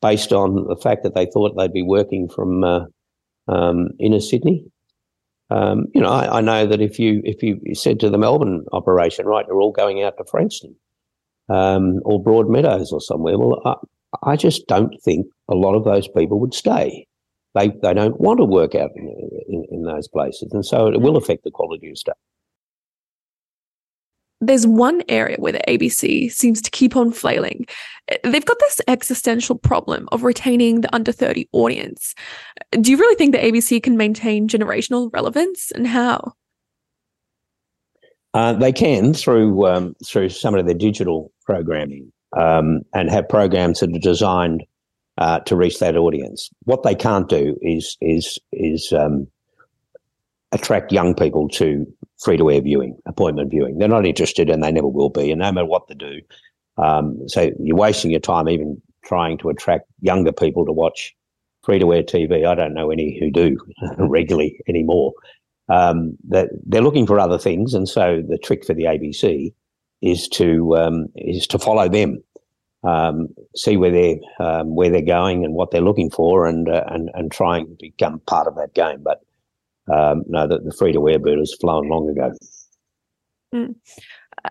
based 0.00 0.32
on 0.32 0.66
the 0.66 0.76
fact 0.76 1.02
that 1.02 1.14
they 1.14 1.26
thought 1.26 1.56
they'd 1.56 1.72
be 1.72 1.82
working 1.82 2.28
from 2.28 2.64
uh, 2.64 2.84
um, 3.48 3.88
inner 3.98 4.20
Sydney. 4.20 4.64
Um, 5.50 5.86
you 5.94 6.00
know, 6.00 6.10
I, 6.10 6.38
I, 6.38 6.40
know 6.40 6.64
that 6.64 6.80
if 6.80 6.98
you 6.98 7.20
if 7.24 7.42
you 7.42 7.74
said 7.74 7.98
to 8.00 8.08
the 8.08 8.18
Melbourne 8.18 8.64
operation, 8.72 9.26
right, 9.26 9.44
you're 9.48 9.60
all 9.60 9.72
going 9.72 10.02
out 10.02 10.16
to 10.18 10.24
Frankston 10.24 10.76
um, 11.50 12.00
or 12.04 12.22
Broadmeadows 12.22 12.92
or 12.92 13.00
somewhere, 13.00 13.38
well, 13.38 13.60
I, 13.64 14.32
I, 14.32 14.36
just 14.36 14.66
don't 14.66 14.94
think 15.02 15.26
a 15.48 15.54
lot 15.54 15.74
of 15.74 15.84
those 15.84 16.08
people 16.08 16.40
would 16.40 16.54
stay. 16.54 17.06
They 17.54 17.68
they 17.82 17.94
don't 17.94 18.20
want 18.20 18.38
to 18.38 18.44
work 18.44 18.74
out 18.74 18.90
in, 18.94 19.30
in, 19.48 19.64
in 19.70 19.82
those 19.82 20.08
places, 20.08 20.52
and 20.52 20.64
so 20.64 20.86
it 20.86 21.00
will 21.00 21.16
affect 21.16 21.44
the 21.44 21.50
quality 21.50 21.90
of 21.90 21.98
stay 21.98 22.12
there's 24.40 24.66
one 24.66 25.02
area 25.08 25.36
where 25.38 25.52
the 25.52 25.62
ABC 25.68 26.32
seems 26.32 26.62
to 26.62 26.70
keep 26.70 26.96
on 26.96 27.12
flailing. 27.12 27.66
They've 28.24 28.44
got 28.44 28.58
this 28.58 28.80
existential 28.88 29.56
problem 29.56 30.08
of 30.12 30.24
retaining 30.24 30.80
the 30.80 30.94
under 30.94 31.12
30 31.12 31.48
audience. 31.52 32.14
Do 32.72 32.90
you 32.90 32.96
really 32.96 33.16
think 33.16 33.32
the 33.32 33.38
ABC 33.38 33.82
can 33.82 33.96
maintain 33.96 34.48
generational 34.48 35.12
relevance 35.12 35.70
and 35.72 35.86
how? 35.86 36.32
Uh, 38.34 38.52
they 38.52 38.72
can 38.72 39.12
through 39.12 39.66
um, 39.66 39.94
through 40.06 40.28
some 40.28 40.54
of 40.54 40.64
their 40.66 40.74
digital 40.74 41.32
programming 41.44 42.12
um, 42.38 42.82
and 42.94 43.10
have 43.10 43.28
programs 43.28 43.80
that 43.80 43.94
are 43.94 43.98
designed 43.98 44.62
uh, 45.18 45.40
to 45.40 45.56
reach 45.56 45.80
that 45.80 45.96
audience. 45.96 46.48
What 46.64 46.82
they 46.82 46.94
can't 46.94 47.28
do 47.28 47.56
is 47.60 47.96
is 48.00 48.38
is 48.52 48.92
um, 48.92 49.26
attract 50.52 50.92
young 50.92 51.14
people 51.14 51.48
to 51.50 51.86
free 52.18 52.36
to 52.36 52.50
air 52.50 52.60
viewing, 52.60 52.96
appointment 53.06 53.50
viewing. 53.50 53.78
They're 53.78 53.88
not 53.88 54.06
interested 54.06 54.50
and 54.50 54.62
they 54.62 54.72
never 54.72 54.88
will 54.88 55.10
be. 55.10 55.30
And 55.30 55.40
no 55.40 55.50
matter 55.52 55.66
what 55.66 55.88
they 55.88 55.94
do, 55.94 56.20
um, 56.76 57.28
so 57.28 57.50
you're 57.58 57.76
wasting 57.76 58.10
your 58.10 58.20
time 58.20 58.48
even 58.48 58.80
trying 59.04 59.38
to 59.38 59.48
attract 59.48 59.86
younger 60.00 60.32
people 60.32 60.64
to 60.66 60.72
watch 60.72 61.14
free 61.62 61.78
to 61.78 61.92
air 61.92 62.02
TV. 62.02 62.46
I 62.46 62.54
don't 62.54 62.74
know 62.74 62.90
any 62.90 63.18
who 63.18 63.30
do 63.30 63.58
regularly 63.98 64.60
anymore. 64.68 65.12
Um, 65.70 66.16
that 66.28 66.48
they're 66.66 66.82
looking 66.82 67.06
for 67.06 67.20
other 67.20 67.38
things, 67.38 67.74
and 67.74 67.88
so 67.88 68.22
the 68.26 68.38
trick 68.38 68.64
for 68.64 68.74
the 68.74 68.84
ABC 68.84 69.54
is 70.02 70.28
to 70.28 70.76
um, 70.76 71.06
is 71.14 71.46
to 71.46 71.58
follow 71.58 71.88
them, 71.88 72.22
um, 72.82 73.28
see 73.54 73.76
where 73.76 73.90
they're 73.90 74.16
um, 74.40 74.74
where 74.74 74.90
they're 74.90 75.02
going 75.02 75.44
and 75.44 75.54
what 75.54 75.70
they're 75.70 75.80
looking 75.80 76.10
for, 76.10 76.46
and 76.46 76.68
uh, 76.68 76.84
and 76.88 77.10
and 77.14 77.30
try 77.30 77.58
and 77.58 77.78
become 77.78 78.20
part 78.26 78.46
of 78.46 78.56
that 78.56 78.74
game. 78.74 79.02
But 79.02 79.20
um, 79.92 80.24
no, 80.26 80.46
the, 80.46 80.58
the 80.58 80.72
free 80.72 80.92
to 80.92 81.08
air 81.08 81.18
bird 81.18 81.38
has 81.38 81.54
flown 81.60 81.88
long 81.88 82.08
ago. 82.08 82.32
Mm. 83.54 83.74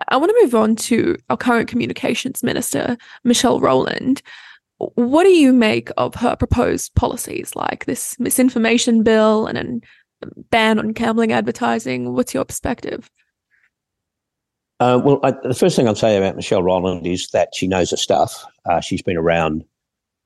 I 0.08 0.16
want 0.16 0.30
to 0.30 0.42
move 0.42 0.54
on 0.54 0.76
to 0.76 1.16
our 1.30 1.36
current 1.36 1.68
communications 1.68 2.42
minister, 2.42 2.96
Michelle 3.24 3.60
Rowland. 3.60 4.22
What 4.78 5.24
do 5.24 5.30
you 5.30 5.52
make 5.52 5.90
of 5.96 6.14
her 6.14 6.36
proposed 6.36 6.94
policies 6.94 7.54
like 7.54 7.84
this 7.84 8.18
misinformation 8.18 9.02
bill 9.02 9.46
and 9.46 9.58
a 9.58 9.80
ban 10.50 10.78
on 10.78 10.92
gambling 10.92 11.32
advertising? 11.32 12.14
What's 12.14 12.34
your 12.34 12.44
perspective? 12.44 13.10
Uh, 14.80 15.00
well, 15.04 15.20
I, 15.22 15.32
the 15.42 15.54
first 15.54 15.76
thing 15.76 15.86
I'll 15.86 15.94
say 15.94 16.16
about 16.16 16.36
Michelle 16.36 16.62
Rowland 16.62 17.06
is 17.06 17.28
that 17.30 17.54
she 17.54 17.66
knows 17.66 17.90
her 17.90 17.96
stuff. 17.96 18.44
Uh, 18.64 18.80
she's 18.80 19.02
been 19.02 19.16
around 19.16 19.64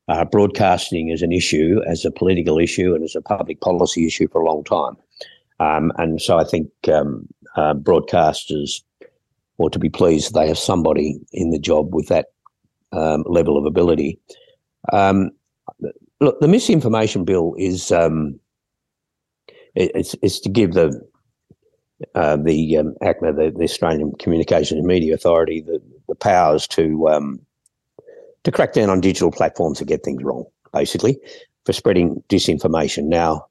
uh, 0.08 0.24
broadcasting 0.24 1.10
as 1.10 1.22
an 1.22 1.32
issue, 1.32 1.80
as 1.88 2.04
a 2.04 2.10
political 2.10 2.58
issue, 2.58 2.94
and 2.94 3.02
as 3.02 3.16
a 3.16 3.22
public 3.22 3.60
policy 3.60 4.06
issue 4.06 4.28
for 4.28 4.40
a 4.40 4.44
long 4.44 4.62
time. 4.62 4.96
Um, 5.60 5.92
and 5.98 6.20
so 6.20 6.38
I 6.38 6.44
think 6.44 6.68
um, 6.92 7.26
uh, 7.56 7.74
broadcasters 7.74 8.82
ought 9.58 9.72
to 9.72 9.78
be 9.78 9.90
pleased 9.90 10.34
they 10.34 10.48
have 10.48 10.58
somebody 10.58 11.18
in 11.32 11.50
the 11.50 11.58
job 11.58 11.94
with 11.94 12.08
that 12.08 12.26
um, 12.92 13.24
level 13.26 13.56
of 13.56 13.64
ability. 13.64 14.18
Um, 14.92 15.30
look, 16.20 16.38
the 16.40 16.48
misinformation 16.48 17.24
bill 17.24 17.54
is 17.58 17.90
um, 17.90 18.38
it, 19.74 19.90
it's, 19.94 20.16
it's 20.22 20.40
to 20.40 20.48
give 20.48 20.72
the 20.74 21.00
uh, 22.14 22.36
the 22.36 22.76
um, 22.76 22.94
ACMA, 23.02 23.36
the, 23.36 23.52
the, 23.56 23.64
Australian 23.64 24.12
Communications 24.18 24.78
and 24.78 24.86
Media 24.86 25.14
Authority, 25.14 25.60
the, 25.60 25.80
the 26.08 26.14
powers 26.14 26.66
to 26.68 27.08
um, 27.08 27.40
to 28.42 28.52
crack 28.52 28.72
down 28.72 28.90
on 28.90 29.00
digital 29.00 29.30
platforms 29.30 29.78
that 29.78 29.86
get 29.86 30.02
things 30.02 30.22
wrong, 30.22 30.44
basically, 30.72 31.18
for 31.64 31.72
spreading 31.72 32.22
disinformation. 32.28 33.04
Now, 33.04 33.46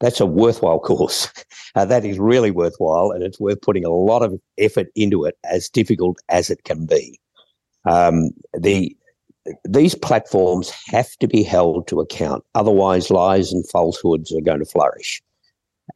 that's 0.00 0.20
a 0.20 0.26
worthwhile 0.26 0.78
course. 0.80 1.28
Uh, 1.74 1.84
that 1.84 2.04
is 2.04 2.18
really 2.18 2.50
worthwhile, 2.50 3.10
and 3.10 3.22
it's 3.22 3.40
worth 3.40 3.60
putting 3.60 3.84
a 3.84 3.90
lot 3.90 4.22
of 4.22 4.40
effort 4.58 4.88
into 4.94 5.24
it, 5.24 5.36
as 5.44 5.68
difficult 5.68 6.18
as 6.28 6.50
it 6.50 6.64
can 6.64 6.86
be. 6.86 7.18
Um, 7.88 8.30
the 8.58 8.96
these 9.68 9.94
platforms 9.94 10.72
have 10.86 11.16
to 11.16 11.28
be 11.28 11.42
held 11.42 11.86
to 11.88 12.00
account, 12.00 12.44
otherwise, 12.54 13.10
lies 13.10 13.52
and 13.52 13.68
falsehoods 13.68 14.32
are 14.32 14.40
going 14.40 14.60
to 14.60 14.64
flourish. 14.64 15.22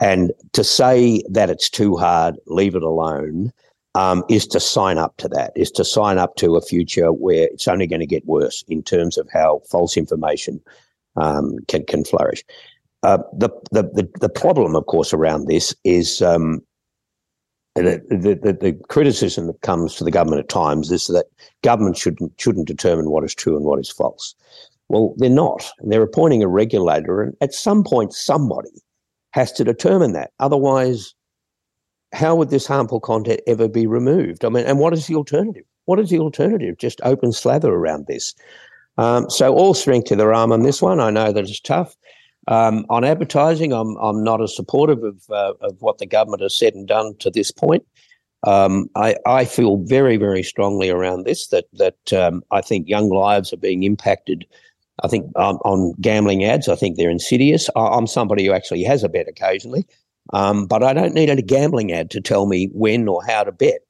And 0.00 0.32
to 0.52 0.64
say 0.64 1.22
that 1.30 1.50
it's 1.50 1.70
too 1.70 1.96
hard, 1.96 2.36
leave 2.46 2.74
it 2.74 2.82
alone, 2.82 3.52
um, 3.94 4.24
is 4.28 4.46
to 4.48 4.60
sign 4.60 4.98
up 4.98 5.16
to 5.18 5.28
that, 5.28 5.52
is 5.54 5.70
to 5.72 5.84
sign 5.84 6.18
up 6.18 6.34
to 6.36 6.56
a 6.56 6.60
future 6.60 7.12
where 7.12 7.44
it's 7.44 7.68
only 7.68 7.86
going 7.86 8.00
to 8.00 8.06
get 8.06 8.26
worse 8.26 8.64
in 8.68 8.82
terms 8.82 9.16
of 9.16 9.28
how 9.32 9.60
false 9.70 9.96
information 9.96 10.60
um, 11.16 11.58
can 11.68 11.84
can 11.86 12.04
flourish. 12.04 12.44
Uh, 13.04 13.18
the, 13.32 13.50
the, 13.70 13.82
the 13.82 14.08
the 14.20 14.28
problem, 14.28 14.74
of 14.74 14.86
course, 14.86 15.12
around 15.12 15.46
this 15.46 15.74
is 15.84 16.22
um, 16.22 16.60
the, 17.74 18.38
the, 18.40 18.52
the 18.52 18.80
criticism 18.88 19.46
that 19.48 19.60
comes 19.62 19.96
to 19.96 20.04
the 20.04 20.10
government 20.10 20.40
at 20.40 20.48
times 20.48 20.92
is 20.92 21.06
that 21.08 21.26
government 21.62 21.96
shouldn't 21.96 22.32
shouldn't 22.38 22.68
determine 22.68 23.10
what 23.10 23.24
is 23.24 23.34
true 23.34 23.56
and 23.56 23.64
what 23.64 23.80
is 23.80 23.90
false. 23.90 24.34
Well, 24.88 25.14
they're 25.16 25.30
not. 25.30 25.68
They're 25.80 26.02
appointing 26.02 26.42
a 26.42 26.48
regulator, 26.48 27.22
and 27.22 27.34
at 27.40 27.54
some 27.54 27.82
point, 27.82 28.12
somebody 28.12 28.70
has 29.32 29.50
to 29.52 29.64
determine 29.64 30.12
that. 30.12 30.30
Otherwise, 30.38 31.14
how 32.12 32.36
would 32.36 32.50
this 32.50 32.66
harmful 32.66 33.00
content 33.00 33.40
ever 33.46 33.68
be 33.68 33.86
removed? 33.86 34.44
I 34.44 34.50
mean, 34.50 34.66
and 34.66 34.78
what 34.78 34.92
is 34.92 35.06
the 35.06 35.16
alternative? 35.16 35.64
What 35.86 35.98
is 35.98 36.10
the 36.10 36.20
alternative? 36.20 36.78
Just 36.78 37.00
open 37.02 37.32
slather 37.32 37.72
around 37.72 38.06
this. 38.06 38.34
Um, 38.96 39.28
so 39.28 39.52
all 39.52 39.74
strength 39.74 40.06
to 40.08 40.16
their 40.16 40.32
arm 40.32 40.52
on 40.52 40.62
this 40.62 40.80
one. 40.80 41.00
I 41.00 41.10
know 41.10 41.32
that 41.32 41.44
it's 41.44 41.60
tough. 41.60 41.96
Um, 42.48 42.84
on 42.90 43.04
advertising, 43.04 43.72
I'm 43.72 43.96
I'm 43.96 44.22
not 44.22 44.42
as 44.42 44.54
supportive 44.54 45.02
of 45.02 45.22
uh, 45.30 45.54
of 45.60 45.80
what 45.80 45.98
the 45.98 46.06
government 46.06 46.42
has 46.42 46.56
said 46.56 46.74
and 46.74 46.86
done 46.86 47.14
to 47.20 47.30
this 47.30 47.50
point. 47.50 47.84
Um, 48.46 48.88
I 48.94 49.16
I 49.26 49.44
feel 49.44 49.78
very 49.78 50.16
very 50.16 50.42
strongly 50.42 50.90
around 50.90 51.24
this 51.24 51.48
that 51.48 51.64
that 51.74 52.12
um, 52.12 52.42
I 52.50 52.60
think 52.60 52.88
young 52.88 53.08
lives 53.08 53.52
are 53.52 53.58
being 53.58 53.82
impacted. 53.82 54.46
I 55.02 55.08
think 55.08 55.26
um, 55.36 55.56
on 55.64 55.94
gambling 56.00 56.44
ads, 56.44 56.68
I 56.68 56.76
think 56.76 56.96
they're 56.96 57.10
insidious. 57.10 57.68
I, 57.74 57.96
am 57.96 58.06
somebody 58.06 58.46
who 58.46 58.52
actually 58.52 58.84
has 58.84 59.02
a 59.02 59.08
bet 59.08 59.26
occasionally, 59.26 59.86
um, 60.32 60.66
but 60.66 60.84
I 60.84 60.92
don't 60.92 61.14
need 61.14 61.30
a 61.30 61.42
gambling 61.42 61.92
ad 61.92 62.10
to 62.12 62.20
tell 62.20 62.46
me 62.46 62.68
when 62.72 63.08
or 63.08 63.24
how 63.24 63.42
to 63.42 63.52
bet. 63.52 63.80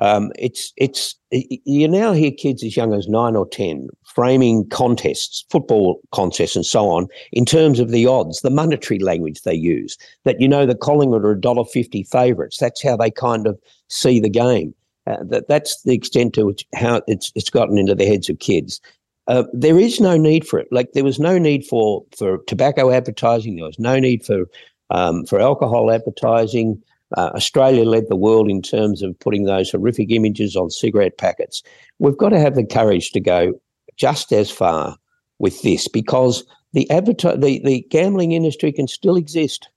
Um, 0.00 0.32
it's 0.36 0.72
it's 0.76 1.14
you 1.30 1.86
now 1.86 2.12
hear 2.12 2.32
kids 2.32 2.64
as 2.64 2.76
young 2.76 2.92
as 2.92 3.08
nine 3.08 3.36
or 3.36 3.46
ten 3.48 3.88
framing 4.04 4.68
contests, 4.68 5.44
football 5.50 6.00
contests, 6.12 6.56
and 6.56 6.66
so 6.66 6.88
on 6.88 7.06
in 7.32 7.44
terms 7.44 7.78
of 7.78 7.90
the 7.90 8.06
odds, 8.06 8.40
the 8.40 8.50
monetary 8.50 8.98
language 8.98 9.42
they 9.42 9.54
use. 9.54 9.96
That 10.24 10.40
you 10.40 10.48
know 10.48 10.66
the 10.66 10.74
Collingwood 10.74 11.24
are 11.24 11.32
a 11.32 11.40
dollar 11.40 11.64
fifty 11.64 12.02
favourites. 12.02 12.58
That's 12.58 12.82
how 12.82 12.96
they 12.96 13.10
kind 13.10 13.46
of 13.46 13.58
see 13.88 14.18
the 14.18 14.30
game. 14.30 14.74
Uh, 15.06 15.22
that 15.28 15.48
that's 15.48 15.82
the 15.82 15.94
extent 15.94 16.34
to 16.34 16.46
which 16.46 16.66
how 16.74 17.02
it's 17.06 17.30
it's 17.34 17.50
gotten 17.50 17.78
into 17.78 17.94
the 17.94 18.06
heads 18.06 18.28
of 18.28 18.38
kids. 18.40 18.80
Uh, 19.26 19.44
there 19.52 19.78
is 19.78 20.00
no 20.00 20.16
need 20.16 20.46
for 20.46 20.58
it. 20.58 20.68
Like 20.70 20.92
there 20.92 21.04
was 21.04 21.20
no 21.20 21.38
need 21.38 21.64
for 21.64 22.04
for 22.16 22.38
tobacco 22.46 22.90
advertising. 22.90 23.56
There 23.56 23.66
was 23.66 23.78
no 23.78 23.98
need 23.98 24.24
for 24.24 24.46
um, 24.90 25.24
for 25.24 25.40
alcohol 25.40 25.90
advertising. 25.90 26.82
Uh, 27.16 27.30
Australia 27.34 27.84
led 27.84 28.08
the 28.08 28.16
world 28.16 28.50
in 28.50 28.60
terms 28.60 29.02
of 29.02 29.18
putting 29.18 29.44
those 29.44 29.70
horrific 29.70 30.10
images 30.10 30.56
on 30.56 30.70
cigarette 30.70 31.16
packets. 31.18 31.62
We've 31.98 32.16
got 32.16 32.30
to 32.30 32.40
have 32.40 32.54
the 32.54 32.66
courage 32.66 33.12
to 33.12 33.20
go 33.20 33.54
just 33.96 34.32
as 34.32 34.50
far 34.50 34.96
with 35.38 35.62
this 35.62 35.88
because 35.88 36.44
the, 36.72 36.86
adverti- 36.90 37.40
the, 37.40 37.60
the 37.64 37.86
gambling 37.90 38.32
industry 38.32 38.72
can 38.72 38.88
still 38.88 39.16
exist 39.16 39.68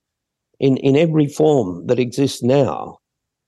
in, 0.59 0.77
in 0.77 0.95
every 0.95 1.27
form 1.27 1.85
that 1.87 1.99
exists 1.99 2.41
now. 2.41 2.99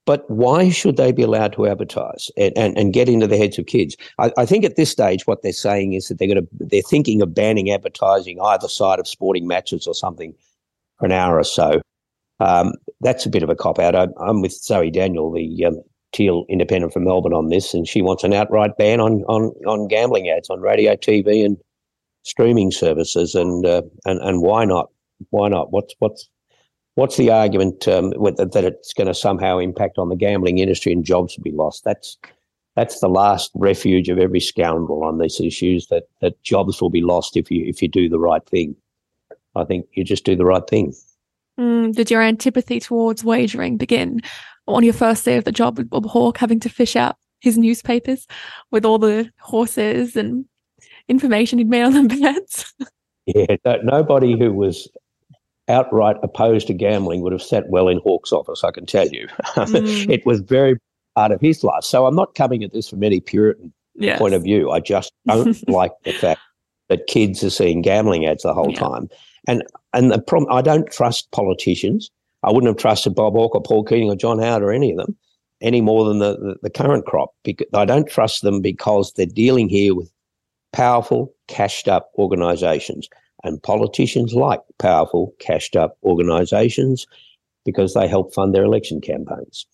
But 0.05 0.29
why 0.29 0.69
should 0.69 0.97
they 0.97 1.11
be 1.11 1.21
allowed 1.21 1.53
to 1.53 1.67
advertise 1.67 2.31
and, 2.35 2.57
and, 2.57 2.77
and 2.77 2.93
get 2.93 3.09
into 3.09 3.27
the 3.27 3.37
heads 3.37 3.59
of 3.59 3.67
kids? 3.67 3.95
I, 4.17 4.31
I, 4.37 4.45
think 4.45 4.65
at 4.65 4.75
this 4.75 4.89
stage, 4.89 5.27
what 5.27 5.43
they're 5.43 5.51
saying 5.51 5.93
is 5.93 6.07
that 6.07 6.17
they're 6.17 6.27
going 6.27 6.41
to 6.41 6.47
they're 6.53 6.81
thinking 6.81 7.21
of 7.21 7.35
banning 7.35 7.69
advertising 7.69 8.39
either 8.41 8.67
side 8.67 8.97
of 8.99 9.07
sporting 9.07 9.45
matches 9.45 9.85
or 9.85 9.93
something 9.93 10.33
for 10.97 11.05
an 11.05 11.11
hour 11.11 11.37
or 11.37 11.43
so. 11.43 11.81
Um, 12.39 12.73
that's 13.01 13.25
a 13.25 13.29
bit 13.29 13.43
of 13.43 13.49
a 13.49 13.55
cop 13.55 13.79
out. 13.79 13.95
I, 13.95 14.07
am 14.27 14.41
with 14.41 14.53
Zoe 14.53 14.91
Daniel, 14.91 15.31
the 15.31 15.65
um, 15.65 15.81
Teal 16.11 16.45
Independent 16.49 16.93
from 16.93 17.03
Melbourne, 17.03 17.33
on 17.33 17.49
this, 17.49 17.73
and 17.73 17.87
she 17.87 18.01
wants 18.01 18.23
an 18.23 18.33
outright 18.33 18.77
ban 18.77 18.99
on 18.99 19.23
on 19.27 19.51
on 19.65 19.87
gambling 19.87 20.29
ads 20.29 20.49
on 20.49 20.61
radio, 20.61 20.95
TV, 20.95 21.45
and 21.45 21.57
streaming 22.23 22.71
services. 22.71 23.35
And 23.35 23.65
uh, 23.65 23.81
and 24.05 24.19
and 24.21 24.41
why 24.41 24.65
not? 24.65 24.89
Why 25.29 25.49
not? 25.49 25.71
What's 25.71 25.93
what's 25.99 26.29
what's 26.95 27.17
the 27.17 27.29
argument 27.31 27.87
um, 27.87 28.11
that 28.11 28.63
it's 28.63 28.93
going 28.93 29.07
to 29.07 29.13
somehow 29.13 29.57
impact 29.57 29.97
on 29.97 30.09
the 30.09 30.15
gambling 30.15 30.57
industry 30.57 30.91
and 30.91 31.03
jobs 31.03 31.37
will 31.37 31.43
be 31.43 31.51
lost? 31.51 31.83
That's 31.83 32.17
that's 32.75 33.01
the 33.01 33.09
last 33.09 33.51
refuge 33.55 34.07
of 34.07 34.17
every 34.17 34.39
scoundrel 34.39 35.03
on 35.03 35.19
these 35.19 35.41
issues. 35.41 35.87
That 35.87 36.03
that 36.21 36.41
jobs 36.43 36.81
will 36.81 36.89
be 36.89 37.01
lost 37.01 37.35
if 37.35 37.51
you 37.51 37.65
if 37.65 37.81
you 37.81 37.89
do 37.89 38.07
the 38.07 38.19
right 38.19 38.45
thing. 38.47 38.75
I 39.55 39.65
think 39.65 39.87
you 39.93 40.05
just 40.05 40.23
do 40.23 40.35
the 40.35 40.45
right 40.45 40.65
thing. 40.69 40.93
Mm, 41.59 41.93
did 41.93 42.09
your 42.09 42.21
antipathy 42.21 42.79
towards 42.79 43.23
wagering 43.23 43.77
begin 43.77 44.21
on 44.67 44.83
your 44.83 44.93
first 44.93 45.25
day 45.25 45.35
of 45.35 45.43
the 45.43 45.51
job 45.51 45.77
with 45.77 45.89
Bob 45.89 46.05
Hawke, 46.05 46.37
having 46.37 46.59
to 46.61 46.69
fish 46.69 46.95
out 46.95 47.17
his 47.41 47.57
newspapers 47.57 48.27
with 48.71 48.85
all 48.85 48.97
the 48.97 49.29
horses 49.39 50.15
and 50.15 50.45
information 51.07 51.57
he'd 51.57 51.69
made 51.69 51.83
on 51.83 52.07
the 52.07 52.15
bets? 52.21 52.73
yeah, 53.25 53.77
nobody 53.83 54.37
who 54.37 54.53
was 54.53 54.87
outright 55.67 56.15
opposed 56.23 56.67
to 56.67 56.73
gambling 56.73 57.21
would 57.21 57.31
have 57.31 57.41
sat 57.41 57.69
well 57.69 57.87
in 57.87 57.99
Hawke's 57.99 58.31
office, 58.31 58.63
I 58.63 58.71
can 58.71 58.85
tell 58.85 59.07
you. 59.07 59.27
Mm. 59.55 60.09
it 60.09 60.25
was 60.25 60.39
very 60.39 60.77
part 61.15 61.31
of 61.31 61.41
his 61.41 61.63
life. 61.63 61.83
So 61.83 62.05
I'm 62.05 62.15
not 62.15 62.35
coming 62.35 62.63
at 62.63 62.73
this 62.73 62.89
from 62.89 63.03
any 63.03 63.19
Puritan 63.19 63.73
yes. 63.95 64.17
point 64.17 64.33
of 64.33 64.43
view. 64.43 64.71
I 64.71 64.79
just 64.79 65.11
don't 65.27 65.67
like 65.69 65.91
the 66.05 66.13
fact 66.13 66.41
that 66.87 67.07
kids 67.07 67.43
are 67.43 67.49
seeing 67.49 67.81
gambling 67.81 68.25
ads 68.25 68.43
the 68.43 68.53
whole 68.53 68.71
yeah. 68.71 68.79
time. 68.79 69.09
And 69.47 69.63
and 69.93 70.11
the 70.11 70.19
problem, 70.19 70.51
I 70.51 70.61
don't 70.61 70.91
trust 70.91 71.31
politicians. 71.31 72.11
I 72.43 72.51
wouldn't 72.51 72.67
have 72.67 72.77
trusted 72.77 73.15
Bob 73.15 73.33
Hawke 73.33 73.55
or 73.55 73.61
Paul 73.61 73.83
Keating 73.83 74.09
or 74.09 74.15
John 74.15 74.39
Howard 74.39 74.63
or 74.63 74.71
any 74.71 74.91
of 74.91 74.97
them 74.97 75.17
any 75.61 75.81
more 75.81 76.05
than 76.05 76.19
the, 76.19 76.37
the, 76.37 76.55
the 76.63 76.69
current 76.69 77.05
crop. 77.05 77.33
Because 77.43 77.67
I 77.73 77.85
don't 77.85 78.07
trust 78.07 78.43
them 78.43 78.61
because 78.61 79.13
they're 79.13 79.25
dealing 79.25 79.69
here 79.69 79.95
with 79.95 80.11
powerful, 80.71 81.33
cashed 81.47 81.87
up 81.87 82.11
organisations. 82.17 83.09
And 83.43 83.61
politicians 83.63 84.33
like 84.33 84.61
powerful, 84.79 85.33
cashed 85.39 85.75
up 85.75 85.97
organisations 86.03 87.07
because 87.65 87.93
they 87.93 88.07
help 88.07 88.33
fund 88.33 88.53
their 88.53 88.63
election 88.63 88.99
campaigns. 88.99 89.65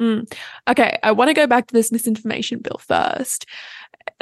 Mm. 0.00 0.32
Okay, 0.68 0.98
I 1.04 1.12
want 1.12 1.28
to 1.28 1.34
go 1.34 1.46
back 1.46 1.68
to 1.68 1.72
this 1.72 1.92
misinformation 1.92 2.58
bill 2.58 2.80
first. 2.80 3.46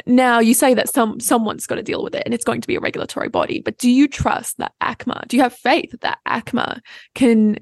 Now 0.05 0.39
you 0.39 0.53
say 0.53 0.73
that 0.73 0.89
some 0.89 1.19
someone's 1.19 1.65
got 1.65 1.75
to 1.75 1.83
deal 1.83 2.03
with 2.03 2.15
it 2.15 2.23
and 2.25 2.33
it's 2.33 2.43
going 2.43 2.61
to 2.61 2.67
be 2.67 2.75
a 2.75 2.79
regulatory 2.79 3.29
body, 3.29 3.61
but 3.61 3.77
do 3.77 3.89
you 3.89 4.07
trust 4.07 4.57
that 4.57 4.73
ACMA, 4.81 5.27
do 5.27 5.37
you 5.37 5.43
have 5.43 5.53
faith 5.53 5.95
that 6.01 6.19
ACMA 6.27 6.79
can 7.15 7.57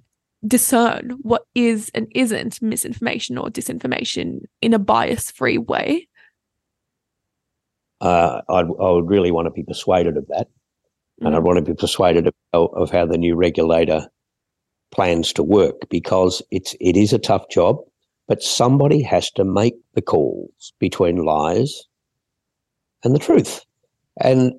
discern 0.48 1.12
what 1.22 1.44
is 1.54 1.92
and 1.94 2.08
isn't 2.16 2.62
misinformation 2.62 3.38
or 3.38 3.50
disinformation 3.50 4.40
in 4.62 4.74
a 4.74 4.80
bias-free 4.80 5.60
way? 5.60 6.08
Uh, 8.00 8.42
i 8.50 8.64
would 8.64 9.08
really 9.08 9.30
want 9.30 9.46
to 9.46 9.52
be 9.52 9.64
persuaded 9.64 10.18
of 10.18 10.28
that. 10.30 10.48
Mm-hmm. 10.48 11.28
And 11.28 11.36
I'd 11.36 11.42
mm. 11.42 11.46
want 11.46 11.58
to 11.58 11.72
be 11.72 11.76
persuaded 11.76 12.28
of, 12.28 12.34
of 12.54 12.90
how 12.90 13.06
the 13.06 13.18
new 13.18 13.36
regulator 13.36 14.08
plans 14.92 15.32
to 15.34 15.44
work 15.44 15.88
because 15.90 16.42
it's 16.52 16.76
it 16.82 16.98
is 16.98 17.14
a 17.14 17.20
tough 17.20 17.48
job, 17.50 17.78
but 18.28 18.42
somebody 18.42 19.02
has 19.04 19.30
to 19.32 19.46
make 19.46 19.76
the 19.94 20.02
calls 20.02 20.74
between 20.80 21.18
lies 21.18 21.84
and 23.04 23.16
the 23.16 23.20
truth. 23.20 23.66
And 24.20 24.54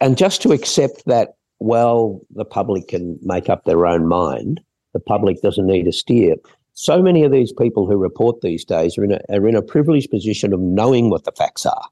and 0.00 0.16
just 0.16 0.42
to 0.42 0.52
accept 0.52 1.04
that, 1.06 1.34
well, 1.58 2.20
the 2.30 2.44
public 2.44 2.88
can 2.88 3.18
make 3.22 3.48
up 3.48 3.64
their 3.64 3.86
own 3.86 4.08
mind. 4.08 4.60
The 4.94 5.00
public 5.00 5.40
doesn't 5.42 5.66
need 5.66 5.86
a 5.86 5.92
steer. 5.92 6.36
So 6.74 7.02
many 7.02 7.22
of 7.24 7.32
these 7.32 7.52
people 7.52 7.86
who 7.86 7.96
report 7.96 8.40
these 8.40 8.64
days 8.64 8.96
are 8.96 9.04
in 9.04 9.12
a, 9.12 9.20
are 9.28 9.46
in 9.46 9.54
a 9.54 9.62
privileged 9.62 10.10
position 10.10 10.52
of 10.52 10.60
knowing 10.60 11.10
what 11.10 11.24
the 11.24 11.32
facts 11.32 11.66
are. 11.66 11.88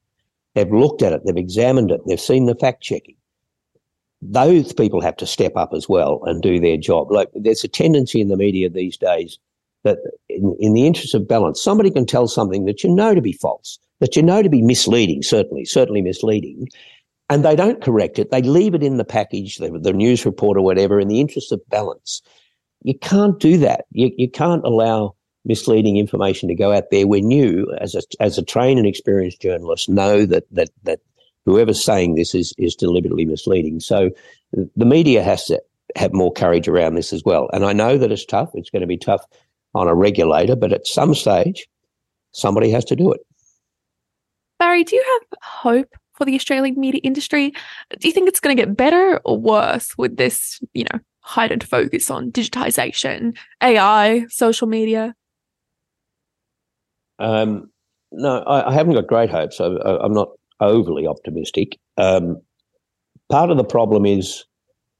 They've 0.54 0.72
looked 0.72 1.02
at 1.02 1.12
it, 1.12 1.22
they've 1.24 1.36
examined 1.36 1.90
it, 1.90 2.00
they've 2.06 2.20
seen 2.20 2.46
the 2.46 2.54
fact 2.54 2.82
checking. 2.82 3.16
Those 4.22 4.72
people 4.72 5.00
have 5.00 5.16
to 5.18 5.26
step 5.26 5.52
up 5.56 5.72
as 5.72 5.88
well 5.88 6.20
and 6.24 6.42
do 6.42 6.58
their 6.58 6.76
job. 6.76 7.10
Like 7.10 7.28
there's 7.34 7.64
a 7.64 7.68
tendency 7.68 8.20
in 8.20 8.28
the 8.28 8.36
media 8.36 8.68
these 8.68 8.96
days 8.96 9.38
that, 9.84 9.98
in, 10.28 10.56
in 10.58 10.72
the 10.72 10.86
interest 10.86 11.14
of 11.14 11.28
balance, 11.28 11.62
somebody 11.62 11.90
can 11.90 12.06
tell 12.06 12.26
something 12.26 12.64
that 12.64 12.82
you 12.82 12.90
know 12.90 13.14
to 13.14 13.22
be 13.22 13.32
false 13.32 13.78
that 14.00 14.16
you 14.16 14.22
know 14.22 14.42
to 14.42 14.48
be 14.48 14.62
misleading, 14.62 15.22
certainly, 15.22 15.64
certainly 15.64 16.02
misleading, 16.02 16.68
and 17.28 17.44
they 17.44 17.54
don't 17.54 17.82
correct 17.82 18.18
it. 18.18 18.30
They 18.30 18.42
leave 18.42 18.74
it 18.74 18.82
in 18.82 18.96
the 18.96 19.04
package, 19.04 19.58
the, 19.58 19.70
the 19.78 19.92
news 19.92 20.26
report 20.26 20.56
or 20.56 20.62
whatever, 20.62 20.98
in 20.98 21.08
the 21.08 21.20
interest 21.20 21.52
of 21.52 21.60
balance. 21.68 22.22
You 22.82 22.98
can't 22.98 23.38
do 23.38 23.58
that. 23.58 23.84
You, 23.92 24.10
you 24.16 24.28
can't 24.28 24.64
allow 24.64 25.14
misleading 25.44 25.96
information 25.96 26.48
to 26.48 26.54
go 26.54 26.72
out 26.72 26.90
there 26.90 27.06
when 27.06 27.30
you, 27.30 27.72
as 27.80 27.94
a, 27.94 28.02
as 28.18 28.36
a 28.36 28.44
trained 28.44 28.78
and 28.78 28.88
experienced 28.88 29.40
journalist, 29.40 29.88
know 29.88 30.26
that, 30.26 30.44
that, 30.50 30.70
that 30.82 31.00
whoever's 31.46 31.82
saying 31.82 32.14
this 32.14 32.34
is, 32.34 32.52
is 32.58 32.74
deliberately 32.74 33.24
misleading. 33.24 33.80
So 33.80 34.10
the 34.52 34.84
media 34.84 35.22
has 35.22 35.44
to 35.46 35.62
have 35.96 36.12
more 36.12 36.32
courage 36.32 36.68
around 36.68 36.94
this 36.94 37.12
as 37.12 37.22
well. 37.24 37.48
And 37.52 37.64
I 37.64 37.72
know 37.72 37.98
that 37.98 38.12
it's 38.12 38.24
tough. 38.24 38.50
It's 38.54 38.70
going 38.70 38.82
to 38.82 38.86
be 38.86 38.98
tough 38.98 39.24
on 39.74 39.88
a 39.88 39.94
regulator, 39.94 40.56
but 40.56 40.72
at 40.72 40.86
some 40.86 41.14
stage, 41.14 41.68
somebody 42.32 42.70
has 42.70 42.84
to 42.86 42.96
do 42.96 43.12
it. 43.12 43.20
Barrie, 44.60 44.84
do 44.84 44.94
you 44.94 45.04
have 45.20 45.38
hope 45.42 45.88
for 46.12 46.26
the 46.26 46.34
Australian 46.34 46.78
media 46.78 47.00
industry? 47.02 47.52
Do 47.98 48.06
you 48.06 48.12
think 48.12 48.28
it's 48.28 48.40
going 48.40 48.54
to 48.54 48.62
get 48.62 48.76
better 48.76 49.18
or 49.24 49.38
worse 49.38 49.96
with 49.96 50.18
this, 50.18 50.60
you 50.74 50.84
know, 50.92 51.00
heightened 51.20 51.64
focus 51.64 52.10
on 52.10 52.30
digitization, 52.30 53.34
AI, 53.62 54.26
social 54.28 54.68
media? 54.68 55.14
Um, 57.18 57.70
no, 58.12 58.40
I, 58.40 58.68
I, 58.68 58.72
haven't 58.74 58.92
got 58.92 59.06
great 59.06 59.30
hopes. 59.30 59.62
I, 59.62 59.66
am 60.04 60.12
not 60.12 60.28
overly 60.60 61.06
optimistic. 61.06 61.78
Um, 61.96 62.42
part 63.30 63.50
of 63.50 63.56
the 63.56 63.64
problem 63.64 64.04
is 64.04 64.44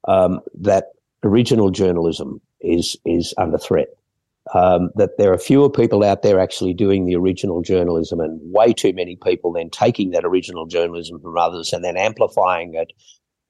um, 0.09 0.41
that 0.59 0.85
original 1.23 1.71
journalism 1.71 2.41
is 2.63 2.97
is 3.05 3.35
under 3.37 3.59
threat 3.59 3.89
um, 4.55 4.91
that 4.97 5.19
there 5.19 5.33
are 5.33 5.39
fewer 5.39 5.71
people 5.71 6.05
out 6.05 6.23
there 6.23 6.39
actually 6.39 6.75
doing 6.75 7.07
the 7.07 7.17
original 7.17 7.63
journalism, 7.63 8.21
and 8.21 8.41
way 8.53 8.73
too 8.73 8.93
many 8.93 9.17
people 9.17 9.53
then 9.53 9.71
taking 9.71 10.11
that 10.11 10.25
original 10.25 10.67
journalism 10.67 11.21
from 11.21 11.37
others 11.37 11.73
and 11.73 11.85
then 11.85 11.97
amplifying 11.97 12.75
it, 12.75 12.93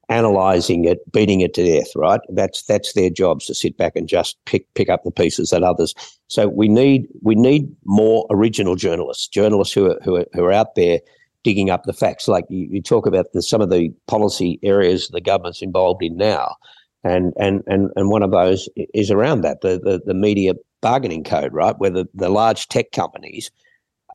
analysing 0.09 0.85
it, 0.85 0.99
beating 1.13 1.41
it 1.41 1.55
to 1.55 1.65
death. 1.65 1.91
Right? 1.95 2.21
That's 2.29 2.63
that's 2.65 2.93
their 2.93 3.11
jobs 3.11 3.47
to 3.47 3.55
sit 3.55 3.77
back 3.77 3.97
and 3.97 4.09
just 4.09 4.37
pick 4.45 4.73
pick 4.75 4.89
up 4.89 5.05
the 5.05 5.11
pieces 5.11 5.51
that 5.51 5.63
others. 5.63 5.95
So 6.29 6.49
we 6.49 6.69
need 6.69 7.09
we 7.23 7.35
need 7.35 7.75
more 7.85 8.27
original 8.31 8.77
journalists, 8.77 9.29
journalists 9.29 9.75
who 9.75 9.91
are 9.91 9.99
who 10.03 10.17
are, 10.17 10.27
who 10.33 10.45
are 10.45 10.53
out 10.53 10.75
there 10.75 11.01
digging 11.43 11.71
up 11.71 11.85
the 11.85 11.93
facts. 11.93 12.29
Like 12.29 12.45
you, 12.51 12.69
you 12.71 12.83
talk 12.83 13.07
about 13.07 13.33
the, 13.33 13.43
some 13.43 13.61
of 13.61 13.71
the 13.71 13.91
policy 14.07 14.59
areas 14.63 15.09
the 15.09 15.21
government's 15.21 15.63
involved 15.63 16.03
in 16.03 16.17
now. 16.17 16.57
And, 17.03 17.33
and, 17.39 17.63
and, 17.67 17.91
and 17.97 18.11
one 18.11 18.23
of 18.23 18.31
those 18.31 18.69
is 18.93 19.11
around 19.11 19.41
that, 19.41 19.63
the, 19.63 19.81
the, 19.83 20.03
the 20.05 20.13
media 20.13 20.53
bargaining 20.81 21.25
code, 21.25 21.53
right? 21.53 21.79
Where 21.79 21.91
the, 21.91 22.07
the 22.15 22.29
large 22.29 22.69
tech 22.69 22.93
companies 22.93 23.51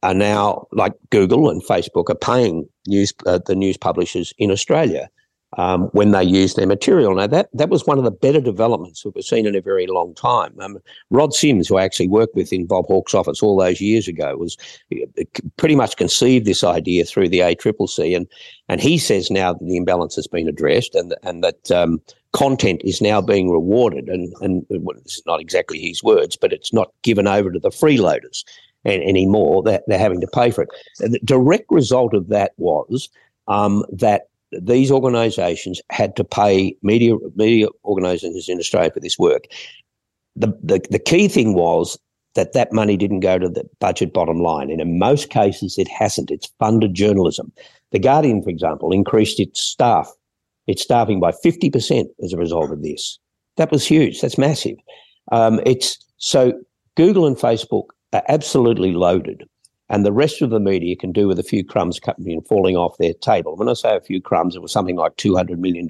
are 0.03 0.13
now, 0.13 0.67
like 0.71 0.93
Google 1.09 1.49
and 1.49 1.63
Facebook, 1.63 2.09
are 2.09 2.15
paying 2.15 2.67
news 2.87 3.13
uh, 3.25 3.39
the 3.45 3.55
news 3.55 3.77
publishers 3.77 4.33
in 4.37 4.51
Australia 4.51 5.09
um, 5.57 5.83
when 5.93 6.11
they 6.11 6.23
use 6.23 6.55
their 6.55 6.67
material. 6.67 7.15
Now 7.15 7.27
that 7.27 7.49
that 7.53 7.69
was 7.69 7.85
one 7.85 7.97
of 7.97 8.03
the 8.03 8.11
better 8.11 8.41
developments 8.41 9.03
that 9.03 9.15
we've 9.15 9.23
seen 9.23 9.45
in 9.45 9.55
a 9.55 9.61
very 9.61 9.87
long 9.87 10.13
time. 10.13 10.53
Um, 10.59 10.77
Rod 11.09 11.33
Sims, 11.33 11.67
who 11.67 11.77
I 11.77 11.83
actually 11.83 12.07
worked 12.07 12.35
with 12.35 12.51
in 12.51 12.65
Bob 12.65 12.85
Hawke's 12.87 13.13
office 13.13 13.41
all 13.41 13.57
those 13.57 13.81
years 13.81 14.07
ago, 14.07 14.35
was 14.37 14.57
uh, 14.93 15.23
pretty 15.57 15.75
much 15.75 15.97
conceived 15.97 16.45
this 16.45 16.63
idea 16.63 17.05
through 17.05 17.29
the 17.29 17.39
ACCC, 17.39 18.15
and 18.15 18.27
and 18.69 18.81
he 18.81 18.97
says 18.97 19.31
now 19.31 19.53
that 19.53 19.65
the 19.65 19.77
imbalance 19.77 20.15
has 20.15 20.27
been 20.27 20.47
addressed 20.47 20.95
and 20.95 21.15
and 21.23 21.43
that 21.43 21.71
um, 21.71 22.01
content 22.33 22.81
is 22.83 23.01
now 23.01 23.21
being 23.21 23.49
rewarded, 23.49 24.09
and 24.09 24.33
and 24.41 24.65
well, 24.69 24.97
this 25.03 25.17
is 25.17 25.23
not 25.25 25.39
exactly 25.39 25.79
his 25.79 26.03
words, 26.03 26.35
but 26.35 26.53
it's 26.53 26.73
not 26.73 26.91
given 27.01 27.27
over 27.27 27.51
to 27.51 27.59
the 27.59 27.69
freeloaders 27.69 28.43
anymore. 28.85 29.63
That 29.63 29.71
they're, 29.87 29.97
they're 29.97 30.03
having 30.03 30.21
to 30.21 30.27
pay 30.27 30.51
for 30.51 30.63
it. 30.63 30.69
And 30.99 31.13
the 31.13 31.19
direct 31.19 31.65
result 31.69 32.13
of 32.13 32.27
that 32.27 32.51
was 32.57 33.09
um, 33.47 33.85
that 33.91 34.27
these 34.51 34.91
organisations 34.91 35.81
had 35.89 36.15
to 36.15 36.23
pay 36.23 36.75
media 36.81 37.15
media 37.35 37.67
organisations 37.83 38.47
in 38.49 38.59
Australia 38.59 38.91
for 38.91 38.99
this 38.99 39.17
work. 39.17 39.45
The, 40.35 40.47
the 40.61 40.85
the 40.89 40.99
key 40.99 41.27
thing 41.27 41.53
was 41.53 41.97
that 42.35 42.53
that 42.53 42.73
money 42.73 42.97
didn't 42.97 43.21
go 43.21 43.39
to 43.39 43.47
the 43.47 43.63
budget 43.79 44.13
bottom 44.13 44.41
line, 44.41 44.69
and 44.69 44.81
in 44.81 44.99
most 44.99 45.29
cases 45.29 45.77
it 45.77 45.87
hasn't. 45.87 46.31
It's 46.31 46.51
funded 46.59 46.93
journalism. 46.93 47.51
The 47.91 47.99
Guardian, 47.99 48.43
for 48.43 48.49
example, 48.49 48.91
increased 48.91 49.39
its 49.39 49.61
staff 49.61 50.11
it's 50.67 50.81
staffing 50.81 51.19
by 51.19 51.31
50% 51.31 52.05
as 52.23 52.33
a 52.33 52.37
result 52.37 52.71
of 52.71 52.81
this. 52.81 53.19
That 53.57 53.71
was 53.71 53.85
huge. 53.85 54.21
That's 54.21 54.37
massive. 54.37 54.77
Um, 55.31 55.59
it's 55.65 55.97
so 56.17 56.53
Google 56.97 57.27
and 57.27 57.37
Facebook 57.37 57.85
are 58.13 58.23
absolutely 58.27 58.93
loaded, 58.93 59.43
and 59.89 60.05
the 60.05 60.11
rest 60.11 60.41
of 60.41 60.49
the 60.49 60.59
media 60.59 60.95
can 60.95 61.11
do 61.11 61.27
with 61.27 61.39
a 61.39 61.43
few 61.43 61.63
crumbs 61.63 61.99
coming 61.99 62.31
and 62.31 62.47
falling 62.47 62.75
off 62.75 62.97
their 62.97 63.13
table. 63.13 63.55
When 63.55 63.69
I 63.69 63.73
say 63.73 63.95
a 63.95 64.01
few 64.01 64.21
crumbs, 64.21 64.55
it 64.55 64.61
was 64.61 64.71
something 64.71 64.95
like 64.95 65.15
$200 65.17 65.57
million 65.57 65.87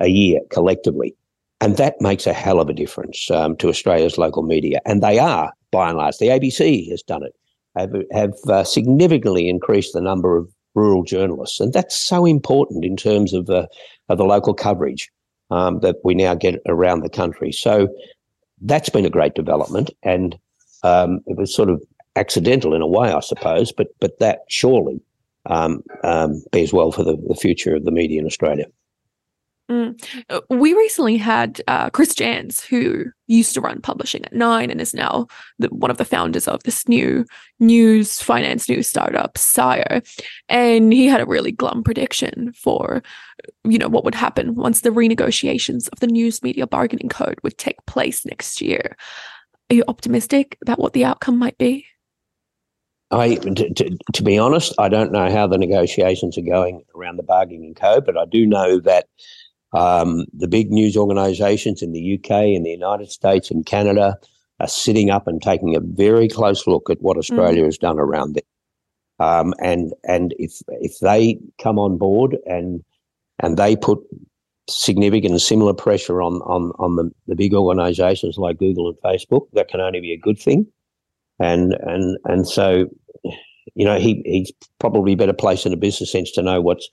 a 0.00 0.08
year 0.08 0.40
collectively. 0.50 1.16
and 1.60 1.76
that 1.76 2.00
makes 2.00 2.26
a 2.26 2.32
hell 2.32 2.60
of 2.60 2.68
a 2.68 2.72
difference 2.72 3.30
um, 3.30 3.56
to 3.56 3.68
Australia's 3.68 4.16
local 4.16 4.42
media. 4.42 4.80
And 4.86 5.02
they 5.02 5.18
are, 5.18 5.52
by 5.70 5.88
and 5.88 5.98
large, 5.98 6.18
the 6.18 6.28
ABC 6.28 6.88
has 6.90 7.02
done 7.02 7.22
it, 7.22 7.34
have, 7.76 7.92
have 8.12 8.32
uh, 8.48 8.64
significantly 8.64 9.48
increased 9.48 9.92
the 9.92 10.00
number 10.00 10.36
of 10.36 10.48
rural 10.74 11.02
journalists. 11.02 11.60
And 11.60 11.72
that's 11.72 11.98
so 11.98 12.24
important 12.24 12.84
in 12.84 12.96
terms 12.96 13.34
of, 13.34 13.50
uh, 13.50 13.66
of 14.08 14.18
the 14.18 14.24
local 14.24 14.54
coverage 14.54 15.10
um, 15.50 15.80
that 15.80 15.96
we 16.04 16.14
now 16.14 16.34
get 16.34 16.62
around 16.66 17.00
the 17.00 17.10
country. 17.10 17.52
So 17.52 17.88
that's 18.62 18.88
been 18.88 19.04
a 19.04 19.10
great 19.10 19.34
development. 19.34 19.90
And 20.02 20.38
um, 20.82 21.20
it 21.26 21.36
was 21.36 21.54
sort 21.54 21.68
of 21.68 21.82
accidental 22.16 22.74
in 22.74 22.82
a 22.82 22.86
way, 22.86 23.12
I 23.12 23.20
suppose, 23.20 23.72
but, 23.72 23.88
but 24.00 24.18
that 24.18 24.40
surely 24.48 25.00
um, 25.46 25.82
um, 26.04 26.42
bears 26.52 26.72
well 26.72 26.92
for 26.92 27.04
the, 27.04 27.16
the 27.28 27.34
future 27.34 27.74
of 27.74 27.84
the 27.84 27.90
media 27.90 28.20
in 28.20 28.26
Australia. 28.26 28.66
Mm. 29.70 30.02
Uh, 30.28 30.40
we 30.50 30.74
recently 30.74 31.16
had 31.16 31.62
uh, 31.68 31.90
Chris 31.90 32.12
Janz, 32.12 32.60
who 32.60 33.04
used 33.28 33.54
to 33.54 33.60
run 33.60 33.80
publishing 33.80 34.24
at 34.24 34.32
Nine 34.32 34.68
and 34.68 34.80
is 34.80 34.92
now 34.92 35.28
the, 35.60 35.68
one 35.68 35.92
of 35.92 35.96
the 35.96 36.04
founders 36.04 36.48
of 36.48 36.60
this 36.64 36.88
new 36.88 37.24
news, 37.60 38.20
finance 38.20 38.68
news 38.68 38.88
startup, 38.88 39.38
Sire. 39.38 40.02
And 40.48 40.92
he 40.92 41.06
had 41.06 41.20
a 41.20 41.26
really 41.26 41.52
glum 41.52 41.84
prediction 41.84 42.52
for, 42.52 43.00
you 43.62 43.78
know, 43.78 43.88
what 43.88 44.04
would 44.04 44.16
happen 44.16 44.56
once 44.56 44.80
the 44.80 44.90
renegotiations 44.90 45.88
of 45.92 46.00
the 46.00 46.08
news 46.08 46.42
media 46.42 46.66
bargaining 46.66 47.08
code 47.08 47.38
would 47.44 47.56
take 47.56 47.86
place 47.86 48.26
next 48.26 48.60
year. 48.60 48.96
Are 49.70 49.74
you 49.74 49.84
optimistic 49.86 50.58
about 50.62 50.80
what 50.80 50.94
the 50.94 51.04
outcome 51.04 51.38
might 51.38 51.58
be? 51.58 51.86
I, 53.10 53.34
to, 53.36 53.74
to, 53.74 53.98
to 54.12 54.22
be 54.22 54.38
honest, 54.38 54.72
I 54.78 54.88
don't 54.88 55.12
know 55.12 55.30
how 55.30 55.46
the 55.46 55.58
negotiations 55.58 56.38
are 56.38 56.42
going 56.42 56.82
around 56.94 57.16
the 57.16 57.24
bargaining 57.24 57.74
code, 57.74 58.06
but 58.06 58.16
I 58.16 58.24
do 58.24 58.46
know 58.46 58.78
that 58.80 59.06
um, 59.72 60.26
the 60.32 60.48
big 60.48 60.70
news 60.70 60.96
organisations 60.96 61.82
in 61.82 61.92
the 61.92 62.14
UK, 62.14 62.30
in 62.44 62.62
the 62.62 62.70
United 62.70 63.10
States, 63.10 63.50
in 63.50 63.64
Canada 63.64 64.16
are 64.60 64.68
sitting 64.68 65.10
up 65.10 65.26
and 65.26 65.42
taking 65.42 65.74
a 65.74 65.80
very 65.80 66.28
close 66.28 66.66
look 66.66 66.90
at 66.90 67.00
what 67.00 67.16
Australia 67.16 67.62
mm. 67.62 67.66
has 67.66 67.78
done 67.78 67.98
around 67.98 68.36
it. 68.36 68.46
Um, 69.18 69.54
and 69.60 69.92
and 70.04 70.34
if 70.38 70.62
if 70.68 70.98
they 71.00 71.38
come 71.62 71.78
on 71.78 71.98
board 71.98 72.38
and 72.46 72.82
and 73.38 73.56
they 73.56 73.76
put 73.76 73.98
significant 74.68 75.32
and 75.32 75.42
similar 75.42 75.74
pressure 75.74 76.22
on 76.22 76.40
on 76.42 76.72
on 76.78 76.96
the, 76.96 77.10
the 77.26 77.36
big 77.36 77.54
organisations 77.54 78.38
like 78.38 78.58
Google 78.58 78.88
and 78.88 78.96
Facebook, 78.98 79.46
that 79.52 79.68
can 79.68 79.80
only 79.80 80.00
be 80.00 80.12
a 80.12 80.18
good 80.18 80.38
thing. 80.38 80.66
And 81.38 81.74
and 81.80 82.18
and 82.24 82.48
so, 82.48 82.86
you 83.74 83.84
know, 83.84 83.98
he 83.98 84.22
he's 84.24 84.52
probably 84.78 85.14
better 85.14 85.32
placed 85.32 85.66
in 85.66 85.72
a 85.72 85.76
business 85.76 86.12
sense 86.12 86.30
to 86.32 86.42
know 86.42 86.60
what's 86.60 86.88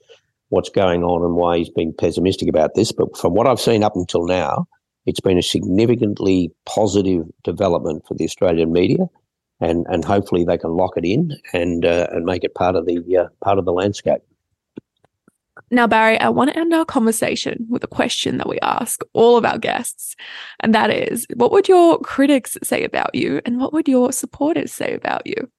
what's 0.50 0.70
going 0.70 1.02
on 1.04 1.24
and 1.24 1.34
why 1.34 1.58
he's 1.58 1.70
been 1.70 1.92
pessimistic 1.92 2.48
about 2.48 2.74
this. 2.74 2.92
But 2.92 3.16
from 3.16 3.34
what 3.34 3.46
I've 3.46 3.60
seen 3.60 3.82
up 3.82 3.96
until 3.96 4.26
now, 4.26 4.66
it's 5.06 5.20
been 5.20 5.38
a 5.38 5.42
significantly 5.42 6.52
positive 6.66 7.24
development 7.44 8.04
for 8.06 8.14
the 8.14 8.24
Australian 8.24 8.72
media, 8.72 9.08
and 9.60 9.86
and 9.88 10.04
hopefully 10.04 10.44
they 10.44 10.58
can 10.58 10.70
lock 10.70 10.96
it 10.96 11.04
in 11.04 11.36
and 11.52 11.84
uh, 11.84 12.08
and 12.10 12.24
make 12.24 12.44
it 12.44 12.54
part 12.54 12.76
of 12.76 12.86
the 12.86 13.16
uh, 13.16 13.28
part 13.42 13.58
of 13.58 13.64
the 13.64 13.72
landscape. 13.72 14.22
Now, 15.70 15.86
Barrie, 15.86 16.18
I 16.18 16.30
want 16.30 16.50
to 16.50 16.58
end 16.58 16.72
our 16.72 16.84
conversation 16.84 17.66
with 17.68 17.84
a 17.84 17.88
question 17.88 18.38
that 18.38 18.48
we 18.48 18.58
ask 18.60 19.02
all 19.12 19.36
of 19.36 19.44
our 19.44 19.58
guests, 19.58 20.16
and 20.60 20.74
that 20.74 20.90
is, 20.90 21.26
what 21.34 21.52
would 21.52 21.68
your 21.68 21.98
critics 21.98 22.56
say 22.62 22.84
about 22.84 23.14
you, 23.14 23.42
and 23.44 23.60
what 23.60 23.74
would 23.74 23.88
your 23.88 24.12
supporters 24.12 24.72
say 24.72 24.94
about 24.94 25.26
you? 25.26 25.50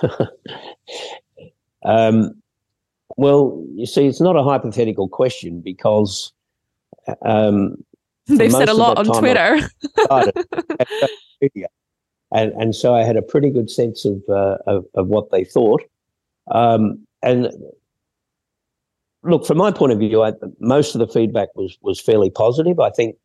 um, 1.84 2.42
well, 3.16 3.64
you 3.74 3.86
see, 3.86 4.06
it's 4.06 4.20
not 4.20 4.36
a 4.36 4.42
hypothetical 4.42 5.08
question 5.08 5.60
because 5.60 6.32
um, 7.24 7.76
they've 8.26 8.52
said 8.52 8.68
a 8.68 8.74
lot 8.74 8.98
on 8.98 9.06
Twitter. 9.18 9.60
and 12.32 12.52
and 12.52 12.74
so 12.74 12.94
I 12.94 13.04
had 13.04 13.16
a 13.16 13.22
pretty 13.22 13.50
good 13.50 13.70
sense 13.70 14.04
of 14.04 14.22
uh, 14.28 14.58
of, 14.66 14.84
of, 14.94 15.08
what 15.08 15.30
they 15.30 15.44
thought. 15.44 15.82
Um, 16.50 17.06
and 17.22 17.48
look, 19.22 19.46
from 19.46 19.58
my 19.58 19.70
point 19.70 19.92
of 19.92 19.98
view, 19.98 20.22
I, 20.22 20.32
most 20.60 20.94
of 20.94 21.00
the 21.00 21.08
feedback 21.08 21.48
was 21.54 21.76
was 21.82 22.00
fairly 22.00 22.30
positive. 22.30 22.80
I 22.80 22.90
think 22.90 23.16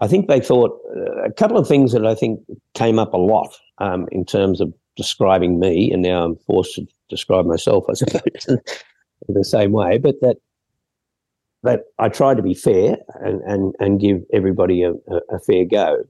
I 0.00 0.08
think 0.08 0.28
they 0.28 0.40
thought 0.40 0.78
uh, 0.94 1.24
a 1.24 1.32
couple 1.32 1.56
of 1.56 1.66
things 1.66 1.92
that 1.92 2.06
I 2.06 2.14
think 2.14 2.40
came 2.74 2.98
up 2.98 3.14
a 3.14 3.18
lot 3.18 3.54
um, 3.78 4.06
in 4.12 4.24
terms 4.24 4.60
of 4.60 4.72
describing 4.96 5.58
me, 5.58 5.90
and 5.92 6.02
now 6.02 6.24
I'm 6.24 6.36
forced 6.36 6.74
to 6.76 6.86
describe 7.08 7.46
myself, 7.46 7.84
I 7.88 7.94
suppose 7.94 8.22
in 8.48 9.34
the 9.34 9.44
same 9.44 9.72
way, 9.72 9.98
but 9.98 10.20
that 10.20 10.36
that 11.62 11.80
I 11.98 12.10
try 12.10 12.34
to 12.34 12.42
be 12.42 12.54
fair 12.54 12.98
and 13.14 13.40
and 13.42 13.74
and 13.80 14.00
give 14.00 14.22
everybody 14.32 14.82
a, 14.82 14.92
a, 15.30 15.38
fair 15.40 15.64
go. 15.64 16.04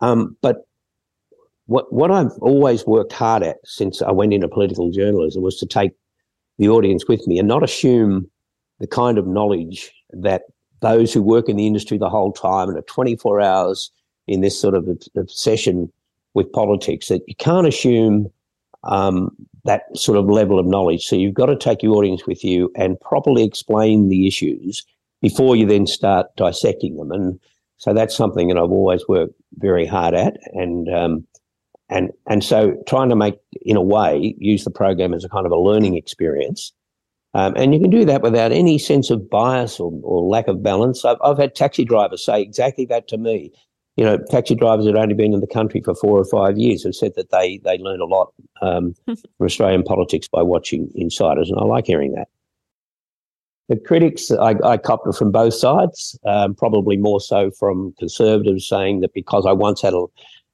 Um, 0.00 0.36
but 0.42 0.66
what 1.66 1.92
what 1.92 2.10
I've 2.10 2.32
always 2.40 2.86
worked 2.86 3.12
hard 3.12 3.42
at 3.42 3.58
since 3.64 4.02
I 4.02 4.12
went 4.12 4.34
into 4.34 4.48
political 4.48 4.90
journalism 4.90 5.42
was 5.42 5.56
to 5.58 5.66
take 5.66 5.92
the 6.58 6.68
audience 6.68 7.08
with 7.08 7.26
me 7.26 7.38
and 7.38 7.48
not 7.48 7.64
assume 7.64 8.30
the 8.78 8.86
kind 8.86 9.18
of 9.18 9.26
knowledge 9.26 9.90
that 10.10 10.42
those 10.80 11.12
who 11.12 11.22
work 11.22 11.48
in 11.48 11.56
the 11.56 11.66
industry 11.66 11.96
the 11.96 12.10
whole 12.10 12.32
time 12.32 12.68
and 12.68 12.78
are 12.78 12.82
24 12.82 13.40
hours 13.40 13.90
in 14.26 14.40
this 14.40 14.58
sort 14.60 14.74
of 14.74 14.88
obsession 15.16 15.90
with 16.34 16.52
politics 16.52 17.08
that 17.08 17.22
you 17.26 17.34
can't 17.34 17.66
assume 17.66 18.30
um, 18.84 19.30
that 19.64 19.82
sort 19.94 20.18
of 20.18 20.26
level 20.26 20.58
of 20.58 20.66
knowledge. 20.66 21.04
So 21.04 21.16
you've 21.16 21.34
got 21.34 21.46
to 21.46 21.56
take 21.56 21.82
your 21.82 21.94
audience 21.96 22.26
with 22.26 22.44
you 22.44 22.70
and 22.76 23.00
properly 23.00 23.44
explain 23.44 24.08
the 24.08 24.26
issues 24.26 24.84
before 25.20 25.56
you 25.56 25.66
then 25.66 25.86
start 25.86 26.28
dissecting 26.36 26.96
them. 26.96 27.12
And 27.12 27.40
so 27.76 27.92
that's 27.92 28.16
something 28.16 28.48
that 28.48 28.56
I've 28.56 28.70
always 28.70 29.06
worked 29.08 29.34
very 29.58 29.86
hard 29.86 30.14
at. 30.14 30.36
And 30.52 30.88
um, 30.88 31.26
and 31.88 32.10
and 32.26 32.44
so 32.44 32.74
trying 32.86 33.08
to 33.08 33.16
make, 33.16 33.34
in 33.62 33.76
a 33.76 33.82
way, 33.82 34.34
use 34.38 34.64
the 34.64 34.70
program 34.70 35.12
as 35.12 35.24
a 35.24 35.28
kind 35.28 35.46
of 35.46 35.52
a 35.52 35.58
learning 35.58 35.96
experience. 35.96 36.72
Um, 37.32 37.54
and 37.56 37.72
you 37.72 37.80
can 37.80 37.90
do 37.90 38.04
that 38.06 38.22
without 38.22 38.50
any 38.50 38.76
sense 38.76 39.10
of 39.10 39.30
bias 39.30 39.78
or, 39.78 39.92
or 40.02 40.22
lack 40.22 40.48
of 40.48 40.62
balance. 40.64 41.04
I've, 41.04 41.18
I've 41.22 41.38
had 41.38 41.54
taxi 41.54 41.84
drivers 41.84 42.24
say 42.24 42.42
exactly 42.42 42.86
that 42.86 43.06
to 43.08 43.18
me 43.18 43.52
you 44.00 44.06
know, 44.06 44.16
taxi 44.30 44.54
drivers 44.54 44.86
that 44.86 44.94
had 44.94 45.02
only 45.02 45.14
been 45.14 45.34
in 45.34 45.40
the 45.40 45.46
country 45.46 45.82
for 45.82 45.94
four 45.94 46.18
or 46.18 46.24
five 46.24 46.56
years 46.56 46.84
have 46.84 46.94
said 46.94 47.12
that 47.16 47.30
they 47.30 47.58
they 47.64 47.76
learn 47.76 48.00
a 48.00 48.06
lot 48.06 48.32
um, 48.62 48.94
from 49.04 49.18
Australian 49.42 49.82
politics 49.82 50.26
by 50.26 50.40
watching 50.40 50.90
Insiders, 50.94 51.50
and 51.50 51.60
I 51.60 51.64
like 51.64 51.84
hearing 51.86 52.12
that. 52.12 52.28
The 53.68 53.76
critics, 53.76 54.30
I, 54.30 54.54
I 54.64 54.78
copped 54.78 55.06
it 55.06 55.16
from 55.16 55.30
both 55.30 55.52
sides, 55.52 56.18
um, 56.24 56.54
probably 56.54 56.96
more 56.96 57.20
so 57.20 57.50
from 57.50 57.92
conservatives 57.98 58.66
saying 58.66 59.00
that 59.00 59.12
because 59.12 59.44
I 59.46 59.52
once 59.52 59.82
had 59.82 59.92
a 59.92 60.06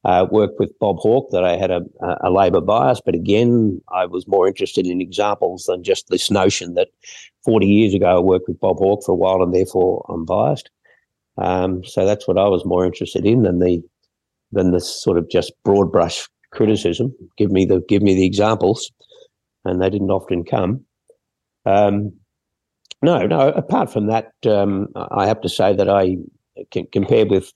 uh, 0.05 0.26
worked 0.28 0.59
with 0.59 0.76
Bob 0.80 0.97
Hawke 0.99 1.30
that 1.30 1.44
I 1.44 1.57
had 1.57 1.70
a, 1.70 1.82
a 2.22 2.30
Labor 2.30 2.61
bias, 2.61 3.01
but 3.05 3.14
again, 3.14 3.80
I 3.92 4.07
was 4.07 4.26
more 4.26 4.49
interested 4.49 4.86
in 4.86 5.01
examples 5.01 5.66
than 5.66 5.84
just 5.84 6.09
this 6.09 6.32
notion 6.32 6.74
that 6.74 6.88
40 7.44 7.66
years 7.66 7.94
ago 7.94 8.16
I 8.16 8.20
worked 8.20 8.49
with 8.49 8.59
Bob 8.59 8.78
Hawke 8.78 9.05
for 9.05 9.12
a 9.12 9.16
while 9.16 9.40
and 9.42 9.55
therefore 9.55 10.05
I'm 10.09 10.24
biased. 10.24 10.70
Um, 11.39 11.84
so 11.84 12.07
that's 12.07 12.26
what 12.26 12.39
I 12.39 12.49
was 12.49 12.64
more 12.64 12.84
interested 12.87 13.26
in 13.26 13.43
than 13.43 13.59
the 13.59 13.82
than 14.53 14.70
the 14.70 14.80
sort 14.80 15.18
of 15.18 15.28
just 15.28 15.53
broad 15.64 15.93
brush 15.93 16.28
criticism. 16.53 17.14
Give 17.37 17.51
me 17.51 17.64
the 17.64 17.82
give 17.89 18.03
me 18.03 18.14
the 18.14 18.26
examples, 18.26 18.91
and 19.64 19.80
they 19.80 19.91
didn't 19.91 20.11
often 20.11 20.45
come. 20.45 20.84
Um, 21.64 22.12
no, 23.03 23.26
no. 23.26 23.51
Apart 23.51 23.93
from 23.93 24.07
that, 24.07 24.32
um, 24.47 24.89
I 24.97 25.26
have 25.26 25.41
to 25.43 25.49
say 25.49 25.74
that 25.74 25.89
I, 25.89 26.16
compared 26.93 27.30
with 27.30 27.53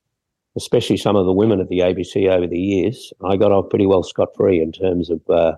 especially 0.57 0.97
some 0.97 1.17
of 1.17 1.27
the 1.27 1.33
women 1.33 1.61
at 1.61 1.69
the 1.69 1.79
ABC 1.79 2.29
over 2.29 2.47
the 2.47 2.59
years, 2.59 3.13
I 3.25 3.37
got 3.37 3.53
off 3.53 3.71
pretty 3.71 3.87
well 3.87 4.03
scot 4.03 4.29
free 4.37 4.61
in 4.61 4.73
terms 4.73 5.11
of 5.11 5.21
uh, 5.31 5.53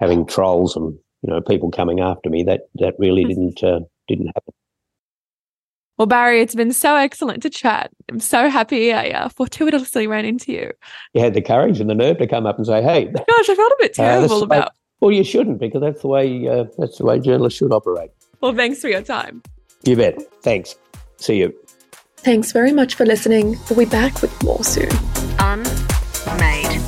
having 0.00 0.26
trolls 0.26 0.74
and 0.74 0.98
you 1.22 1.30
know 1.30 1.40
people 1.40 1.70
coming 1.70 2.00
after 2.00 2.28
me. 2.30 2.42
That 2.42 2.62
that 2.76 2.94
really 2.98 3.22
hmm. 3.22 3.28
didn't 3.28 3.62
uh, 3.62 3.80
didn't 4.08 4.28
happen. 4.28 4.54
Well, 6.02 6.08
Barrie, 6.08 6.40
it's 6.40 6.56
been 6.56 6.72
so 6.72 6.96
excellent 6.96 7.44
to 7.44 7.48
chat. 7.48 7.92
I'm 8.10 8.18
so 8.18 8.50
happy 8.50 8.92
I 8.92 9.10
uh, 9.10 9.28
fortuitously 9.28 10.08
ran 10.08 10.24
into 10.24 10.50
you. 10.50 10.72
You 11.14 11.20
had 11.20 11.32
the 11.32 11.40
courage 11.40 11.78
and 11.78 11.88
the 11.88 11.94
nerve 11.94 12.18
to 12.18 12.26
come 12.26 12.44
up 12.44 12.56
and 12.56 12.66
say, 12.66 12.82
"Hey." 12.82 13.04
Gosh, 13.12 13.48
I 13.48 13.54
felt 13.54 13.70
a 13.70 13.76
bit 13.78 13.92
uh, 13.92 14.02
terrible 14.02 14.40
uh, 14.40 14.46
about. 14.46 14.72
Well, 14.98 15.12
you 15.12 15.22
shouldn't 15.22 15.60
because 15.60 15.80
that's 15.80 16.02
the 16.02 16.08
way 16.08 16.48
uh, 16.48 16.64
that's 16.76 16.98
the 16.98 17.04
way 17.04 17.20
journalists 17.20 17.56
should 17.56 17.72
operate. 17.72 18.10
Well, 18.40 18.52
thanks 18.52 18.80
for 18.80 18.88
your 18.88 19.02
time. 19.02 19.44
You 19.84 19.94
bet. 19.94 20.20
Thanks. 20.42 20.74
See 21.18 21.36
you. 21.36 21.54
Thanks 22.16 22.50
very 22.50 22.72
much 22.72 22.96
for 22.96 23.06
listening. 23.06 23.56
We'll 23.70 23.78
be 23.78 23.84
back 23.84 24.22
with 24.22 24.42
more 24.42 24.64
soon. 24.64 24.90
Unmade. 25.38 26.80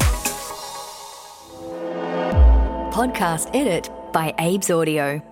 Podcast 2.93 3.55
edit 3.55 3.91
by 4.13 4.35
Abe's 4.39 4.73
Audio. 4.73 5.23